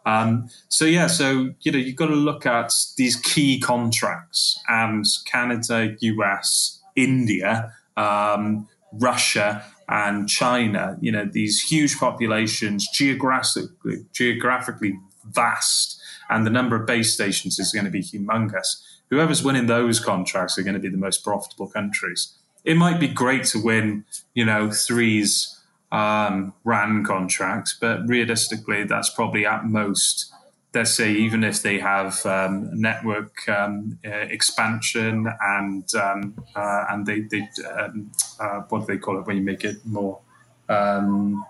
Um, 0.05 0.49
so 0.69 0.85
yeah, 0.85 1.07
so 1.07 1.53
you 1.61 1.71
know 1.71 1.77
you've 1.77 1.95
got 1.95 2.07
to 2.07 2.15
look 2.15 2.45
at 2.45 2.71
these 2.97 3.15
key 3.15 3.59
contracts 3.59 4.59
and 4.67 5.03
Canada, 5.25 5.95
US, 5.99 6.81
India, 6.95 7.73
um, 7.97 8.67
Russia, 8.93 9.63
and 9.89 10.29
China. 10.29 10.97
You 11.01 11.11
know 11.11 11.25
these 11.25 11.61
huge 11.61 11.97
populations, 11.97 12.87
geographically 12.93 14.05
geographically 14.13 14.93
vast, 15.23 15.99
and 16.29 16.45
the 16.45 16.51
number 16.51 16.75
of 16.75 16.85
base 16.85 17.13
stations 17.13 17.57
is 17.57 17.71
going 17.71 17.85
to 17.85 17.91
be 17.91 18.03
humongous. 18.03 18.81
Whoever's 19.09 19.43
winning 19.43 19.67
those 19.67 19.99
contracts 19.99 20.57
are 20.57 20.63
going 20.63 20.73
to 20.73 20.79
be 20.79 20.89
the 20.89 20.97
most 20.97 21.23
profitable 21.23 21.67
countries. 21.67 22.33
It 22.63 22.75
might 22.75 22.99
be 22.99 23.07
great 23.07 23.43
to 23.45 23.61
win, 23.61 24.05
you 24.33 24.45
know, 24.45 24.71
Three's 24.71 25.61
um, 25.91 26.53
RAN 26.63 27.03
contracts, 27.03 27.77
but 27.79 28.07
realistically, 28.07 28.83
that's 28.83 29.09
probably 29.09 29.45
at 29.45 29.65
most. 29.65 30.33
Let's 30.73 30.91
say 30.91 31.13
even 31.13 31.43
if 31.43 31.61
they 31.61 31.79
have 31.79 32.25
um, 32.25 32.69
network 32.73 33.47
um, 33.47 33.97
uh, 34.05 34.09
expansion 34.09 35.27
and 35.39 35.95
um, 35.95 36.43
uh, 36.55 36.85
and 36.89 37.05
they, 37.05 37.21
they 37.21 37.47
um, 37.79 38.11
uh, 38.39 38.61
what 38.67 38.81
do 38.81 38.87
they 38.87 38.97
call 38.97 39.17
it 39.17 39.25
when 39.25 39.37
you 39.37 39.43
make 39.43 39.63
it 39.63 39.85
more 39.85 40.19
um, 40.67 41.45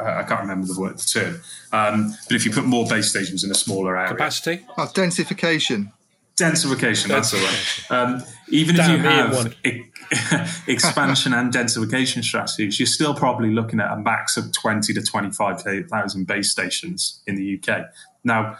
I 0.00 0.22
can't 0.24 0.40
remember 0.40 0.66
the 0.66 0.80
word, 0.80 0.98
the 0.98 1.04
term. 1.04 1.40
Um, 1.72 2.16
but 2.26 2.34
if 2.34 2.44
you 2.44 2.50
put 2.50 2.64
more 2.64 2.86
base 2.86 3.10
stations 3.10 3.44
in 3.44 3.50
a 3.50 3.54
smaller 3.54 3.96
area, 3.96 4.08
capacity, 4.08 4.64
oh, 4.76 4.90
densification, 4.92 5.92
densification. 6.36 7.08
That's 7.08 7.30
the 7.30 7.38
word. 7.38 7.98
Um, 7.98 8.22
even 8.48 8.76
Damn, 8.76 9.04
if 9.04 9.56
you 9.64 9.84
have 10.10 10.62
expansion 10.68 11.32
and 11.32 11.52
densification 11.52 12.22
strategies, 12.22 12.78
you're 12.78 12.86
still 12.86 13.14
probably 13.14 13.50
looking 13.50 13.80
at 13.80 13.90
a 13.92 13.96
max 13.96 14.36
of 14.36 14.52
twenty 14.52 14.92
to 14.94 15.02
twenty-five 15.02 15.62
thousand 15.88 16.26
base 16.26 16.50
stations 16.50 17.22
in 17.26 17.36
the 17.36 17.58
UK. 17.58 17.86
Now, 18.24 18.58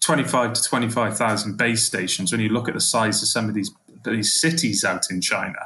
twenty-five 0.00 0.52
to 0.54 0.62
twenty-five 0.62 1.16
thousand 1.16 1.56
base 1.56 1.84
stations. 1.84 2.32
When 2.32 2.40
you 2.40 2.48
look 2.48 2.68
at 2.68 2.74
the 2.74 2.80
size 2.80 3.22
of 3.22 3.28
some 3.28 3.48
of 3.48 3.54
these 3.54 3.72
these 4.04 4.40
cities 4.40 4.84
out 4.84 5.10
in 5.10 5.20
China, 5.20 5.58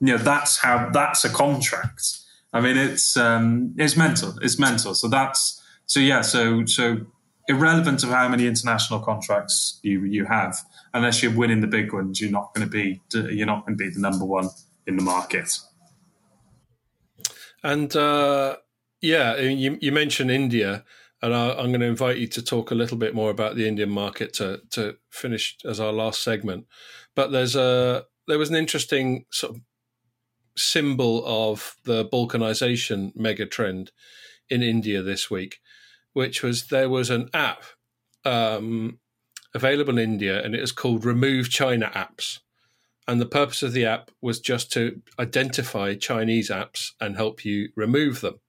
you 0.00 0.08
know 0.08 0.18
that's 0.18 0.58
how 0.58 0.90
that's 0.90 1.24
a 1.24 1.30
contract 1.30 2.20
I 2.56 2.60
mean, 2.60 2.78
it's 2.78 3.18
um, 3.18 3.74
it's 3.76 3.96
mental. 3.98 4.34
It's 4.40 4.58
mental. 4.58 4.94
So 4.94 5.08
that's 5.08 5.62
so 5.84 6.00
yeah. 6.00 6.22
So 6.22 6.64
so 6.64 7.00
irrelevant 7.48 8.02
of 8.02 8.10
how 8.10 8.28
many 8.28 8.46
international 8.46 9.00
contracts 9.00 9.78
you 9.82 10.04
you 10.04 10.24
have, 10.24 10.58
unless 10.94 11.22
you're 11.22 11.36
winning 11.36 11.60
the 11.60 11.66
big 11.66 11.92
ones, 11.92 12.20
you're 12.20 12.30
not 12.30 12.54
going 12.54 12.68
to 12.68 12.70
be 12.70 13.00
you're 13.12 13.46
not 13.46 13.66
going 13.66 13.76
to 13.76 13.84
be 13.84 13.90
the 13.90 14.00
number 14.00 14.24
one 14.24 14.48
in 14.86 14.96
the 14.96 15.02
market. 15.02 15.58
And 17.62 17.94
uh, 17.96 18.56
yeah, 19.00 19.36
you 19.38 19.78
you 19.80 19.92
mentioned 19.92 20.30
India, 20.30 20.84
and 21.22 21.34
I, 21.34 21.50
am 21.50 21.68
going 21.68 21.80
to 21.80 21.86
invite 21.86 22.18
you 22.18 22.26
to 22.28 22.42
talk 22.42 22.70
a 22.70 22.74
little 22.74 22.96
bit 22.96 23.14
more 23.14 23.30
about 23.30 23.56
the 23.56 23.66
Indian 23.66 23.90
market 23.90 24.32
to 24.34 24.60
to 24.70 24.96
finish 25.10 25.56
as 25.64 25.80
our 25.80 25.92
last 25.92 26.22
segment. 26.22 26.66
But 27.14 27.32
there's 27.32 27.56
a 27.56 28.04
there 28.28 28.38
was 28.38 28.50
an 28.50 28.56
interesting 28.56 29.24
sort 29.30 29.56
of 29.56 29.62
symbol 30.56 31.22
of 31.26 31.76
the 31.84 32.04
balkanization 32.04 33.14
megatrend 33.16 33.90
in 34.48 34.62
India 34.62 35.02
this 35.02 35.30
week, 35.30 35.58
which 36.16 36.42
was 36.42 36.68
there 36.68 36.88
was 36.88 37.10
an 37.10 37.28
app 37.34 37.62
um, 38.24 38.98
available 39.54 39.98
in 39.98 40.12
India 40.12 40.42
and 40.42 40.54
it 40.54 40.62
was 40.62 40.72
called 40.72 41.04
Remove 41.04 41.50
China 41.50 41.92
Apps. 41.94 42.38
And 43.06 43.20
the 43.20 43.26
purpose 43.26 43.62
of 43.62 43.74
the 43.74 43.84
app 43.84 44.10
was 44.22 44.40
just 44.40 44.72
to 44.72 45.02
identify 45.18 45.94
Chinese 45.94 46.48
apps 46.48 46.92
and 47.02 47.16
help 47.16 47.44
you 47.44 47.68
remove 47.76 48.22
them. 48.22 48.40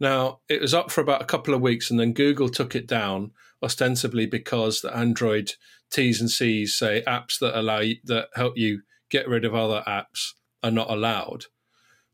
Now, 0.00 0.40
it 0.48 0.60
was 0.60 0.74
up 0.74 0.90
for 0.90 1.00
about 1.00 1.22
a 1.22 1.26
couple 1.26 1.54
of 1.54 1.60
weeks 1.60 1.92
and 1.92 2.00
then 2.00 2.12
Google 2.12 2.48
took 2.48 2.74
it 2.74 2.88
down, 2.88 3.30
ostensibly 3.62 4.26
because 4.26 4.80
the 4.80 4.92
Android 4.92 5.52
T's 5.92 6.20
and 6.20 6.28
C's 6.28 6.74
say 6.74 7.04
apps 7.06 7.38
that 7.38 7.56
allow 7.56 7.78
you, 7.78 7.98
that 8.02 8.30
help 8.34 8.58
you 8.58 8.82
get 9.10 9.28
rid 9.28 9.44
of 9.44 9.54
other 9.54 9.84
apps 9.86 10.32
are 10.64 10.72
not 10.72 10.90
allowed. 10.90 11.44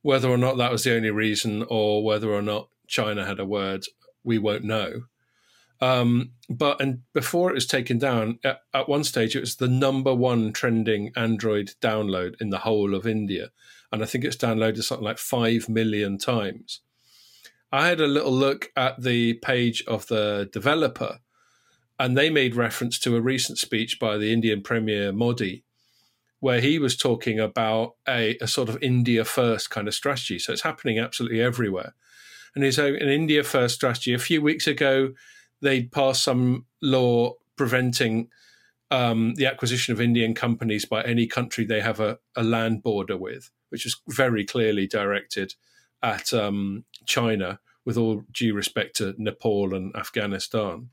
Whether 0.02 0.28
or 0.28 0.36
not 0.36 0.58
that 0.58 0.70
was 0.70 0.84
the 0.84 0.94
only 0.94 1.10
reason, 1.10 1.64
or 1.66 2.04
whether 2.04 2.30
or 2.30 2.42
not 2.42 2.68
China 2.86 3.24
had 3.24 3.40
a 3.40 3.46
word, 3.46 3.86
we 4.26 4.38
won't 4.38 4.64
know. 4.64 5.04
Um, 5.80 6.32
but 6.48 6.80
and 6.80 7.02
before 7.12 7.50
it 7.50 7.54
was 7.54 7.66
taken 7.66 7.98
down, 7.98 8.38
at, 8.42 8.60
at, 8.72 8.88
one 8.88 9.04
stage 9.04 9.36
it 9.36 9.40
was 9.40 9.56
the 9.56 9.68
number 9.68 10.14
one 10.14 10.52
trending 10.52 11.12
Android 11.14 11.74
download 11.82 12.40
in 12.40 12.50
the 12.50 12.60
whole 12.60 12.94
of 12.94 13.06
India, 13.06 13.50
and 13.92 14.02
I 14.02 14.06
think 14.06 14.24
it's 14.24 14.36
downloaded 14.36 14.82
something 14.82 15.04
like 15.04 15.18
five 15.18 15.68
million 15.68 16.16
times. 16.18 16.80
I 17.70 17.88
had 17.88 18.00
a 18.00 18.06
little 18.06 18.32
look 18.32 18.70
at 18.74 19.02
the 19.02 19.34
page 19.34 19.84
of 19.86 20.06
the 20.06 20.48
developer, 20.50 21.18
and 21.98 22.16
they 22.16 22.30
made 22.30 22.56
reference 22.56 22.98
to 23.00 23.16
a 23.16 23.20
recent 23.20 23.58
speech 23.58 24.00
by 24.00 24.16
the 24.16 24.32
Indian 24.32 24.62
Premier 24.62 25.12
Modi, 25.12 25.62
where 26.40 26.60
he 26.60 26.78
was 26.78 26.96
talking 26.96 27.38
about 27.38 27.96
a, 28.08 28.38
a 28.40 28.46
sort 28.46 28.70
of 28.70 28.78
India 28.80 29.26
first 29.26 29.68
kind 29.68 29.88
of 29.88 29.94
strategy. 29.94 30.38
So 30.38 30.52
it's 30.52 30.62
happening 30.62 30.98
absolutely 30.98 31.42
everywhere. 31.42 31.94
And 32.56 32.64
he's 32.64 32.78
an 32.78 32.96
India 32.96 33.44
first 33.44 33.74
strategy. 33.74 34.14
A 34.14 34.18
few 34.18 34.40
weeks 34.40 34.66
ago, 34.66 35.12
they'd 35.60 35.92
passed 35.92 36.24
some 36.24 36.64
law 36.82 37.34
preventing 37.54 38.30
um, 38.90 39.34
the 39.34 39.46
acquisition 39.46 39.92
of 39.92 40.00
Indian 40.00 40.34
companies 40.34 40.86
by 40.86 41.02
any 41.02 41.26
country 41.26 41.66
they 41.66 41.82
have 41.82 42.00
a, 42.00 42.18
a 42.34 42.42
land 42.42 42.82
border 42.82 43.16
with, 43.16 43.50
which 43.68 43.84
is 43.84 44.00
very 44.08 44.44
clearly 44.44 44.86
directed 44.86 45.54
at 46.02 46.32
um, 46.32 46.84
China, 47.04 47.60
with 47.84 47.98
all 47.98 48.22
due 48.32 48.54
respect 48.54 48.96
to 48.96 49.14
Nepal 49.18 49.74
and 49.74 49.94
Afghanistan. 49.94 50.88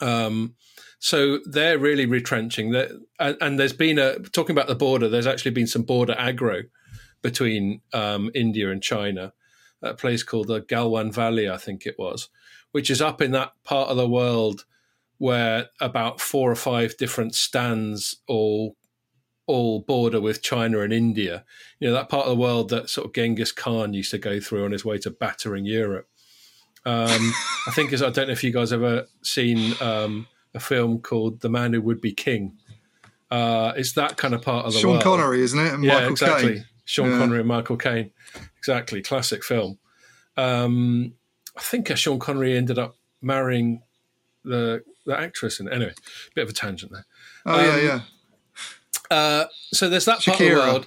Um, 0.00 0.56
so 0.98 1.38
they're 1.44 1.78
really 1.78 2.06
retrenching. 2.06 2.74
And, 2.74 3.36
and, 3.40 3.58
there's 3.58 3.72
been 3.72 3.98
a 3.98 4.18
talking 4.18 4.54
about 4.54 4.66
the 4.66 4.74
border. 4.74 5.08
There's 5.08 5.26
actually 5.26 5.52
been 5.52 5.66
some 5.66 5.82
border 5.82 6.14
aggro 6.14 6.64
between 7.22 7.80
um, 7.92 8.30
India 8.34 8.70
and 8.70 8.82
China. 8.82 9.32
A 9.82 9.94
place 9.94 10.22
called 10.22 10.48
the 10.48 10.62
Galwan 10.62 11.12
Valley, 11.12 11.48
I 11.48 11.56
think 11.56 11.86
it 11.86 11.98
was, 11.98 12.28
which 12.72 12.90
is 12.90 13.02
up 13.02 13.20
in 13.20 13.32
that 13.32 13.52
part 13.62 13.88
of 13.88 13.96
the 13.96 14.08
world 14.08 14.64
where 15.18 15.68
about 15.80 16.20
four 16.20 16.50
or 16.50 16.56
five 16.56 16.96
different 16.96 17.34
stands 17.34 18.16
all 18.26 18.76
all 19.46 19.80
border 19.80 20.20
with 20.20 20.42
China 20.42 20.80
and 20.80 20.92
India. 20.92 21.44
You 21.78 21.88
know 21.88 21.94
that 21.94 22.08
part 22.08 22.26
of 22.26 22.30
the 22.30 22.42
world 22.42 22.68
that 22.70 22.90
sort 22.90 23.06
of 23.06 23.12
Genghis 23.14 23.52
Khan 23.52 23.94
used 23.94 24.10
to 24.10 24.18
go 24.18 24.40
through 24.40 24.64
on 24.64 24.72
his 24.72 24.84
way 24.84 24.98
to 24.98 25.10
battering 25.10 25.64
Europe. 25.64 26.08
Um, 26.84 27.32
I 27.66 27.72
think 27.72 27.92
as 27.92 28.02
I 28.02 28.10
don't 28.10 28.26
know 28.26 28.32
if 28.32 28.44
you 28.44 28.52
guys 28.52 28.72
ever 28.72 29.06
seen 29.22 29.74
um, 29.80 30.26
a 30.54 30.60
film 30.60 31.00
called 31.00 31.40
The 31.40 31.48
Man 31.48 31.72
Who 31.72 31.80
Would 31.82 32.00
Be 32.00 32.12
King. 32.12 32.58
Uh, 33.30 33.72
it's 33.76 33.92
that 33.92 34.16
kind 34.16 34.34
of 34.34 34.42
part 34.42 34.66
of 34.66 34.72
the 34.72 34.78
Sean 34.78 34.92
world. 34.92 35.02
Sean 35.02 35.18
Connery, 35.18 35.42
isn't 35.42 35.58
it? 35.58 35.74
And 35.74 35.84
yeah, 35.84 35.94
Michael 35.94 36.10
exactly. 36.10 36.54
Caine. 36.54 36.64
Sean 36.84 37.10
yeah. 37.10 37.18
Connery 37.18 37.38
and 37.40 37.48
Michael 37.48 37.76
Caine. 37.76 38.12
Exactly, 38.66 39.02
classic 39.02 39.44
film. 39.44 39.78
Um, 40.36 41.14
I 41.56 41.60
think 41.60 41.90
uh, 41.90 41.94
Sean 41.94 42.18
Connery 42.18 42.56
ended 42.56 42.78
up 42.78 42.96
marrying 43.22 43.82
the 44.44 44.82
the 45.04 45.18
actress. 45.18 45.60
And 45.60 45.68
anyway, 45.68 45.94
bit 46.34 46.44
of 46.44 46.50
a 46.50 46.52
tangent 46.52 46.92
there. 46.92 47.06
Oh 47.46 47.58
um, 47.58 47.64
yeah, 47.64 48.00
yeah. 49.10 49.16
Uh, 49.16 49.44
so 49.72 49.88
there's 49.88 50.06
that 50.06 50.18
Shakira. 50.18 50.36
part 50.36 50.40
of 50.40 50.48
the 50.48 50.54
world, 50.56 50.86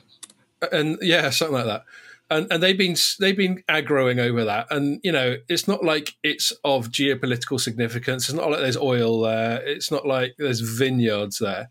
and 0.73 0.97
yeah, 1.01 1.29
something 1.29 1.55
like 1.55 1.65
that 1.65 1.85
and 2.29 2.47
and 2.51 2.61
they've 2.61 2.77
been 2.77 2.95
they've 3.19 3.37
been 3.37 3.63
aggroing 3.67 4.19
over 4.19 4.45
that, 4.45 4.67
and 4.69 4.99
you 5.03 5.11
know 5.11 5.37
it's 5.47 5.67
not 5.67 5.83
like 5.83 6.15
it's 6.23 6.51
of 6.63 6.89
geopolitical 6.89 7.59
significance. 7.59 8.29
It's 8.29 8.37
not 8.37 8.51
like 8.51 8.59
there's 8.59 8.77
oil 8.77 9.21
there. 9.21 9.61
It's 9.65 9.91
not 9.91 10.05
like 10.05 10.35
there's 10.37 10.59
vineyards 10.59 11.39
there. 11.39 11.69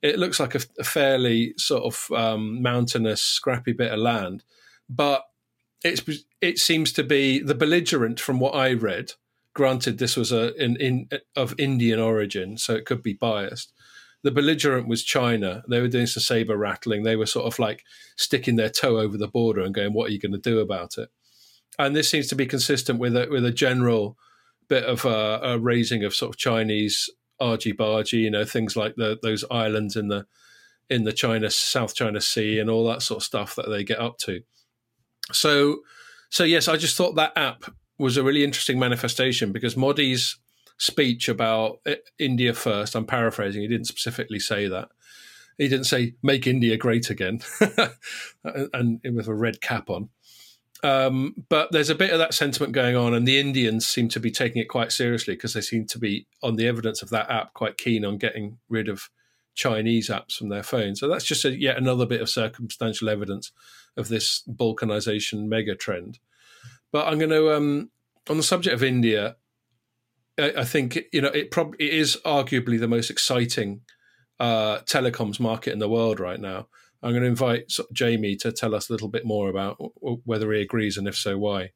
It 0.00 0.18
looks 0.18 0.38
like 0.38 0.54
a, 0.54 0.60
a 0.78 0.84
fairly 0.84 1.54
sort 1.56 1.82
of 1.82 2.16
um, 2.16 2.62
mountainous, 2.62 3.20
scrappy 3.20 3.72
bit 3.72 3.92
of 3.92 3.98
land, 3.98 4.44
but 4.88 5.24
it's 5.84 6.02
it 6.40 6.58
seems 6.58 6.92
to 6.92 7.04
be 7.04 7.40
the 7.40 7.54
belligerent 7.54 8.20
from 8.20 8.40
what 8.40 8.54
I 8.54 8.72
read. 8.72 9.12
Granted, 9.54 9.98
this 9.98 10.16
was 10.16 10.32
a 10.32 10.54
in, 10.62 10.76
in 10.76 11.08
of 11.36 11.54
Indian 11.58 11.98
origin, 11.98 12.58
so 12.58 12.74
it 12.74 12.84
could 12.84 13.02
be 13.02 13.14
biased 13.14 13.72
the 14.22 14.30
belligerent 14.30 14.88
was 14.88 15.04
China. 15.04 15.62
They 15.68 15.80
were 15.80 15.88
doing 15.88 16.06
some 16.06 16.22
saber 16.22 16.56
rattling. 16.56 17.02
They 17.02 17.16
were 17.16 17.26
sort 17.26 17.46
of 17.46 17.58
like 17.58 17.84
sticking 18.16 18.56
their 18.56 18.68
toe 18.68 18.98
over 18.98 19.16
the 19.16 19.28
border 19.28 19.62
and 19.62 19.74
going, 19.74 19.92
"What 19.92 20.10
are 20.10 20.12
you 20.12 20.18
going 20.18 20.32
to 20.32 20.38
do 20.38 20.58
about 20.58 20.98
it?" 20.98 21.08
And 21.78 21.94
this 21.94 22.08
seems 22.08 22.26
to 22.28 22.34
be 22.34 22.46
consistent 22.46 22.98
with 22.98 23.16
a 23.16 23.28
with 23.30 23.44
a 23.44 23.52
general 23.52 24.18
bit 24.68 24.84
of 24.84 25.04
a, 25.04 25.40
a 25.42 25.58
raising 25.58 26.04
of 26.04 26.14
sort 26.14 26.34
of 26.34 26.38
Chinese 26.38 27.08
argy 27.40 27.72
bargy, 27.72 28.22
you 28.22 28.30
know, 28.30 28.44
things 28.44 28.76
like 28.76 28.96
the 28.96 29.18
those 29.22 29.44
islands 29.50 29.94
in 29.94 30.08
the 30.08 30.26
in 30.90 31.04
the 31.04 31.12
China 31.12 31.50
South 31.50 31.94
China 31.94 32.20
Sea 32.20 32.58
and 32.58 32.68
all 32.68 32.86
that 32.88 33.02
sort 33.02 33.18
of 33.18 33.24
stuff 33.24 33.54
that 33.54 33.68
they 33.68 33.84
get 33.84 34.00
up 34.00 34.18
to. 34.18 34.42
So, 35.32 35.80
so 36.30 36.44
yes, 36.44 36.68
I 36.68 36.76
just 36.76 36.96
thought 36.96 37.16
that 37.16 37.36
app 37.36 37.64
was 37.98 38.16
a 38.16 38.22
really 38.22 38.44
interesting 38.44 38.78
manifestation 38.78 39.52
because 39.52 39.76
Modi's 39.76 40.38
speech 40.78 41.28
about 41.28 41.80
eh, 41.86 41.96
India 42.18 42.54
first. 42.54 42.94
I'm 42.94 43.06
paraphrasing. 43.06 43.62
He 43.62 43.68
didn't 43.68 43.86
specifically 43.86 44.38
say 44.38 44.68
that. 44.68 44.88
He 45.58 45.68
didn't 45.68 45.86
say 45.86 46.14
"make 46.22 46.46
India 46.46 46.76
great 46.76 47.10
again," 47.10 47.40
and, 48.44 49.00
and, 49.02 49.16
with 49.16 49.26
a 49.26 49.34
red 49.34 49.60
cap 49.60 49.90
on. 49.90 50.08
Um, 50.84 51.34
but 51.48 51.72
there's 51.72 51.90
a 51.90 51.96
bit 51.96 52.12
of 52.12 52.20
that 52.20 52.34
sentiment 52.34 52.72
going 52.72 52.94
on, 52.94 53.12
and 53.12 53.26
the 53.26 53.40
Indians 53.40 53.86
seem 53.86 54.08
to 54.10 54.20
be 54.20 54.30
taking 54.30 54.62
it 54.62 54.68
quite 54.68 54.92
seriously 54.92 55.34
because 55.34 55.54
they 55.54 55.60
seem 55.60 55.86
to 55.88 55.98
be, 55.98 56.28
on 56.42 56.54
the 56.54 56.68
evidence 56.68 57.02
of 57.02 57.10
that 57.10 57.28
app, 57.28 57.54
quite 57.54 57.76
keen 57.76 58.04
on 58.04 58.18
getting 58.18 58.58
rid 58.68 58.88
of 58.88 59.10
Chinese 59.58 60.08
apps 60.08 60.36
from 60.36 60.48
their 60.48 60.62
phones. 60.62 61.00
So 61.00 61.08
that's 61.08 61.24
just 61.24 61.44
a, 61.44 61.50
yet 61.50 61.76
another 61.76 62.06
bit 62.06 62.20
of 62.20 62.30
circumstantial 62.30 63.08
evidence 63.08 63.50
of 63.96 64.08
this 64.08 64.44
balkanization 64.48 65.48
mega 65.48 65.74
trend. 65.74 66.20
But 66.92 67.08
I'm 67.08 67.18
going 67.18 67.30
to, 67.30 67.54
um, 67.54 67.90
on 68.30 68.36
the 68.36 68.44
subject 68.44 68.72
of 68.72 68.84
India, 68.84 69.36
I, 70.38 70.52
I 70.58 70.64
think 70.64 70.96
you 71.12 71.20
know 71.20 71.28
it 71.28 71.50
probably 71.50 71.84
it 71.84 71.92
is 71.92 72.16
arguably 72.24 72.78
the 72.78 72.86
most 72.86 73.10
exciting 73.10 73.80
uh, 74.38 74.78
telecoms 74.82 75.40
market 75.40 75.72
in 75.72 75.80
the 75.80 75.88
world 75.88 76.20
right 76.20 76.40
now. 76.40 76.68
I'm 77.02 77.10
going 77.10 77.22
to 77.22 77.28
invite 77.28 77.72
Jamie 77.92 78.36
to 78.36 78.52
tell 78.52 78.74
us 78.74 78.88
a 78.88 78.92
little 78.92 79.08
bit 79.08 79.24
more 79.24 79.50
about 79.50 79.76
whether 80.24 80.52
he 80.52 80.60
agrees 80.60 80.96
and 80.96 81.06
if 81.06 81.16
so, 81.16 81.36
why. 81.36 81.70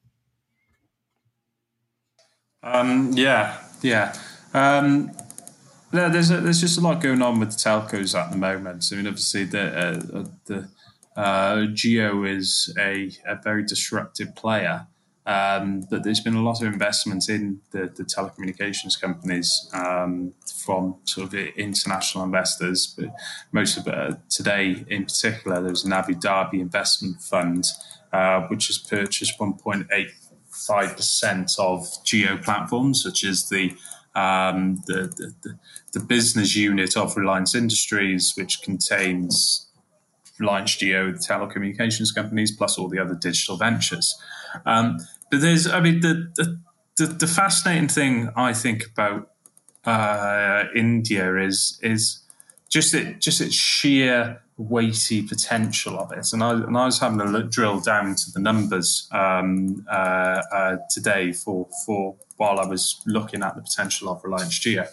Um, 2.62 3.12
yeah, 3.14 3.58
yeah. 3.82 4.16
Um, 4.54 5.12
yeah, 5.92 6.08
there's 6.08 6.30
a, 6.30 6.40
there's 6.40 6.60
just 6.60 6.78
a 6.78 6.80
lot 6.80 7.00
going 7.00 7.22
on 7.22 7.38
with 7.38 7.50
telcos 7.50 8.18
at 8.18 8.30
the 8.30 8.38
moment. 8.38 8.88
I 8.92 8.96
mean, 8.96 9.06
obviously 9.06 9.44
the 9.44 9.78
uh, 9.78 10.24
the 10.46 10.68
uh, 11.16 11.56
Jio 11.74 12.28
is 12.28 12.74
a, 12.78 13.10
a 13.26 13.36
very 13.36 13.62
disruptive 13.64 14.34
player, 14.34 14.86
um, 15.26 15.82
but 15.90 16.02
there's 16.02 16.20
been 16.20 16.34
a 16.34 16.42
lot 16.42 16.62
of 16.62 16.72
investment 16.72 17.28
in 17.28 17.60
the, 17.70 17.92
the 17.94 18.04
telecommunications 18.04 18.98
companies 19.00 19.70
um, 19.74 20.32
from 20.64 20.96
sort 21.04 21.26
of 21.26 21.34
international 21.34 22.24
investors. 22.24 22.94
But 22.96 23.10
most 23.52 23.76
of 23.76 23.86
uh, 23.86 24.16
today, 24.30 24.84
in 24.88 25.04
particular, 25.04 25.60
there's 25.60 25.84
an 25.84 25.92
Abu 25.92 26.14
Dhabi 26.14 26.54
investment 26.54 27.20
fund 27.20 27.66
uh, 28.12 28.42
which 28.48 28.66
has 28.68 28.78
purchased 28.78 29.38
1.85 29.38 30.96
percent 30.96 31.52
of 31.58 31.82
Jio 32.04 32.42
platforms, 32.42 33.04
which 33.04 33.24
is 33.24 33.48
the 33.48 33.72
um, 34.14 34.82
the, 34.86 35.34
the, 35.42 35.58
the 35.92 36.00
business 36.00 36.54
unit 36.56 36.96
of 36.96 37.16
Reliance 37.16 37.54
Industries, 37.54 38.34
which 38.36 38.62
contains 38.62 39.68
Reliance 40.38 40.76
Jio, 40.76 41.12
the 41.12 41.18
telecommunications 41.18 42.14
companies, 42.14 42.54
plus 42.56 42.78
all 42.78 42.88
the 42.88 42.98
other 42.98 43.14
digital 43.14 43.56
ventures. 43.56 44.14
Um, 44.66 44.98
but 45.30 45.40
there's, 45.40 45.66
I 45.66 45.80
mean, 45.80 46.00
the, 46.00 46.30
the, 46.36 46.60
the, 46.96 47.06
the 47.06 47.26
fascinating 47.26 47.88
thing 47.88 48.28
I 48.36 48.52
think 48.52 48.84
about 48.86 49.30
uh, 49.84 50.64
India 50.74 51.36
is 51.38 51.78
is 51.82 52.21
just 52.72 52.94
it, 52.94 53.20
just 53.20 53.40
its 53.40 53.54
sheer 53.54 54.42
weighty 54.56 55.22
potential 55.22 55.98
of 55.98 56.10
it. 56.12 56.32
And 56.32 56.42
I, 56.42 56.52
and 56.52 56.76
I 56.76 56.86
was 56.86 56.98
having 56.98 57.20
a 57.20 57.26
look, 57.26 57.50
drill 57.50 57.80
down 57.80 58.14
to 58.14 58.32
the 58.32 58.40
numbers 58.40 59.08
um, 59.12 59.84
uh, 59.90 60.42
uh, 60.52 60.76
today 60.90 61.32
for 61.32 61.68
for 61.84 62.16
while 62.38 62.58
I 62.58 62.66
was 62.66 63.02
looking 63.06 63.42
at 63.42 63.54
the 63.54 63.62
potential 63.62 64.08
of 64.08 64.24
Reliance 64.24 64.58
Jio. 64.58 64.88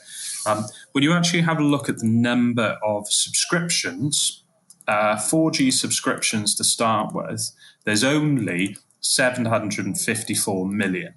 Um, 0.46 0.66
when 0.92 1.04
you 1.04 1.14
actually 1.14 1.42
have 1.42 1.60
a 1.60 1.64
look 1.64 1.88
at 1.88 2.00
the 2.00 2.08
number 2.08 2.78
of 2.84 3.08
subscriptions, 3.10 4.44
uh, 4.88 5.16
4G 5.16 5.72
subscriptions 5.72 6.56
to 6.56 6.64
start 6.64 7.14
with, 7.14 7.52
there's 7.86 8.04
only 8.04 8.78
754 9.00 10.68
million. 10.68 11.14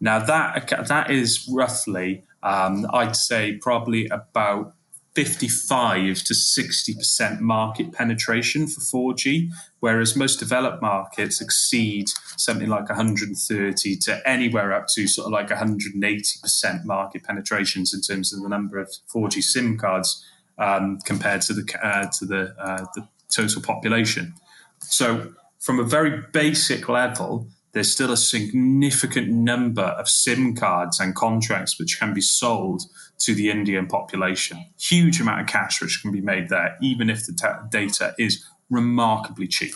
Now 0.00 0.18
that 0.18 0.86
that 0.88 1.10
is 1.10 1.46
roughly, 1.50 2.24
um, 2.42 2.86
I'd 2.92 3.16
say, 3.16 3.58
probably 3.60 4.06
about 4.08 4.74
55 5.16 6.24
to 6.24 6.34
60% 6.34 7.40
market 7.40 7.90
penetration 7.90 8.66
for 8.68 9.14
4G, 9.14 9.50
whereas 9.80 10.14
most 10.14 10.38
developed 10.38 10.82
markets 10.82 11.40
exceed 11.40 12.08
something 12.36 12.68
like 12.68 12.90
130 12.90 13.96
to 13.96 14.28
anywhere 14.28 14.74
up 14.74 14.88
to 14.94 15.06
sort 15.08 15.24
of 15.24 15.32
like 15.32 15.48
180% 15.48 16.84
market 16.84 17.24
penetrations 17.24 17.94
in 17.94 18.02
terms 18.02 18.30
of 18.34 18.42
the 18.42 18.48
number 18.50 18.78
of 18.78 18.90
4G 19.08 19.42
SIM 19.42 19.78
cards 19.78 20.22
um, 20.58 20.98
compared 21.06 21.40
to 21.42 21.54
the 21.54 21.64
uh, 21.82 22.10
to 22.18 22.26
the, 22.26 22.54
uh, 22.60 22.84
the 22.94 23.08
total 23.30 23.62
population. 23.62 24.34
So, 24.80 25.32
from 25.60 25.80
a 25.80 25.84
very 25.84 26.24
basic 26.32 26.90
level, 26.90 27.48
there's 27.76 27.92
still 27.92 28.10
a 28.10 28.16
significant 28.16 29.28
number 29.28 29.82
of 29.82 30.08
SIM 30.08 30.56
cards 30.56 30.98
and 30.98 31.14
contracts 31.14 31.78
which 31.78 32.00
can 32.00 32.14
be 32.14 32.22
sold 32.22 32.80
to 33.18 33.34
the 33.34 33.50
Indian 33.50 33.86
population. 33.86 34.64
Huge 34.80 35.20
amount 35.20 35.42
of 35.42 35.46
cash 35.46 35.82
which 35.82 36.00
can 36.00 36.10
be 36.10 36.22
made 36.22 36.48
there, 36.48 36.78
even 36.80 37.10
if 37.10 37.26
the 37.26 37.34
t- 37.34 37.68
data 37.68 38.14
is 38.18 38.42
remarkably 38.70 39.46
cheap. 39.46 39.74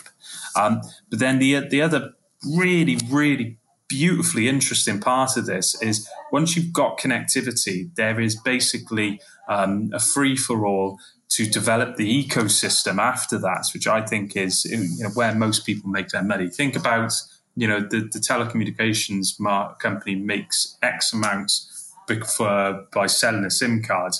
Um, 0.55 0.81
but 1.11 1.19
then 1.19 1.37
the 1.37 1.59
the 1.67 1.83
other 1.83 2.13
really 2.57 2.97
really 3.07 3.59
beautifully 3.87 4.49
interesting 4.49 4.99
part 4.99 5.37
of 5.37 5.45
this 5.45 5.79
is 5.79 6.09
once 6.31 6.55
you've 6.55 6.73
got 6.73 6.97
connectivity, 6.97 7.93
there 7.93 8.19
is 8.19 8.35
basically 8.35 9.21
um, 9.47 9.91
a 9.93 9.99
free 9.99 10.35
for 10.35 10.65
all 10.65 10.97
to 11.29 11.45
develop 11.45 11.97
the 11.97 12.25
ecosystem 12.25 12.97
after 12.97 13.37
that, 13.37 13.67
which 13.75 13.85
I 13.85 14.03
think 14.03 14.35
is 14.35 14.65
you 14.65 15.03
know, 15.03 15.11
where 15.13 15.35
most 15.35 15.67
people 15.67 15.91
make 15.91 16.09
their 16.09 16.23
money. 16.23 16.49
Think 16.49 16.75
about 16.75 17.13
you 17.55 17.67
know 17.67 17.79
the, 17.79 18.09
the 18.11 18.19
telecommunications 18.19 19.37
company 19.79 20.15
makes 20.15 20.77
X 20.81 21.13
amount 21.13 21.51
for, 22.35 22.85
by 22.93 23.07
selling 23.07 23.45
a 23.45 23.49
SIM 23.49 23.81
card, 23.81 24.13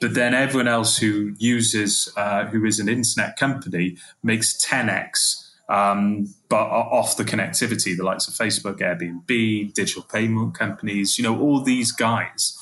but 0.00 0.14
then 0.14 0.34
everyone 0.34 0.68
else 0.68 0.96
who 0.98 1.34
uses 1.38 2.12
uh, 2.16 2.46
who 2.46 2.64
is 2.64 2.78
an 2.78 2.88
internet 2.88 3.36
company 3.36 3.96
makes 4.22 4.64
10x 4.64 5.42
um, 5.72 6.34
but 6.50 6.66
off 6.66 7.16
the 7.16 7.24
connectivity, 7.24 7.96
the 7.96 8.04
likes 8.04 8.28
of 8.28 8.34
Facebook, 8.34 8.80
Airbnb, 8.80 9.72
digital 9.72 10.02
payment 10.02 10.54
companies, 10.54 11.16
you 11.16 11.24
know, 11.24 11.40
all 11.40 11.62
these 11.62 11.92
guys. 11.92 12.58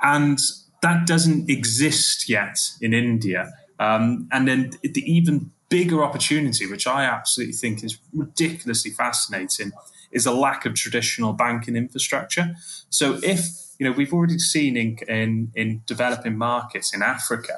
And 0.00 0.38
that 0.80 1.06
doesn't 1.06 1.50
exist 1.50 2.28
yet 2.28 2.58
in 2.80 2.94
India. 2.94 3.52
Um, 3.78 4.28
and 4.32 4.48
then 4.48 4.70
the 4.82 5.02
even 5.04 5.50
bigger 5.74 6.04
opportunity, 6.04 6.70
which 6.70 6.86
I 6.86 7.02
absolutely 7.04 7.54
think 7.54 7.82
is 7.82 7.98
ridiculously 8.12 8.92
fascinating, 8.92 9.72
is 10.12 10.24
a 10.24 10.30
lack 10.30 10.64
of 10.66 10.74
traditional 10.74 11.32
banking 11.32 11.74
infrastructure. 11.74 12.54
So 12.90 13.18
if 13.24 13.40
you 13.80 13.84
know 13.84 13.90
we've 13.90 14.14
already 14.14 14.38
seen 14.38 14.76
in, 14.76 14.98
in, 15.08 15.50
in 15.56 15.82
developing 15.84 16.38
markets 16.38 16.94
in 16.94 17.02
Africa 17.02 17.56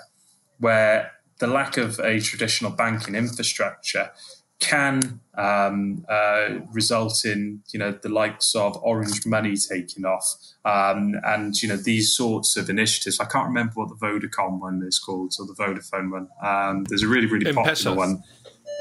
where 0.56 1.12
the 1.40 1.46
lack 1.46 1.76
of 1.76 2.00
a 2.00 2.18
traditional 2.18 2.70
banking 2.70 3.14
infrastructure 3.14 4.10
can 4.59 5.20
um, 5.36 6.04
uh, 6.09 6.48
result 6.72 7.24
in 7.24 7.62
you 7.72 7.78
know 7.78 7.92
the 7.92 8.09
likes 8.09 8.54
of 8.54 8.76
orange 8.82 9.26
money 9.26 9.54
taking 9.57 10.04
off 10.04 10.26
um, 10.64 11.14
and 11.24 11.61
you 11.62 11.68
know 11.68 11.76
these 11.76 12.14
sorts 12.14 12.57
of 12.57 12.70
initiatives. 12.70 13.20
I 13.20 13.26
can't 13.26 13.46
remember 13.46 13.72
what 13.74 13.88
the 13.88 13.96
Vodacom 13.96 14.61
one 14.61 14.82
is 14.86 14.98
called 14.98 15.34
or 15.38 15.46
the 15.46 15.54
Vodafone 15.54 16.11
one. 16.11 16.28
Um, 16.42 16.84
there's 16.84 17.02
a 17.02 17.09
really 17.09 17.26
really 17.26 17.52
popular 17.52 17.96
one. 17.96 18.22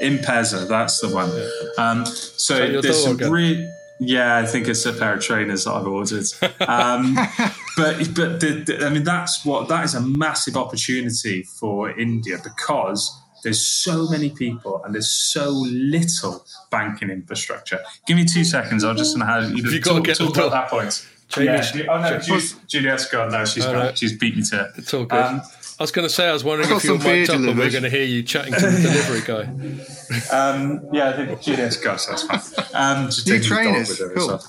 M-Pesa, 0.02 0.68
that's 0.68 1.00
the 1.00 1.08
one. 1.08 1.30
Um, 1.78 2.04
so 2.04 2.80
there's 2.80 3.02
some 3.02 3.16
really 3.16 3.66
yeah, 3.98 4.36
I 4.36 4.44
think 4.44 4.68
it's 4.68 4.84
a 4.84 4.92
pair 4.92 5.14
of 5.14 5.22
trainers 5.22 5.64
that 5.64 5.72
I've 5.72 5.86
ordered. 5.86 6.26
Um, 6.60 7.14
but 7.76 7.98
but 8.14 8.40
the, 8.40 8.62
the, 8.66 8.86
I 8.86 8.90
mean 8.90 9.04
that's 9.04 9.44
what 9.44 9.68
that 9.68 9.84
is 9.84 9.94
a 9.94 10.00
massive 10.00 10.56
opportunity 10.56 11.42
for 11.42 11.90
India 11.98 12.38
because 12.42 13.10
there's 13.46 13.64
so 13.64 14.08
many 14.08 14.28
people 14.28 14.82
and 14.84 14.92
there's 14.92 15.08
so 15.08 15.50
little 15.50 16.44
banking 16.68 17.10
infrastructure. 17.10 17.78
Give 18.08 18.16
me 18.16 18.24
two 18.24 18.42
seconds. 18.42 18.82
I'll 18.82 18.96
just 18.96 19.16
have 19.16 19.52
you, 19.56 19.62
you 19.70 19.80
talk, 19.80 20.04
talk 20.04 20.36
about 20.36 20.50
that 20.50 20.68
point. 20.68 21.06
yeah. 21.38 21.64
Oh 21.88 22.00
no, 22.00 22.18
Juliet's 22.66 23.08
gone. 23.08 23.30
No, 23.30 23.44
she's 23.44 23.64
gone. 23.64 23.94
She's 23.94 24.18
beat 24.18 24.36
me 24.36 24.42
to 24.42 24.62
it. 24.62 24.70
It's 24.78 24.92
all 24.92 25.04
good. 25.04 25.16
Um, 25.16 25.42
I 25.78 25.82
was 25.84 25.92
going 25.92 26.08
to 26.08 26.12
say, 26.12 26.28
I 26.28 26.32
was 26.32 26.42
wondering 26.42 26.74
if 26.74 26.82
you 26.82 26.94
were 26.94 26.98
mic'd 26.98 27.30
up 27.30 27.36
and 27.36 27.56
we 27.56 27.66
are 27.66 27.70
going 27.70 27.84
to 27.84 27.90
hear 27.90 28.02
you 28.02 28.24
chatting 28.24 28.52
to 28.54 28.60
the 28.60 28.80
delivery 28.82 29.20
guy. 29.24 30.36
Um, 30.36 30.88
yeah, 30.92 31.10
I 31.10 31.12
think 31.12 31.40
Juliet's 31.40 31.76
got 31.76 32.00
so 32.00 32.16
that's 32.28 32.52
fine. 32.52 32.66
Um, 32.74 33.06
just 33.06 33.28
New 33.28 33.40
trainers, 33.40 34.02
cool. 34.16 34.40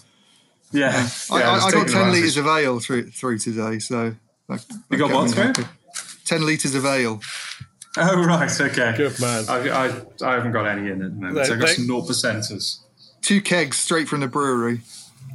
Yeah, 0.72 0.92
yeah, 0.92 1.08
I, 1.30 1.42
I, 1.44 1.60
I 1.68 1.72
got 1.72 1.88
ten 1.88 2.12
litres 2.12 2.36
of 2.38 2.48
ale 2.48 2.80
through 2.80 3.12
through 3.12 3.38
today, 3.38 3.78
so 3.78 4.16
you 4.90 4.98
got 4.98 5.12
what 5.12 5.30
through? 5.30 5.66
Ten 6.26 6.46
litres 6.48 6.74
of 6.74 6.86
ale. 6.86 7.22
Oh 7.98 8.24
right, 8.24 8.62
okay. 8.62 8.94
Good 8.96 9.20
man. 9.20 9.46
I, 9.50 9.70
I, 9.70 9.86
I 10.26 10.34
haven't 10.36 10.52
got 10.52 10.68
any 10.68 10.90
in 10.90 11.02
at 11.02 11.10
the 11.10 11.16
moment. 11.16 11.36
They, 11.36 11.44
so 11.46 11.54
I've 11.54 11.60
got 11.60 11.68
they, 11.68 11.74
some 11.74 11.88
naught 11.88 12.08
percenters. 12.08 12.80
Two 13.22 13.42
kegs 13.42 13.78
straight 13.78 14.08
from 14.08 14.20
the 14.22 14.28
brewery. 14.28 14.82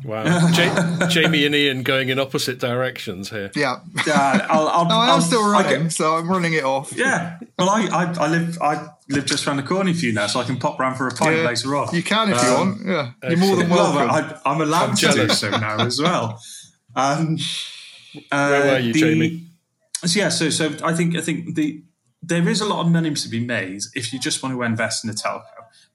Wow, 0.05 0.51
J- 0.53 1.07
Jamie 1.09 1.47
and 1.47 1.55
Ian 1.55 1.83
going 1.83 2.09
in 2.09 2.19
opposite 2.19 2.59
directions 2.59 3.31
here. 3.31 3.51
Yeah, 3.55 3.81
yeah. 4.07 4.47
I'll, 4.51 4.69
I'll, 4.69 4.85
no, 4.89 4.99
I'm 4.99 5.21
still 5.21 5.49
running, 5.49 5.85
get, 5.85 5.93
so 5.93 6.17
I'm 6.17 6.29
running 6.29 6.55
it 6.55 6.65
off. 6.65 6.93
Yeah, 6.93 7.39
well, 7.59 7.71
I, 7.71 7.87
I, 7.87 8.13
I, 8.13 8.29
live 8.29 8.59
I 8.61 8.89
live 9.09 9.27
just 9.27 9.47
around 9.47 9.59
the 9.59 9.63
corner 9.63 9.95
for 9.95 10.05
you 10.05 10.13
now, 10.13 10.27
so 10.27 10.41
I 10.41 10.45
can 10.45 10.59
pop 10.59 10.79
round 10.79 10.97
for 10.97 11.07
a 11.07 11.13
pint 11.13 11.37
yeah, 11.37 11.47
later 11.47 11.77
on. 11.77 11.95
You 11.95 12.03
can 12.03 12.31
if 12.33 12.39
um, 12.39 12.47
you 12.47 12.53
want. 12.55 12.87
Yeah, 12.87 13.13
excellent. 13.23 13.39
you're 13.39 13.47
more 13.47 13.57
than 13.57 13.71
welcome. 13.71 14.09
Well, 14.09 14.41
I, 14.45 14.53
am 14.53 14.61
allowed 14.61 14.91
I'm 14.91 14.97
to 14.97 15.01
jealous. 15.01 15.41
do 15.41 15.51
so 15.51 15.51
now 15.51 15.87
as 15.87 16.01
well. 16.01 16.41
Um, 16.97 17.39
uh, 18.31 18.49
Where 18.49 18.73
were 18.73 18.79
you, 18.79 18.93
the, 18.93 19.01
Jamie? 19.01 19.47
So 20.05 20.19
yeah, 20.19 20.31
so 20.31 20.51
so 20.51 20.75
I 20.83 20.95
think 20.95 21.17
I 21.17 21.21
think 21.21 21.55
the 21.55 21.83
there 22.23 22.49
is 22.49 22.61
a 22.61 22.67
lot 22.67 22.87
of 22.87 22.93
money 22.93 23.13
to 23.13 23.29
be 23.29 23.45
made 23.45 23.81
if 23.95 24.13
you 24.13 24.19
just 24.21 24.43
want 24.43 24.55
to 24.55 24.63
invest 24.63 25.05
in 25.05 25.11
a 25.11 25.13
telco. 25.13 25.45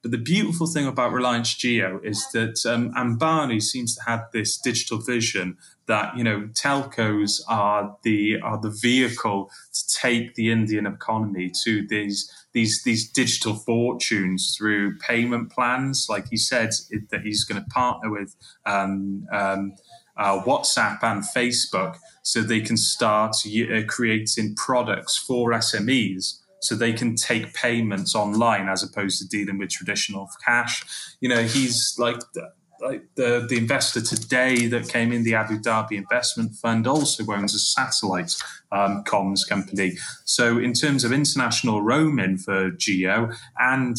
But 0.02 0.12
the 0.12 0.18
beautiful 0.18 0.68
thing 0.68 0.86
about 0.86 1.12
Reliance 1.12 1.54
Jio 1.56 2.04
is 2.04 2.28
that 2.34 2.66
um, 2.66 2.92
Ambani 2.94 3.62
seems 3.62 3.96
to 3.96 4.04
have 4.04 4.28
this 4.32 4.58
digital 4.58 5.00
vision 5.00 5.58
that 5.88 6.18
you 6.18 6.24
know 6.24 6.50
telcos 6.54 7.42
are 7.48 7.98
the 8.04 8.40
are 8.42 8.60
the 8.60 8.70
vehicle 8.70 9.50
to 9.74 9.98
take 10.00 10.36
the 10.36 10.52
Indian 10.52 10.86
economy 10.86 11.52
to 11.64 11.88
these 11.88 12.32
these 12.54 12.84
these 12.84 13.10
digital 13.10 13.56
fortunes 13.56 14.56
through 14.58 14.98
payment 15.00 15.52
plans. 15.52 16.08
Like 16.10 16.28
he 16.30 16.38
said 16.38 16.72
that 17.10 17.22
he's 17.22 17.44
going 17.44 17.64
to 17.64 17.70
partner 17.70 18.12
with 18.12 18.36
um, 18.66 19.26
um, 19.32 19.74
uh, 20.18 20.42
WhatsApp 20.44 21.04
and 21.04 21.24
Facebook 21.24 21.98
so 22.24 22.42
they 22.42 22.62
can 22.62 22.78
start 22.78 23.36
uh, 23.46 23.82
creating 23.88 24.56
products 24.56 25.18
for 25.18 25.52
SMEs 25.52 26.40
so 26.60 26.76
they 26.76 26.94
can 26.94 27.16
take 27.16 27.54
payments 27.54 28.16
online 28.16 28.68
as 28.68 28.84
opposed 28.84 29.22
to 29.22 29.28
dealing 29.28 29.58
with 29.58 29.70
traditional 29.70 30.30
cash. 30.44 30.84
You 31.22 31.30
know, 31.30 31.44
he's 31.44 31.96
like 31.98 32.20
like 32.80 33.04
the, 33.16 33.46
the 33.50 33.58
investor 33.58 34.02
today 34.02 34.68
that 34.68 34.88
came 34.88 35.12
in, 35.12 35.24
the 35.24 35.34
Abu 35.34 35.60
Dhabi 35.60 35.94
Investment 35.94 36.54
Fund, 36.54 36.88
also 36.88 37.26
owns 37.32 37.56
a 37.56 37.60
satellite 37.60 38.36
um, 38.72 39.04
comms 39.04 39.48
company. 39.48 39.98
So, 40.26 40.58
in 40.58 40.74
terms 40.74 41.04
of 41.04 41.12
international 41.12 41.82
roaming 41.82 42.38
for 42.38 42.72
Jio 42.72 43.36
and 43.58 43.98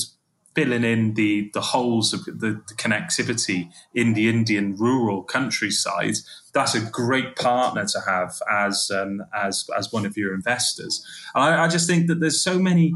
filling 0.59 0.83
in 0.83 1.15
the, 1.15 1.51
the 1.55 1.61
holes 1.61 2.13
of 2.13 2.25
the, 2.25 2.61
the 2.67 2.75
connectivity 2.75 3.71
in 3.95 4.15
the 4.15 4.29
Indian 4.29 4.75
rural 4.77 5.23
countryside, 5.23 6.15
that's 6.53 6.75
a 6.75 6.81
great 6.81 7.37
partner 7.37 7.87
to 7.87 8.01
have 8.07 8.35
as 8.51 8.91
um, 8.91 9.23
as 9.35 9.65
as 9.77 9.93
one 9.93 10.05
of 10.05 10.17
your 10.17 10.35
investors. 10.35 11.05
I, 11.35 11.65
I 11.65 11.69
just 11.69 11.89
think 11.89 12.09
that 12.09 12.19
there's 12.19 12.43
so 12.43 12.59
many 12.59 12.93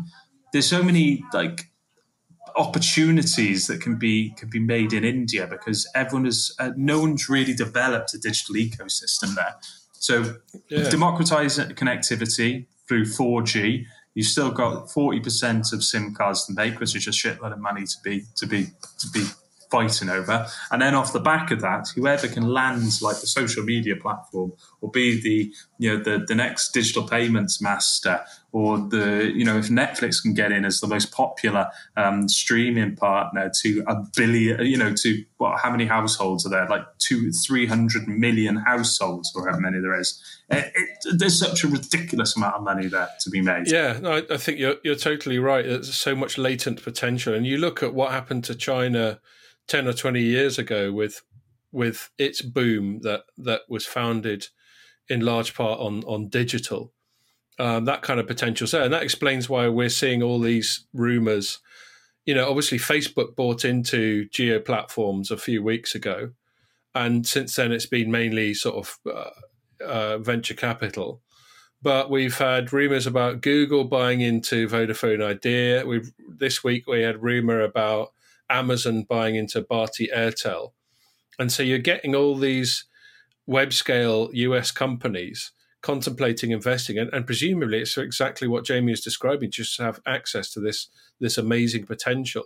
there's 0.52 0.66
so 0.66 0.82
many 0.82 1.24
like 1.32 1.70
opportunities 2.56 3.68
that 3.68 3.80
can 3.80 3.96
be 3.96 4.30
can 4.36 4.50
be 4.50 4.58
made 4.58 4.92
in 4.92 5.04
India 5.04 5.46
because 5.46 5.88
everyone 5.94 6.26
is 6.26 6.54
uh, 6.58 6.72
no 6.76 7.00
one's 7.00 7.28
really 7.28 7.54
developed 7.54 8.12
a 8.14 8.18
digital 8.18 8.56
ecosystem 8.56 9.36
there. 9.36 9.54
So 9.92 10.34
yeah. 10.68 10.88
democratize 10.88 11.58
connectivity 11.58 12.66
through 12.88 13.04
4G. 13.04 13.84
You've 14.14 14.26
still 14.26 14.50
got 14.50 14.88
40% 14.88 15.72
of 15.72 15.82
SIM 15.82 16.14
cards 16.14 16.46
to 16.46 16.52
make, 16.52 16.78
which 16.80 16.94
is 16.94 17.04
just 17.04 17.22
shitload 17.22 17.52
of 17.52 17.58
money 17.58 17.84
to 17.84 17.96
be 18.04 18.24
to 18.36 18.46
be 18.46 18.66
to 18.98 19.08
be 19.10 19.24
fighting 19.70 20.10
over. 20.10 20.46
And 20.70 20.82
then 20.82 20.94
off 20.94 21.14
the 21.14 21.20
back 21.20 21.50
of 21.50 21.62
that, 21.62 21.88
whoever 21.96 22.28
can 22.28 22.44
land 22.44 23.00
like 23.00 23.20
the 23.20 23.26
social 23.26 23.64
media 23.64 23.96
platform 23.96 24.52
or 24.82 24.90
be 24.90 25.20
the 25.20 25.52
you 25.78 25.90
know 25.90 26.02
the, 26.02 26.24
the 26.28 26.34
next 26.34 26.72
digital 26.72 27.08
payments 27.08 27.60
master 27.60 28.20
or 28.53 28.78
the 28.78 29.32
you 29.34 29.44
know 29.44 29.59
if 29.59 29.68
Netflix 29.68 30.22
can 30.22 30.34
get 30.34 30.53
in 30.53 30.64
as 30.64 30.80
the 30.80 30.86
most 30.86 31.11
popular 31.11 31.68
um, 31.96 32.28
streaming 32.28 32.94
partner 32.94 33.50
to 33.62 33.82
a 33.86 33.96
billion 34.14 34.64
you 34.64 34.76
know 34.76 34.94
to 34.94 35.24
what 35.38 35.59
how 35.59 35.70
many 35.70 35.86
households 35.86 36.46
are 36.46 36.50
there? 36.50 36.68
Like 36.68 36.84
two 36.98 37.32
three 37.32 37.66
hundred 37.66 38.07
million 38.07 38.57
households 38.57 39.32
or 39.34 39.50
how 39.50 39.59
many 39.59 39.80
there 39.80 39.98
is. 39.98 40.22
It, 40.50 40.70
it, 40.74 41.18
there's 41.18 41.38
such 41.38 41.64
a 41.64 41.68
ridiculous 41.68 42.36
amount 42.36 42.57
of 42.57 42.62
money 42.62 42.86
there 42.88 43.09
to 43.20 43.30
be 43.30 43.40
made. 43.40 43.70
Yeah 43.70 43.98
no, 44.00 44.12
I, 44.12 44.22
I 44.30 44.36
think 44.36 44.59
you're 44.59 44.76
you're 44.84 44.96
totally 44.96 45.38
right. 45.38 45.64
There's 45.64 45.94
so 45.94 46.14
much 46.14 46.36
latent 46.36 46.82
potential. 46.82 47.34
And 47.34 47.46
you 47.46 47.57
look 47.57 47.82
at 47.82 47.94
what 47.94 48.12
happened 48.12 48.44
to 48.44 48.55
China 48.55 49.20
10 49.68 49.88
or 49.88 49.92
20 49.92 50.20
years 50.20 50.59
ago 50.59 50.92
with 50.92 51.22
with 51.70 52.11
its 52.18 52.42
boom 52.42 53.00
that 53.03 53.22
that 53.38 53.62
was 53.68 53.86
founded 53.86 54.48
in 55.09 55.20
large 55.20 55.55
part 55.55 55.80
on 55.80 56.05
on 56.05 56.28
digital 56.28 56.92
um, 57.59 57.84
that 57.84 58.03
kind 58.03 58.20
of 58.20 58.26
potential. 58.26 58.66
There 58.66 58.82
and 58.82 58.92
that 58.92 59.03
explains 59.03 59.48
why 59.48 59.68
we're 59.68 59.88
seeing 59.88 60.22
all 60.22 60.40
these 60.40 60.86
rumors. 60.92 61.59
You 62.24 62.36
know 62.36 62.48
obviously 62.48 62.78
facebook 62.78 63.34
bought 63.34 63.64
into 63.64 64.28
Jio 64.28 64.64
platforms 64.64 65.32
a 65.32 65.36
few 65.36 65.61
weeks 65.61 65.96
ago 65.96 66.30
and 66.94 67.26
since 67.26 67.57
then 67.57 67.72
it's 67.72 67.86
been 67.86 68.11
mainly 68.11 68.55
sort 68.55 68.76
of 68.76 68.98
uh, 69.12 69.84
uh, 69.84 70.18
venture 70.18 70.55
capital. 70.55 71.20
But 71.80 72.11
we've 72.11 72.38
had 72.38 72.72
rumors 72.72 73.07
about 73.07 73.40
google 73.40 73.84
buying 73.84 74.20
into 74.20 74.68
vodafone 74.68 75.22
idea. 75.22 75.84
We've 75.84 76.12
this 76.28 76.62
week 76.62 76.86
we 76.86 77.03
had 77.03 77.22
rumor 77.22 77.61
about 77.61 78.12
Amazon 78.48 79.05
buying 79.09 79.34
into 79.34 79.62
Bharti 79.62 80.12
Airtel. 80.14 80.72
And 81.38 81.50
so 81.50 81.62
you're 81.62 81.78
getting 81.78 82.14
all 82.14 82.36
these 82.36 82.84
web 83.46 83.72
scale 83.72 84.30
US 84.32 84.70
companies 84.70 85.50
contemplating 85.83 86.53
investing 86.53 86.97
and, 86.99 87.12
and, 87.12 87.26
presumably 87.26 87.80
it's 87.80 87.99
exactly 87.99 88.49
what 88.49 88.64
Jamie 88.64 88.93
is 88.93 89.01
describing, 89.01 89.51
just 89.51 89.76
to 89.76 89.83
have 89.83 90.01
access 90.07 90.51
to 90.53 90.61
this 90.61 90.89
this 91.20 91.37
amazing 91.37 91.87
potential. 91.87 92.45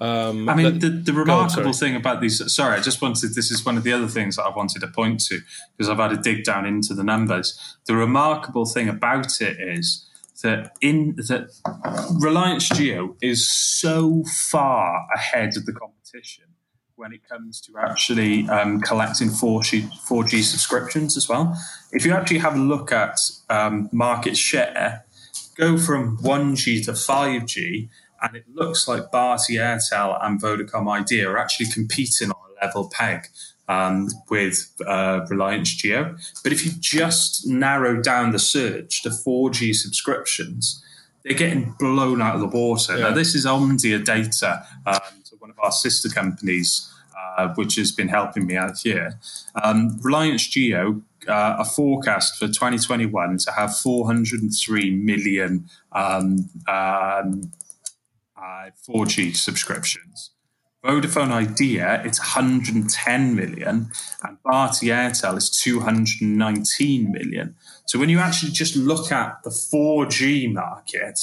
Um, 0.00 0.48
I 0.48 0.56
mean, 0.56 0.78
that, 0.78 0.80
the, 0.80 0.88
the, 0.88 1.12
remarkable 1.12 1.68
on, 1.68 1.72
thing 1.72 1.94
about 1.94 2.20
these. 2.20 2.52
Sorry, 2.52 2.76
I 2.76 2.82
just 2.82 3.00
wanted. 3.00 3.34
This 3.34 3.50
is 3.50 3.64
one 3.64 3.76
of 3.76 3.84
the 3.84 3.92
other 3.92 4.08
things 4.08 4.36
that 4.36 4.42
I 4.42 4.48
wanted 4.48 4.80
to 4.80 4.88
point 4.88 5.20
to 5.26 5.40
because 5.76 5.88
I've 5.88 5.98
had 5.98 6.10
to 6.10 6.16
dig 6.16 6.44
down 6.44 6.66
into 6.66 6.94
the 6.94 7.04
numbers. 7.04 7.58
The 7.86 7.94
remarkable 7.94 8.64
thing 8.64 8.88
about 8.88 9.40
it 9.40 9.60
is 9.60 10.08
that 10.42 10.76
in 10.80 11.14
that 11.16 11.48
Reliance 12.20 12.68
Jio 12.68 13.16
is 13.22 13.48
so 13.48 14.24
far 14.24 15.06
ahead 15.14 15.56
of 15.56 15.64
the 15.64 15.72
competition 15.72 16.44
when 16.96 17.12
it 17.12 17.28
comes 17.28 17.60
to 17.62 17.72
actually 17.78 18.48
um, 18.48 18.80
collecting 18.80 19.28
4G, 19.28 19.90
4G 20.08 20.42
subscriptions 20.42 21.16
as 21.16 21.28
well. 21.28 21.56
If 21.92 22.04
you 22.04 22.12
actually 22.12 22.38
have 22.38 22.54
a 22.54 22.60
look 22.60 22.92
at 22.92 23.18
um, 23.50 23.88
market 23.92 24.36
share, 24.36 25.04
go 25.56 25.76
from 25.76 26.18
1G 26.18 26.84
to 26.84 26.92
5G, 26.92 27.88
and 28.22 28.36
it 28.36 28.44
looks 28.52 28.86
like 28.88 29.10
Bharti 29.10 29.56
Airtel 29.56 30.18
and 30.24 30.40
Vodacom 30.40 30.88
Idea 30.90 31.28
are 31.28 31.38
actually 31.38 31.66
competing 31.66 32.30
on 32.30 32.36
a 32.50 32.64
level 32.64 32.90
peg 32.92 33.26
um, 33.68 34.08
with 34.30 34.72
uh, 34.86 35.26
Reliance 35.28 35.74
Jio. 35.76 36.18
But 36.42 36.52
if 36.52 36.64
you 36.64 36.72
just 36.78 37.46
narrow 37.46 38.00
down 38.00 38.32
the 38.32 38.38
search 38.38 39.02
to 39.02 39.10
4G 39.10 39.74
subscriptions, 39.74 40.82
they're 41.24 41.34
getting 41.34 41.74
blown 41.78 42.20
out 42.20 42.34
of 42.34 42.40
the 42.40 42.46
water. 42.46 42.96
Yeah. 42.96 43.08
Now, 43.08 43.14
this 43.14 43.34
is 43.34 43.46
Omdia 43.46 44.04
data, 44.04 44.64
um, 44.86 45.00
of 45.56 45.64
our 45.64 45.72
sister 45.72 46.08
companies, 46.08 46.92
uh, 47.18 47.48
which 47.54 47.76
has 47.76 47.92
been 47.92 48.08
helping 48.08 48.46
me 48.46 48.56
out 48.56 48.78
here. 48.78 49.18
Um, 49.62 49.98
Reliance 50.02 50.48
Jio 50.48 51.02
uh, 51.28 51.56
a 51.58 51.64
forecast 51.64 52.38
for 52.38 52.46
2021 52.46 53.38
to 53.38 53.52
have 53.52 53.76
403 53.76 54.90
million 54.90 55.68
um, 55.92 56.50
um, 56.68 57.52
uh, 58.36 58.70
4G 58.88 59.34
subscriptions. 59.36 60.30
Vodafone 60.84 61.30
Idea, 61.30 62.02
it's 62.04 62.18
110 62.18 63.34
million, 63.34 63.90
and 64.22 64.38
Bharti 64.44 64.92
Airtel 64.92 65.38
is 65.38 65.48
219 65.48 67.10
million. 67.10 67.54
So 67.86 67.98
when 67.98 68.10
you 68.10 68.18
actually 68.18 68.52
just 68.52 68.76
look 68.76 69.10
at 69.10 69.42
the 69.44 69.50
4G 69.50 70.52
market, 70.52 71.18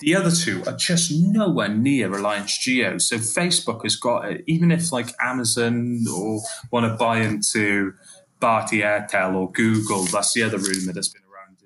the 0.00 0.14
other 0.14 0.30
two 0.30 0.62
are 0.66 0.76
just 0.76 1.10
nowhere 1.12 1.68
near 1.68 2.08
Reliance 2.08 2.58
Jio. 2.58 3.00
So 3.00 3.16
Facebook 3.16 3.82
has 3.82 3.96
got 3.96 4.30
it, 4.30 4.44
even 4.46 4.70
if 4.70 4.92
like 4.92 5.12
Amazon 5.20 6.04
or 6.12 6.40
want 6.70 6.86
to 6.86 6.96
buy 6.96 7.20
into 7.20 7.94
Bharti 8.40 8.82
Airtel 8.82 9.34
or 9.34 9.50
Google, 9.50 10.04
that's 10.04 10.32
the 10.34 10.42
other 10.42 10.58
rumor 10.58 10.92
that's 10.92 11.08
been 11.08 11.22
around, 11.22 11.58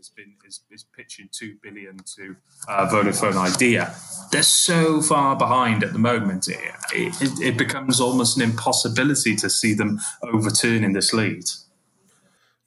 is, 0.53 0.61
is 0.70 0.85
pitching 0.97 1.28
two 1.30 1.57
billion 1.62 1.99
to 2.16 2.37
uh, 2.68 2.89
Vodafone 2.89 3.37
Idea. 3.37 3.95
They're 4.30 4.43
so 4.43 5.03
far 5.03 5.37
behind 5.37 5.85
at 5.85 5.93
the 5.93 5.99
moment. 5.99 6.49
It, 6.49 6.59
it, 6.95 7.41
it 7.41 7.59
becomes 7.59 8.01
almost 8.01 8.37
an 8.37 8.43
impossibility 8.43 9.37
to 9.37 9.51
see 9.51 9.74
them 9.74 10.01
overturning 10.22 10.93
this 10.93 11.12
lead. 11.12 11.45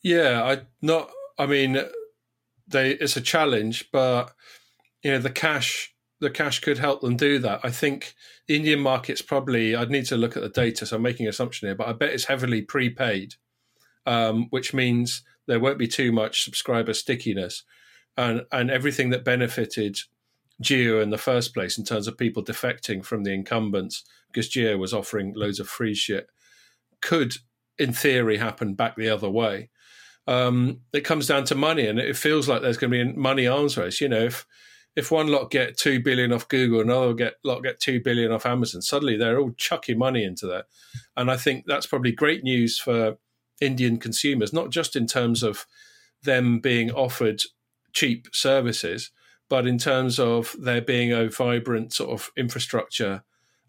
Yeah, 0.03 0.43
I 0.43 0.61
not. 0.81 1.09
I 1.37 1.47
mean, 1.47 1.81
they 2.67 2.91
it's 2.91 3.17
a 3.17 3.21
challenge, 3.21 3.89
but 3.91 4.33
you 5.05 5.11
know 5.11 5.19
the 5.19 5.29
cash 5.29 5.93
the 6.19 6.31
cash 6.31 6.59
could 6.59 6.79
help 6.79 7.01
them 7.01 7.15
do 7.15 7.37
that. 7.39 7.59
I 7.63 7.69
think 7.69 8.15
the 8.47 8.55
Indian 8.55 8.79
market's 8.79 9.21
probably. 9.21 9.75
I'd 9.75 9.91
need 9.91 10.05
to 10.07 10.17
look 10.17 10.35
at 10.35 10.41
the 10.41 10.49
data, 10.49 10.85
so 10.85 10.95
I'm 10.95 11.03
making 11.03 11.27
an 11.27 11.29
assumption 11.29 11.67
here, 11.67 11.75
but 11.75 11.87
I 11.87 11.93
bet 11.93 12.09
it's 12.09 12.25
heavily 12.25 12.63
prepaid, 12.63 13.35
um, 14.07 14.47
which 14.49 14.73
means 14.73 15.21
there 15.45 15.59
won't 15.59 15.77
be 15.77 15.87
too 15.87 16.11
much 16.11 16.43
subscriber 16.43 16.93
stickiness 16.93 17.63
and 18.17 18.45
and 18.51 18.71
everything 18.71 19.11
that 19.11 19.23
benefited 19.23 19.99
Jio 20.63 21.03
in 21.03 21.11
the 21.11 21.19
first 21.19 21.53
place 21.53 21.77
in 21.77 21.83
terms 21.83 22.07
of 22.07 22.17
people 22.17 22.43
defecting 22.43 23.05
from 23.05 23.23
the 23.23 23.33
incumbents 23.33 24.03
because 24.31 24.49
Jio 24.49 24.79
was 24.79 24.93
offering 24.93 25.33
loads 25.35 25.59
of 25.59 25.69
free 25.69 25.93
shit 25.93 26.29
could 27.01 27.35
in 27.77 27.93
theory 27.93 28.37
happen 28.37 28.73
back 28.73 28.95
the 28.95 29.09
other 29.09 29.29
way. 29.29 29.69
Um, 30.27 30.79
it 30.93 31.01
comes 31.01 31.27
down 31.27 31.43
to 31.45 31.55
money, 31.55 31.85
and 31.85 31.99
it 31.99 32.17
feels 32.17 32.49
like 32.49 32.63
there's 32.63 32.77
going 32.77 32.91
to 32.91 33.05
be 33.05 33.11
a 33.11 33.13
money 33.13 33.45
arms 33.45 33.77
race. 33.77 34.01
You 34.01 34.09
know, 34.09 34.23
if 34.23 34.47
if 34.95 35.11
one 35.11 35.27
lot 35.27 35.51
get 35.51 35.77
two 35.77 35.99
billion 35.99 36.31
off 36.31 36.47
Google, 36.47 36.81
another 36.81 37.13
get 37.13 37.35
lot 37.43 37.63
get 37.63 37.79
two 37.79 38.01
billion 38.01 38.31
off 38.31 38.45
Amazon, 38.45 38.81
suddenly 38.81 39.17
they're 39.17 39.39
all 39.39 39.51
chucking 39.57 39.97
money 39.97 40.23
into 40.23 40.47
that, 40.47 40.65
and 41.17 41.29
I 41.29 41.37
think 41.37 41.65
that's 41.67 41.85
probably 41.85 42.11
great 42.11 42.43
news 42.43 42.79
for 42.79 43.17
Indian 43.61 43.97
consumers, 43.97 44.53
not 44.53 44.69
just 44.69 44.95
in 44.95 45.07
terms 45.07 45.43
of 45.43 45.65
them 46.23 46.59
being 46.59 46.91
offered 46.91 47.41
cheap 47.93 48.27
services, 48.33 49.11
but 49.49 49.67
in 49.67 49.77
terms 49.77 50.19
of 50.19 50.55
there 50.59 50.81
being 50.81 51.11
a 51.11 51.29
vibrant 51.29 51.93
sort 51.93 52.11
of 52.11 52.31
infrastructure 52.35 53.23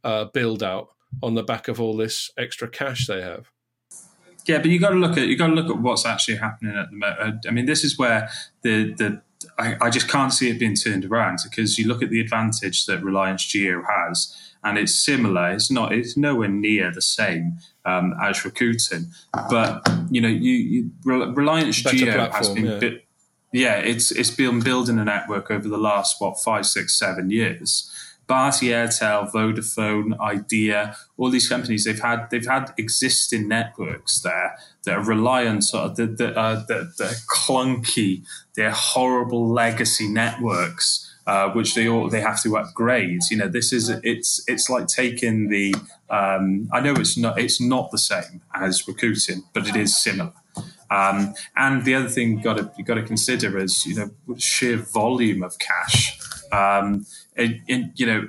uh, 0.05 0.25
build 0.25 0.63
out 0.63 0.89
on 1.23 1.35
the 1.35 1.43
back 1.43 1.69
of 1.69 1.81
all 1.81 1.97
this 1.97 2.31
extra 2.37 2.69
cash 2.69 3.07
they 3.07 3.23
have. 3.23 3.51
Yeah, 4.47 4.59
but 4.59 4.67
you 4.67 4.79
got 4.79 4.91
to 4.91 4.97
look 4.97 5.19
at 5.19 5.27
you 5.27 5.37
got 5.37 5.49
to 5.49 5.55
look 5.55 5.71
at 5.71 5.81
what's 5.81 6.07
actually 6.07 6.37
happening 6.37 6.77
at 6.77 6.91
the 6.91 6.97
moment. 6.97 7.47
I 7.49 7.51
mean, 7.51 7.67
this 7.67 7.83
is 7.83 7.99
where 7.99 8.31
the 8.63 8.93
the 8.95 9.23
I, 9.59 9.77
I 9.81 9.91
just 9.91 10.09
can't 10.09 10.33
see 10.33 10.51
it 10.51 10.59
being 10.59 10.75
turned 10.75 11.05
around 11.05 11.39
because 11.45 11.79
you 11.79 11.87
look 11.87 12.03
at 12.03 12.11
the 12.11 12.21
advantage 12.21 12.87
that 12.87 13.03
Reliance 13.03 13.45
Jio 13.45 13.83
has, 13.87 14.35
and 14.65 14.79
it's 14.79 14.95
similar. 14.95 15.53
It's 15.53 15.71
not. 15.71 15.93
It's 15.93 16.17
nowhere 16.17 16.49
near 16.49 16.93
the 16.93 17.03
same 17.03 17.59
um, 17.85 18.15
as 18.23 18.39
Rakuten, 18.39 19.07
but 19.51 19.89
you 20.11 20.21
know, 20.21 20.29
you, 20.29 20.53
you 20.53 20.91
Reliance 21.05 21.77
Geo 21.83 22.13
platform, 22.15 22.35
has 22.35 22.49
been. 22.49 22.67
Yeah. 22.67 22.79
Bit, 22.79 23.03
yeah, 23.53 23.77
it's 23.77 24.11
it's 24.11 24.31
been 24.31 24.61
building 24.61 24.99
a 24.99 25.05
network 25.05 25.51
over 25.51 25.69
the 25.69 25.79
last 25.79 26.21
what 26.21 26.41
five, 26.41 26.67
six, 26.67 26.99
seven 26.99 27.31
years. 27.31 27.91
Bharti 28.29 28.69
Airtel, 28.71 29.31
Vodafone, 29.31 30.19
Idea, 30.19 30.97
all 31.17 31.31
these 31.31 31.49
companies 31.49 31.85
they've 31.85 32.01
had 32.01 32.29
they've 32.31 32.47
had 32.47 32.73
existing 32.77 33.49
networks 33.49 34.21
there 34.21 34.57
that 34.85 34.97
are 34.97 35.05
reliant 35.05 35.73
on 35.75 35.95
that 35.95 36.19
that 36.19 36.37
are 36.37 36.57
that, 36.57 36.95
that 36.99 37.23
clunky, 37.29 38.25
they're 38.55 38.71
horrible 38.71 39.49
legacy 39.49 40.09
networks. 40.09 41.13
Uh, 41.27 41.51
which 41.55 41.75
they 41.75 41.89
all 41.89 42.09
they 42.09 42.21
have 42.21 42.41
to 42.41 42.57
upgrade. 42.57 43.19
You 43.33 43.39
know, 43.39 43.49
this 43.49 43.73
is 43.73 43.89
it's 44.05 44.45
it's 44.47 44.71
like 44.71 44.87
taking 44.87 45.49
the. 45.49 45.75
Um, 46.09 46.69
I 46.73 46.79
know 46.79 46.93
it's 46.93 47.19
not 47.19 47.37
it's 47.37 47.61
not 47.61 47.91
the 47.91 47.99
same 47.99 48.43
as 48.55 48.85
Rakuten, 48.85 49.43
but 49.53 49.67
it 49.67 49.75
is 49.75 50.01
similar. 50.01 50.33
Um, 50.89 51.35
and 51.57 51.85
the 51.85 51.97
other 51.97 52.09
thing 52.09 52.39
you 52.39 52.45
got 52.45 52.59
to 52.59 52.71
you 52.79 52.85
got 52.85 52.95
to 52.95 53.03
consider 53.03 53.59
is 53.59 53.85
you 53.87 53.97
know 53.97 54.37
sheer 54.39 54.77
volume 54.77 55.43
of 55.43 55.59
cash. 55.59 56.17
Um, 56.53 57.07
in, 57.37 57.63
in, 57.69 57.93
you 57.97 58.07
know, 58.07 58.29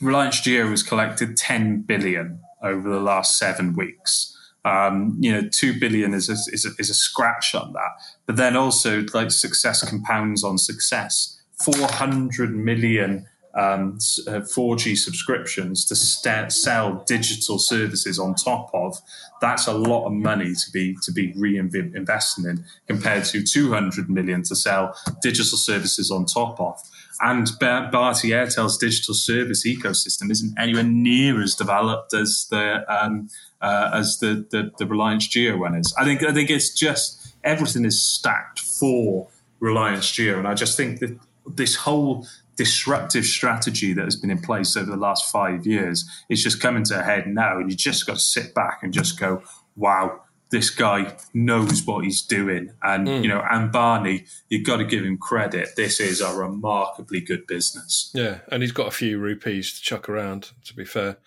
Reliance 0.00 0.40
Jio 0.40 0.70
has 0.70 0.82
collected 0.82 1.36
10 1.36 1.82
billion 1.82 2.40
over 2.62 2.88
the 2.88 3.00
last 3.00 3.36
seven 3.36 3.74
weeks. 3.74 4.34
Um, 4.64 5.16
you 5.20 5.32
know, 5.32 5.48
two 5.48 5.78
billion 5.78 6.14
is 6.14 6.28
a, 6.28 6.34
is, 6.52 6.66
a, 6.66 6.70
is 6.80 6.90
a 6.90 6.94
scratch 6.94 7.54
on 7.54 7.72
that. 7.72 7.90
But 8.26 8.36
then 8.36 8.56
also, 8.56 9.04
like 9.14 9.30
success 9.30 9.88
compounds 9.88 10.44
on 10.44 10.58
success. 10.58 11.40
400 11.58 12.54
million 12.54 13.26
um, 13.54 13.98
4G 13.98 14.92
uh, 14.92 14.96
subscriptions 14.96 15.84
to 15.86 15.96
st- 15.96 16.52
sell 16.52 17.02
digital 17.06 17.58
services 17.58 18.18
on 18.18 18.34
top 18.34 18.70
of. 18.72 18.96
That's 19.40 19.66
a 19.66 19.72
lot 19.72 20.06
of 20.06 20.12
money 20.12 20.54
to 20.54 20.70
be 20.72 20.96
to 21.02 21.12
be 21.12 21.32
reinvesting 21.32 22.48
in 22.48 22.64
compared 22.86 23.24
to 23.26 23.42
200 23.42 24.08
million 24.08 24.42
to 24.44 24.54
sell 24.54 24.94
digital 25.22 25.58
services 25.58 26.10
on 26.10 26.26
top 26.26 26.60
of. 26.60 26.80
And 27.20 27.46
Bharti 27.60 28.30
Airtel's 28.30 28.78
digital 28.78 29.14
service 29.14 29.66
ecosystem 29.66 30.30
isn't 30.30 30.58
anywhere 30.58 30.84
near 30.84 31.42
as 31.42 31.54
developed 31.54 32.14
as 32.14 32.46
the 32.50 32.84
um, 32.88 33.28
uh, 33.60 33.90
as 33.92 34.18
the, 34.18 34.46
the, 34.50 34.70
the 34.78 34.86
Reliance 34.86 35.26
Jio 35.28 35.58
one 35.58 35.74
is. 35.74 35.92
I 35.98 36.04
think 36.04 36.22
I 36.22 36.32
think 36.32 36.50
it's 36.50 36.72
just 36.72 37.34
everything 37.42 37.84
is 37.84 38.00
stacked 38.00 38.60
for 38.60 39.28
Reliance 39.60 40.06
Jio, 40.06 40.38
and 40.38 40.46
I 40.46 40.54
just 40.54 40.76
think 40.76 41.00
that 41.00 41.18
this 41.46 41.74
whole 41.74 42.26
disruptive 42.56 43.24
strategy 43.24 43.92
that 43.92 44.04
has 44.04 44.16
been 44.16 44.30
in 44.30 44.40
place 44.40 44.76
over 44.76 44.90
the 44.90 44.96
last 44.96 45.30
five 45.30 45.66
years 45.66 46.08
is 46.28 46.42
just 46.42 46.60
coming 46.60 46.84
to 46.84 47.00
a 47.00 47.02
head 47.02 47.26
now, 47.26 47.58
and 47.58 47.70
you 47.70 47.76
just 47.76 48.06
got 48.06 48.14
to 48.14 48.20
sit 48.20 48.54
back 48.54 48.80
and 48.82 48.92
just 48.92 49.18
go, 49.18 49.42
"Wow, 49.74 50.20
this 50.50 50.70
guy 50.70 51.16
knows 51.34 51.84
what 51.84 52.04
he's 52.04 52.22
doing. 52.22 52.72
And, 52.82 53.06
mm. 53.06 53.22
you 53.22 53.28
know, 53.28 53.40
Ambani, 53.40 54.28
you've 54.48 54.66
got 54.66 54.78
to 54.78 54.84
give 54.84 55.04
him 55.04 55.18
credit. 55.18 55.70
This 55.76 56.00
is 56.00 56.20
a 56.20 56.34
remarkably 56.34 57.20
good 57.20 57.46
business. 57.46 58.10
Yeah. 58.14 58.38
And 58.50 58.62
he's 58.62 58.72
got 58.72 58.88
a 58.88 58.92
few 58.92 59.18
rupees 59.18 59.74
to 59.74 59.82
chuck 59.82 60.08
around, 60.08 60.50
to 60.64 60.74
be 60.74 60.84
fair. 60.84 61.18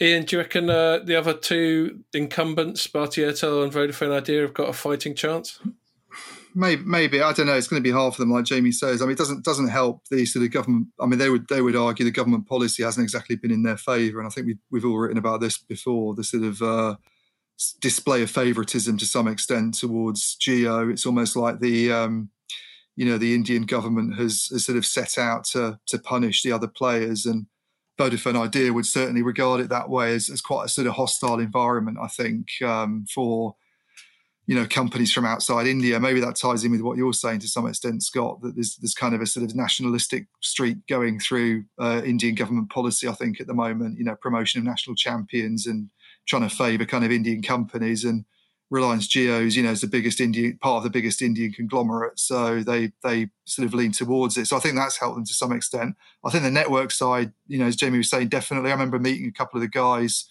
Ian, 0.00 0.24
do 0.24 0.36
you 0.36 0.42
reckon 0.42 0.68
uh, 0.68 0.98
the 0.98 1.16
other 1.16 1.32
two 1.32 2.00
incumbents, 2.12 2.86
Bharti 2.86 3.24
Airtel 3.24 3.62
and 3.62 3.72
Vodafone 3.72 4.12
Idea, 4.12 4.42
have 4.42 4.52
got 4.52 4.68
a 4.68 4.74
fighting 4.74 5.14
chance? 5.14 5.58
Maybe, 6.54 6.82
maybe 6.84 7.22
I 7.22 7.32
don't 7.32 7.46
know. 7.46 7.54
It's 7.54 7.68
going 7.68 7.82
to 7.82 7.86
be 7.86 7.92
hard 7.92 8.14
for 8.14 8.22
them, 8.22 8.30
like 8.30 8.44
Jamie 8.46 8.72
says. 8.72 9.00
I 9.00 9.04
mean, 9.04 9.12
it 9.12 9.18
doesn't 9.18 9.44
doesn't 9.44 9.68
help 9.68 10.08
the 10.10 10.24
sort 10.24 10.44
of 10.44 10.50
government. 10.50 10.88
I 10.98 11.04
mean, 11.04 11.18
they 11.18 11.28
would 11.28 11.48
they 11.48 11.60
would 11.60 11.76
argue 11.76 12.04
the 12.04 12.10
government 12.10 12.46
policy 12.46 12.82
hasn't 12.82 13.04
exactly 13.04 13.36
been 13.36 13.50
in 13.50 13.62
their 13.62 13.76
favour, 13.76 14.20
and 14.20 14.26
I 14.26 14.30
think 14.30 14.46
we, 14.46 14.56
we've 14.70 14.84
all 14.84 14.96
written 14.96 15.18
about 15.18 15.42
this 15.42 15.58
before. 15.58 16.14
The 16.14 16.24
sort 16.24 16.44
of 16.44 16.62
uh, 16.62 16.96
display 17.80 18.22
of 18.22 18.30
favoritism 18.30 18.96
to 18.98 19.06
some 19.06 19.28
extent 19.28 19.74
towards 19.74 20.36
Jio. 20.36 20.90
It's 20.90 21.06
almost 21.06 21.36
like 21.36 21.60
the 21.60 21.92
um, 21.92 22.30
you 22.96 23.06
know 23.06 23.18
the 23.18 23.34
Indian 23.34 23.64
government 23.64 24.16
has, 24.16 24.48
has, 24.52 24.64
sort 24.64 24.78
of 24.78 24.86
set 24.86 25.18
out 25.18 25.44
to 25.44 25.78
to 25.86 25.98
punish 25.98 26.42
the 26.42 26.52
other 26.52 26.68
players, 26.68 27.26
and 27.26 27.46
Vodafone 27.98 28.40
Idea 28.40 28.72
would 28.72 28.86
certainly 28.86 29.22
regard 29.22 29.60
it 29.60 29.68
that 29.70 29.88
way 29.88 30.14
as, 30.14 30.28
as 30.28 30.40
quite 30.40 30.66
a 30.66 30.68
sort 30.68 30.86
of 30.86 30.94
hostile 30.94 31.38
environment. 31.38 31.98
I 32.02 32.08
think 32.08 32.48
um, 32.62 33.06
for 33.12 33.56
you 34.46 34.54
know 34.54 34.66
companies 34.66 35.12
from 35.12 35.26
outside 35.26 35.66
India. 35.66 35.98
Maybe 35.98 36.20
that 36.20 36.36
ties 36.36 36.64
in 36.64 36.72
with 36.72 36.80
what 36.80 36.96
you're 36.96 37.12
saying 37.12 37.40
to 37.40 37.48
some 37.48 37.66
extent, 37.66 38.02
Scott. 38.02 38.40
That 38.42 38.54
there's 38.54 38.76
there's 38.76 38.94
kind 38.94 39.14
of 39.14 39.20
a 39.20 39.26
sort 39.26 39.44
of 39.44 39.56
nationalistic 39.56 40.26
streak 40.40 40.86
going 40.88 41.18
through 41.18 41.64
uh, 41.80 42.02
Indian 42.04 42.34
government 42.34 42.70
policy. 42.70 43.08
I 43.08 43.12
think 43.12 43.40
at 43.40 43.46
the 43.46 43.54
moment, 43.54 43.98
you 43.98 44.04
know, 44.04 44.16
promotion 44.16 44.60
of 44.60 44.64
national 44.64 44.96
champions 44.96 45.66
and 45.66 45.90
trying 46.26 46.48
to 46.48 46.54
favour 46.54 46.84
kind 46.84 47.04
of 47.04 47.10
Indian 47.10 47.42
companies 47.42 48.04
and 48.04 48.24
Reliance 48.68 49.06
Jio's, 49.06 49.56
you 49.56 49.62
know, 49.62 49.70
is 49.70 49.80
the 49.80 49.86
biggest 49.86 50.20
Indian 50.20 50.58
part 50.58 50.78
of 50.78 50.82
the 50.82 50.90
biggest 50.90 51.22
Indian 51.22 51.52
conglomerate. 51.52 52.18
So 52.18 52.62
they 52.62 52.92
they 53.04 53.28
sort 53.44 53.66
of 53.66 53.74
lean 53.74 53.92
towards 53.92 54.36
it. 54.36 54.46
So 54.46 54.56
I 54.56 54.60
think 54.60 54.74
that's 54.74 54.98
helped 54.98 55.16
them 55.16 55.24
to 55.24 55.34
some 55.34 55.52
extent. 55.52 55.94
I 56.24 56.30
think 56.30 56.42
the 56.42 56.50
network 56.50 56.90
side, 56.90 57.32
you 57.46 57.58
know, 57.58 57.66
as 57.66 57.76
Jamie 57.76 57.98
was 57.98 58.10
saying, 58.10 58.28
definitely. 58.28 58.70
I 58.70 58.74
remember 58.74 58.98
meeting 58.98 59.28
a 59.28 59.32
couple 59.32 59.58
of 59.58 59.62
the 59.62 59.68
guys 59.68 60.28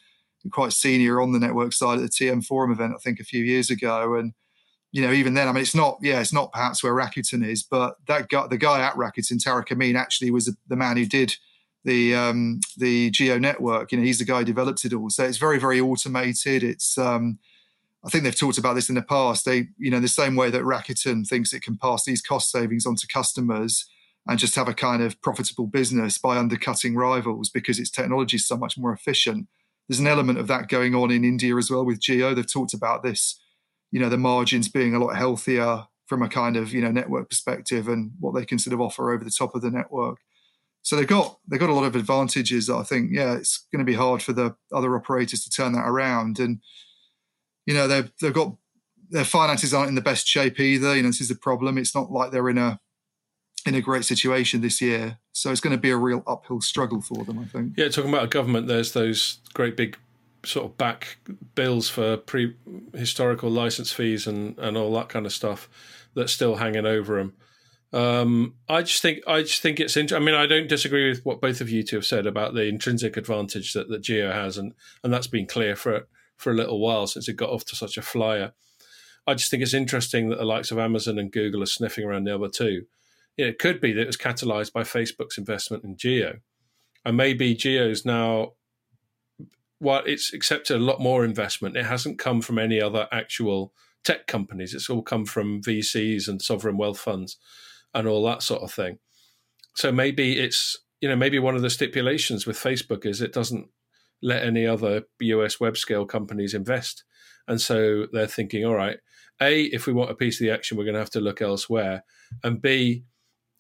quite 0.52 0.74
senior 0.74 1.22
on 1.22 1.32
the 1.32 1.40
network 1.40 1.74
side 1.74 2.00
at 2.00 2.02
the 2.02 2.10
TM 2.10 2.46
Forum 2.46 2.72
event, 2.72 2.94
I 2.96 3.00
think 3.00 3.20
a 3.20 3.24
few 3.24 3.44
years 3.44 3.70
ago. 3.70 4.16
And, 4.16 4.34
you 4.92 5.02
know, 5.02 5.12
even 5.12 5.34
then, 5.34 5.48
I 5.48 5.52
mean, 5.52 5.62
it's 5.62 5.76
not, 5.76 5.98
yeah, 6.02 6.20
it's 6.20 6.34
not 6.34 6.52
perhaps 6.52 6.84
where 6.84 6.94
Rakuten 6.94 7.46
is, 7.46 7.64
but 7.64 7.96
that 8.08 8.30
guy, 8.30 8.48
the 8.48 8.58
guy 8.58 8.82
at 8.82 8.96
Rakuten, 8.96 9.44
Tariq 9.44 9.72
Amin, 9.72 9.96
actually 9.96 10.32
was 10.32 10.56
the 10.68 10.76
man 10.76 10.98
who 10.98 11.06
did 11.06 11.36
the 11.86 12.14
um, 12.16 12.60
the 12.78 13.12
Jio 13.12 13.40
network. 13.40 13.92
You 13.92 14.00
know, 14.00 14.04
he's 14.04 14.20
the 14.20 14.26
guy 14.26 14.40
who 14.40 14.46
developed 14.46 14.84
it 14.84 14.94
all. 14.94 15.10
So 15.10 15.24
it's 15.24 15.38
very, 15.38 15.60
very 15.60 15.80
automated. 15.80 16.64
It's 16.64 16.98
um, 16.98 17.40
I 18.04 18.10
think 18.10 18.24
they've 18.24 18.38
talked 18.38 18.58
about 18.58 18.74
this 18.74 18.90
in 18.90 18.96
the 18.96 19.02
past. 19.02 19.46
They, 19.46 19.68
you 19.78 19.90
know, 19.90 20.00
the 20.00 20.08
same 20.08 20.36
way 20.36 20.50
that 20.50 20.64
Rakuten 20.64 21.26
thinks 21.28 21.54
it 21.54 21.62
can 21.62 21.78
pass 21.78 22.04
these 22.04 22.22
cost 22.22 22.52
savings 22.52 22.86
onto 22.86 23.08
customers 23.08 23.86
and 24.28 24.40
just 24.40 24.56
have 24.56 24.68
a 24.68 24.74
kind 24.74 25.02
of 25.04 25.22
profitable 25.22 25.68
business 25.68 26.18
by 26.18 26.38
undercutting 26.38 26.96
rivals 26.96 27.50
because 27.50 27.80
its 27.80 27.92
technology 27.92 28.38
is 28.38 28.48
so 28.48 28.58
much 28.58 28.78
more 28.78 28.92
efficient. 28.92 29.48
There's 29.88 30.00
an 30.00 30.08
element 30.08 30.40
of 30.40 30.48
that 30.48 30.68
going 30.68 30.96
on 30.96 31.12
in 31.12 31.24
India 31.24 31.56
as 31.56 31.70
well 31.70 31.86
with 31.86 32.00
Jio. 32.00 32.36
They've 32.36 32.52
talked 32.52 32.74
about 32.74 33.04
this, 33.04 33.40
you 33.92 34.00
know, 34.00 34.10
the 34.10 34.18
margins 34.18 34.68
being 34.68 34.96
a 34.96 35.00
lot 35.00 35.16
healthier 35.16 35.86
from 36.08 36.22
a 36.22 36.30
kind 36.30 36.56
of 36.56 36.74
you 36.74 36.82
know 36.82 36.92
network 36.92 37.30
perspective 37.30 37.88
and 37.88 38.12
what 38.20 38.34
they 38.36 38.46
can 38.46 38.60
sort 38.60 38.74
of 38.74 38.82
offer 38.82 39.12
over 39.12 39.24
the 39.24 39.32
top 39.32 39.56
of 39.56 39.62
the 39.62 39.72
network. 39.72 40.20
So 40.86 40.96
they've 40.96 41.08
got 41.08 41.40
they've 41.48 41.60
got 41.60 41.72
a 41.72 41.74
lot 41.74 41.86
of 41.86 41.96
advantages. 41.96 42.68
that 42.68 42.76
I 42.76 42.84
think 42.84 43.10
yeah, 43.12 43.34
it's 43.34 43.66
going 43.74 43.84
to 43.84 43.92
be 43.92 43.98
hard 43.98 44.22
for 44.22 44.34
the 44.34 44.56
other 44.72 44.96
operators 44.96 45.44
to 45.44 45.50
turn 45.50 45.74
that 45.74 45.88
around. 45.88 46.38
And 46.38 46.62
you 47.66 47.74
know 47.74 47.88
they've 47.88 48.12
they've 48.22 48.32
got 48.32 48.56
their 49.10 49.26
finances 49.26 49.74
aren't 49.74 49.90
in 49.90 49.96
the 49.96 50.02
best 50.02 50.28
shape 50.28 50.60
either. 50.60 50.96
You 50.96 51.02
know 51.02 51.10
this 51.10 51.22
is 51.22 51.30
the 51.30 51.36
problem. 51.36 51.80
It's 51.80 51.96
not 51.96 52.12
like 52.12 52.30
they're 52.30 52.52
in 52.52 52.60
a 52.60 52.80
in 53.66 53.74
a 53.74 53.82
great 53.82 54.06
situation 54.06 54.62
this 54.62 54.80
year. 54.80 55.18
So 55.32 55.52
it's 55.52 55.60
going 55.60 55.76
to 55.76 55.82
be 55.82 55.90
a 55.90 55.98
real 55.98 56.22
uphill 56.28 56.62
struggle 56.62 57.02
for 57.02 57.26
them, 57.26 57.40
I 57.40 57.46
think. 57.46 57.74
Yeah, 57.76 57.90
talking 57.90 58.12
about 58.12 58.26
a 58.26 58.28
government, 58.28 58.68
there's 58.68 58.92
those 58.92 59.40
great 59.56 59.76
big 59.76 59.98
sort 60.46 60.68
of 60.68 60.78
back 60.78 61.18
bills 61.56 61.90
for 61.90 62.18
pre 62.18 62.56
historical 62.94 63.50
license 63.50 63.92
fees 63.92 64.28
and, 64.28 64.56
and 64.60 64.78
all 64.78 64.94
that 64.94 65.10
kind 65.10 65.26
of 65.26 65.34
stuff 65.34 65.68
that's 66.14 66.32
still 66.32 66.58
hanging 66.58 66.86
over 66.86 67.18
them. 67.18 67.34
Um, 67.96 68.56
I 68.68 68.82
just 68.82 69.02
think 69.02 69.22
I 69.26 69.42
just 69.42 69.62
think 69.62 69.80
it's 69.80 69.96
interesting. 69.96 70.22
I 70.22 70.26
mean, 70.26 70.36
I 70.36 70.46
don't 70.48 70.68
disagree 70.68 71.08
with 71.10 71.26
what 71.26 71.40
both 71.40 71.62
of 71.62 71.70
you 71.70 71.82
two 71.82 71.96
have 71.96 72.06
said 72.06 72.28
about 72.28 72.54
the 72.54 72.66
intrinsic 72.66 73.16
advantage 73.16 73.72
that, 73.72 73.88
that 73.88 74.02
Jio 74.04 74.34
has, 74.34 74.58
and 74.58 74.74
and 75.02 75.14
that's 75.14 75.28
been 75.28 75.46
clear 75.46 75.78
for 75.78 76.06
for 76.36 76.52
a 76.52 76.56
little 76.56 76.82
while 76.82 77.08
since 77.08 77.30
it 77.30 77.38
got 77.38 77.52
off 77.52 77.64
to 77.66 77.76
such 77.76 77.96
a 77.96 78.02
flyer. 78.02 78.52
I 79.26 79.34
just 79.34 79.50
think 79.50 79.64
it's 79.64 79.74
interesting 79.74 80.28
that 80.28 80.40
the 80.40 80.46
likes 80.46 80.72
of 80.72 80.78
Amazon 80.78 81.18
and 81.18 81.32
Google 81.32 81.64
are 81.64 81.68
sniffing 81.68 82.04
around 82.04 82.26
the 82.26 82.36
other 82.36 82.50
two. 82.50 82.84
It 83.38 83.60
could 83.60 83.80
be 83.80 83.94
that 83.94 84.02
it 84.02 84.08
was 84.08 84.18
catalyzed 84.18 84.74
by 84.74 84.84
Facebook's 84.84 85.38
investment 85.38 85.86
in 85.86 85.96
Jio, 85.96 86.42
and 87.06 87.16
maybe 87.16 87.56
Jio's 87.56 88.04
now 88.04 88.56
while 89.80 90.04
it's 90.06 90.34
accepted 90.34 90.76
a 90.76 90.84
lot 90.84 91.00
more 91.00 91.24
investment, 91.24 91.78
it 91.78 91.86
hasn't 91.86 92.20
come 92.20 92.42
from 92.42 92.60
any 92.60 92.82
other 92.82 93.08
actual 93.14 93.74
tech 94.04 94.28
companies. 94.28 94.74
It's 94.74 94.90
all 94.90 95.02
come 95.02 95.26
from 95.26 95.62
VCs 95.62 96.28
and 96.28 96.42
sovereign 96.42 96.78
wealth 96.78 97.00
funds 97.00 97.38
and 97.96 98.08
all 98.08 98.24
that 98.26 98.44
sort 98.44 98.62
of 98.62 98.72
thing. 98.72 99.00
So 99.76 99.92
maybe 99.92 100.40
it's 100.40 100.78
you 101.02 101.10
know 101.10 101.16
maybe 101.16 101.40
one 101.40 101.56
of 101.56 101.62
the 101.62 101.70
stipulations 101.70 102.46
with 102.46 102.58
Facebook 102.58 103.06
is 103.06 103.22
it 103.22 103.34
doesn't 103.34 103.68
let 104.22 104.44
any 104.44 104.68
other 104.68 105.04
US 105.20 105.60
web 105.60 105.78
scale 105.78 106.06
companies 106.06 106.54
invest, 106.54 107.04
and 107.48 107.60
so 107.60 108.06
they're 108.12 108.28
thinking, 108.28 108.66
all 108.66 108.76
right, 108.76 109.00
a 109.42 109.64
if 109.64 109.88
we 109.88 109.94
want 109.94 110.12
a 110.12 110.16
piece 110.16 110.40
of 110.40 110.46
the 110.46 110.54
action, 110.54 110.78
we're 110.78 110.84
going 110.84 110.94
to 110.94 111.00
have 111.00 111.10
to 111.12 111.22
look 111.22 111.42
elsewhere, 111.42 112.04
and 112.44 112.62
b 112.62 113.04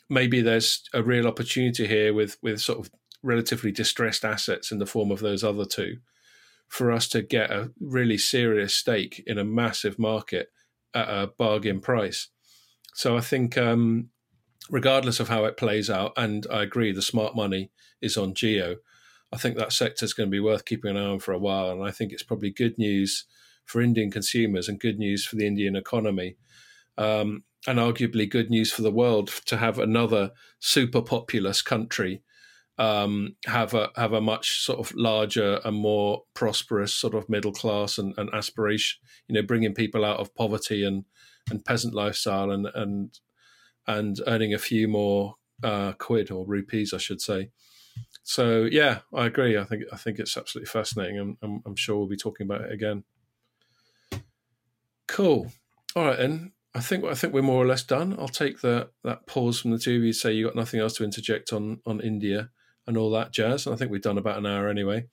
maybe 0.07 0.41
there's 0.41 0.83
a 0.93 1.01
real 1.01 1.25
opportunity 1.25 1.88
here 1.88 2.13
with 2.13 2.38
with 2.43 2.61
sort 2.61 2.79
of 2.79 2.91
relatively 3.23 3.71
distressed 3.71 4.23
assets 4.23 4.71
in 4.71 4.77
the 4.77 4.86
form 4.86 5.09
of 5.09 5.19
those 5.19 5.43
other 5.43 5.65
two 5.65 5.97
for 6.67 6.91
us 6.91 7.07
to 7.07 7.21
get 7.21 7.51
a 7.51 7.71
really 7.79 8.17
serious 8.17 8.75
stake 8.75 9.23
in 9.25 9.38
a 9.38 9.43
massive 9.43 9.97
market 9.97 10.49
at 10.93 11.07
a 11.09 11.27
bargain 11.38 11.79
price. 11.79 12.29
So 12.93 13.17
I 13.17 13.21
think, 13.21 13.57
um, 13.57 14.09
regardless 14.70 15.20
of 15.20 15.30
how 15.30 15.45
it 15.45 15.57
plays 15.57 15.89
out, 15.89 16.13
and 16.18 16.45
I 16.51 16.63
agree, 16.63 16.91
the 16.91 17.01
smart 17.01 17.36
money 17.36 17.72
is 18.01 18.18
on 18.18 18.34
Jio. 18.34 18.78
I 19.32 19.38
think 19.38 19.57
that 19.57 19.74
sector 19.74 20.05
is 20.05 20.13
going 20.13 20.30
to 20.30 20.32
be 20.32 20.39
worth 20.39 20.66
keeping 20.66 20.91
an 20.91 20.97
eye 20.97 21.05
on 21.05 21.20
for 21.20 21.34
a 21.34 21.39
while, 21.39 21.72
and 21.72 21.84
I 21.84 21.91
think 21.91 22.11
it's 22.11 22.24
probably 22.24 22.51
good 22.51 22.78
news 22.78 23.26
for 23.66 23.82
Indian 23.82 24.11
consumers 24.11 24.70
and 24.70 24.80
good 24.80 24.99
news 24.99 25.26
for 25.26 25.36
the 25.36 25.47
Indian 25.47 25.76
economy, 25.76 26.38
um, 26.97 27.43
and 27.68 27.80
arguably 27.80 28.30
good 28.30 28.49
news 28.49 28.72
for 28.72 28.82
the 28.82 28.91
world 28.91 29.28
to 29.45 29.57
have 29.57 29.80
another 29.80 30.32
super 30.59 31.01
populous 31.01 31.61
country 31.61 32.24
um, 32.78 33.36
have 33.45 33.74
a 33.74 33.89
have 33.95 34.13
a 34.13 34.22
much 34.22 34.63
sort 34.63 34.80
of 34.80 34.93
larger 34.95 35.59
and 35.63 35.78
more 35.78 36.24
prosperous 36.34 36.93
sort 36.93 37.16
of 37.16 37.30
middle 37.30 37.53
class 37.53 37.97
and, 37.97 38.13
and 38.18 38.30
aspiration. 38.34 38.99
You 39.28 39.36
know, 39.36 39.41
bringing 39.41 39.74
people 39.74 40.03
out 40.03 40.20
of 40.20 40.36
poverty 40.36 40.84
and 40.84 41.05
and 41.49 41.63
peasant 41.63 41.93
lifestyle 41.93 42.51
and 42.51 42.68
and 42.74 43.18
and 43.88 44.19
earning 44.27 44.53
a 44.53 44.59
few 44.59 44.88
more 44.88 45.36
uh, 45.63 45.93
quid 45.93 46.31
or 46.31 46.45
rupees, 46.45 46.93
I 46.93 46.97
should 46.97 47.21
say. 47.21 47.49
So 48.23 48.67
yeah, 48.71 48.99
I 49.13 49.27
agree. 49.27 49.57
I 49.57 49.63
think 49.63 49.83
I 49.91 49.97
think 49.97 50.19
it's 50.19 50.36
absolutely 50.36 50.69
fascinating. 50.69 51.19
I'm, 51.19 51.38
I'm, 51.41 51.61
I'm 51.65 51.75
sure 51.75 51.97
we'll 51.97 52.07
be 52.07 52.17
talking 52.17 52.45
about 52.45 52.61
it 52.61 52.71
again. 52.71 53.03
Cool. 55.07 55.51
All 55.95 56.05
right, 56.05 56.17
then. 56.17 56.51
I 56.73 56.81
think 56.81 57.05
I 57.05 57.13
think 57.13 57.33
we're 57.33 57.41
more 57.41 57.63
or 57.63 57.67
less 57.67 57.83
done. 57.83 58.17
I'll 58.19 58.27
take 58.27 58.59
the 58.59 58.89
that 59.05 59.27
pause 59.27 59.61
from 59.61 59.71
the 59.71 59.79
two 59.79 59.95
of 59.95 60.03
you. 60.03 60.11
Say 60.11 60.33
you 60.33 60.45
got 60.45 60.57
nothing 60.57 60.81
else 60.81 60.93
to 60.97 61.05
interject 61.05 61.53
on 61.53 61.79
on 61.86 62.01
India 62.01 62.49
and 62.86 62.97
all 62.97 63.11
that 63.11 63.31
jazz. 63.31 63.65
And 63.65 63.73
I 63.73 63.77
think 63.77 63.91
we've 63.91 64.01
done 64.01 64.17
about 64.17 64.38
an 64.38 64.45
hour 64.45 64.67
anyway. 64.67 65.05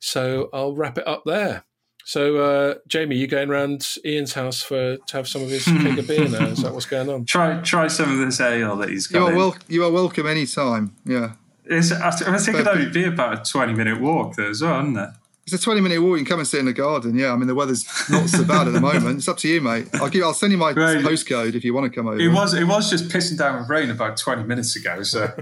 So 0.00 0.48
I'll 0.52 0.74
wrap 0.74 0.98
it 0.98 1.06
up 1.06 1.22
there. 1.24 1.64
So, 2.10 2.38
uh, 2.38 2.74
Jamie, 2.88 3.14
you 3.14 3.28
going 3.28 3.50
around 3.50 3.86
Ian's 4.04 4.32
house 4.32 4.60
for 4.60 4.96
to 4.96 5.16
have 5.16 5.28
some 5.28 5.44
of 5.44 5.48
his 5.48 5.64
keg 5.64 5.96
of 5.96 6.08
beer 6.08 6.28
now? 6.28 6.46
Is 6.46 6.60
that 6.62 6.74
what's 6.74 6.84
going 6.84 7.08
on? 7.08 7.24
Try 7.26 7.60
try 7.60 7.86
some 7.86 8.10
of 8.10 8.18
this 8.18 8.40
ale 8.40 8.74
that 8.78 8.88
he's 8.88 9.06
got. 9.06 9.18
You 9.20 9.26
are, 9.26 9.36
wel- 9.36 9.56
you 9.68 9.84
are 9.84 9.92
welcome 9.92 10.26
anytime. 10.26 10.96
Yeah. 11.04 11.34
It's, 11.66 11.92
I, 11.92 12.08
I 12.08 12.38
think 12.38 12.56
it'd 12.56 12.66
only 12.66 12.90
be 12.90 13.04
about 13.04 13.46
a 13.46 13.48
20 13.48 13.74
minute 13.74 14.00
walk 14.00 14.34
there 14.34 14.50
as 14.50 14.60
well, 14.60 14.80
isn't 14.80 14.96
it? 14.96 15.10
It's 15.44 15.52
a 15.52 15.58
20 15.60 15.82
minute 15.82 16.02
walk. 16.02 16.18
You 16.18 16.24
can 16.24 16.30
come 16.32 16.40
and 16.40 16.48
sit 16.48 16.58
in 16.58 16.66
the 16.66 16.72
garden. 16.72 17.16
Yeah. 17.16 17.32
I 17.32 17.36
mean, 17.36 17.46
the 17.46 17.54
weather's 17.54 17.86
not 18.10 18.28
so 18.28 18.42
bad 18.44 18.66
at 18.66 18.72
the 18.72 18.80
moment. 18.80 19.18
It's 19.18 19.28
up 19.28 19.36
to 19.38 19.48
you, 19.48 19.60
mate. 19.60 19.86
I'll 19.94 20.08
give, 20.08 20.24
I'll 20.24 20.34
send 20.34 20.50
you 20.50 20.58
my 20.58 20.72
right. 20.72 20.98
postcode 20.98 21.54
if 21.54 21.64
you 21.64 21.72
want 21.74 21.92
to 21.92 21.96
come 21.96 22.08
over. 22.08 22.18
It 22.18 22.32
was, 22.32 22.54
it 22.54 22.64
was 22.64 22.90
just 22.90 23.08
pissing 23.08 23.38
down 23.38 23.60
with 23.60 23.70
rain 23.70 23.88
about 23.88 24.16
20 24.16 24.42
minutes 24.42 24.74
ago. 24.74 25.04
So 25.04 25.26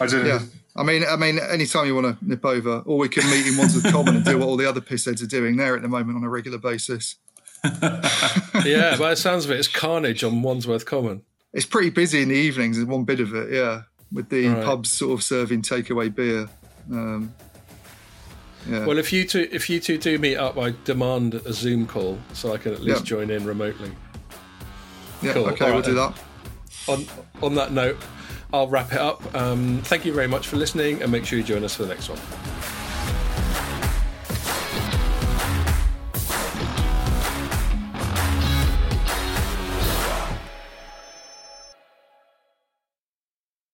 I 0.00 0.06
don't. 0.06 0.26
Yeah. 0.26 0.38
I 0.76 0.82
mean, 0.82 1.04
I 1.08 1.16
mean, 1.16 1.38
anytime 1.38 1.86
you 1.86 1.94
want 1.94 2.18
to 2.18 2.24
nip 2.24 2.44
over, 2.44 2.82
or 2.86 2.98
we 2.98 3.08
can 3.08 3.28
meet 3.30 3.46
in 3.46 3.56
Wandsworth 3.56 3.92
Common 3.92 4.16
and 4.16 4.24
do 4.24 4.38
what 4.38 4.46
all 4.46 4.56
the 4.56 4.68
other 4.68 4.80
pissheads 4.80 5.22
are 5.22 5.26
doing 5.26 5.56
there 5.56 5.74
at 5.74 5.82
the 5.82 5.88
moment 5.88 6.16
on 6.16 6.24
a 6.24 6.28
regular 6.28 6.58
basis. 6.58 7.16
yeah, 7.64 8.96
by 8.96 9.10
the 9.10 9.16
sounds 9.16 9.44
of 9.44 9.50
it, 9.50 9.58
it's 9.58 9.68
carnage 9.68 10.22
on 10.22 10.42
Wandsworth 10.42 10.86
Common. 10.86 11.22
It's 11.52 11.66
pretty 11.66 11.90
busy 11.90 12.22
in 12.22 12.28
the 12.28 12.36
evenings. 12.36 12.78
Is 12.78 12.84
one 12.84 13.04
bit 13.04 13.20
of 13.20 13.34
it, 13.34 13.52
yeah, 13.52 13.82
with 14.12 14.28
the 14.28 14.46
right. 14.46 14.64
pubs 14.64 14.92
sort 14.92 15.12
of 15.12 15.24
serving 15.24 15.62
takeaway 15.62 16.14
beer. 16.14 16.48
Um, 16.90 17.34
yeah. 18.68 18.86
Well, 18.86 18.98
if 18.98 19.12
you 19.12 19.26
two 19.26 19.48
if 19.50 19.68
you 19.68 19.80
two 19.80 19.98
do 19.98 20.18
meet 20.18 20.36
up, 20.36 20.56
I 20.56 20.74
demand 20.84 21.34
a 21.34 21.52
Zoom 21.52 21.86
call 21.86 22.18
so 22.32 22.52
I 22.52 22.58
can 22.58 22.72
at 22.72 22.80
least 22.80 23.04
join 23.04 23.30
in 23.30 23.44
remotely. 23.44 23.90
Yeah, 25.22 25.32
cool. 25.32 25.46
okay, 25.48 25.72
we'll 25.72 25.82
do 25.82 25.94
that. 25.94 26.18
On 26.88 27.04
on 27.42 27.54
that 27.56 27.72
note, 27.72 27.96
I'll 28.52 28.68
wrap 28.68 28.92
it 28.92 28.98
up. 28.98 29.34
Um, 29.34 29.80
thank 29.84 30.04
you 30.04 30.12
very 30.12 30.28
much 30.28 30.48
for 30.48 30.56
listening, 30.56 31.02
and 31.02 31.10
make 31.10 31.24
sure 31.24 31.38
you 31.38 31.44
join 31.44 31.64
us 31.64 31.74
for 31.74 31.84
the 31.84 31.88
next 31.88 32.08
one. 32.08 32.79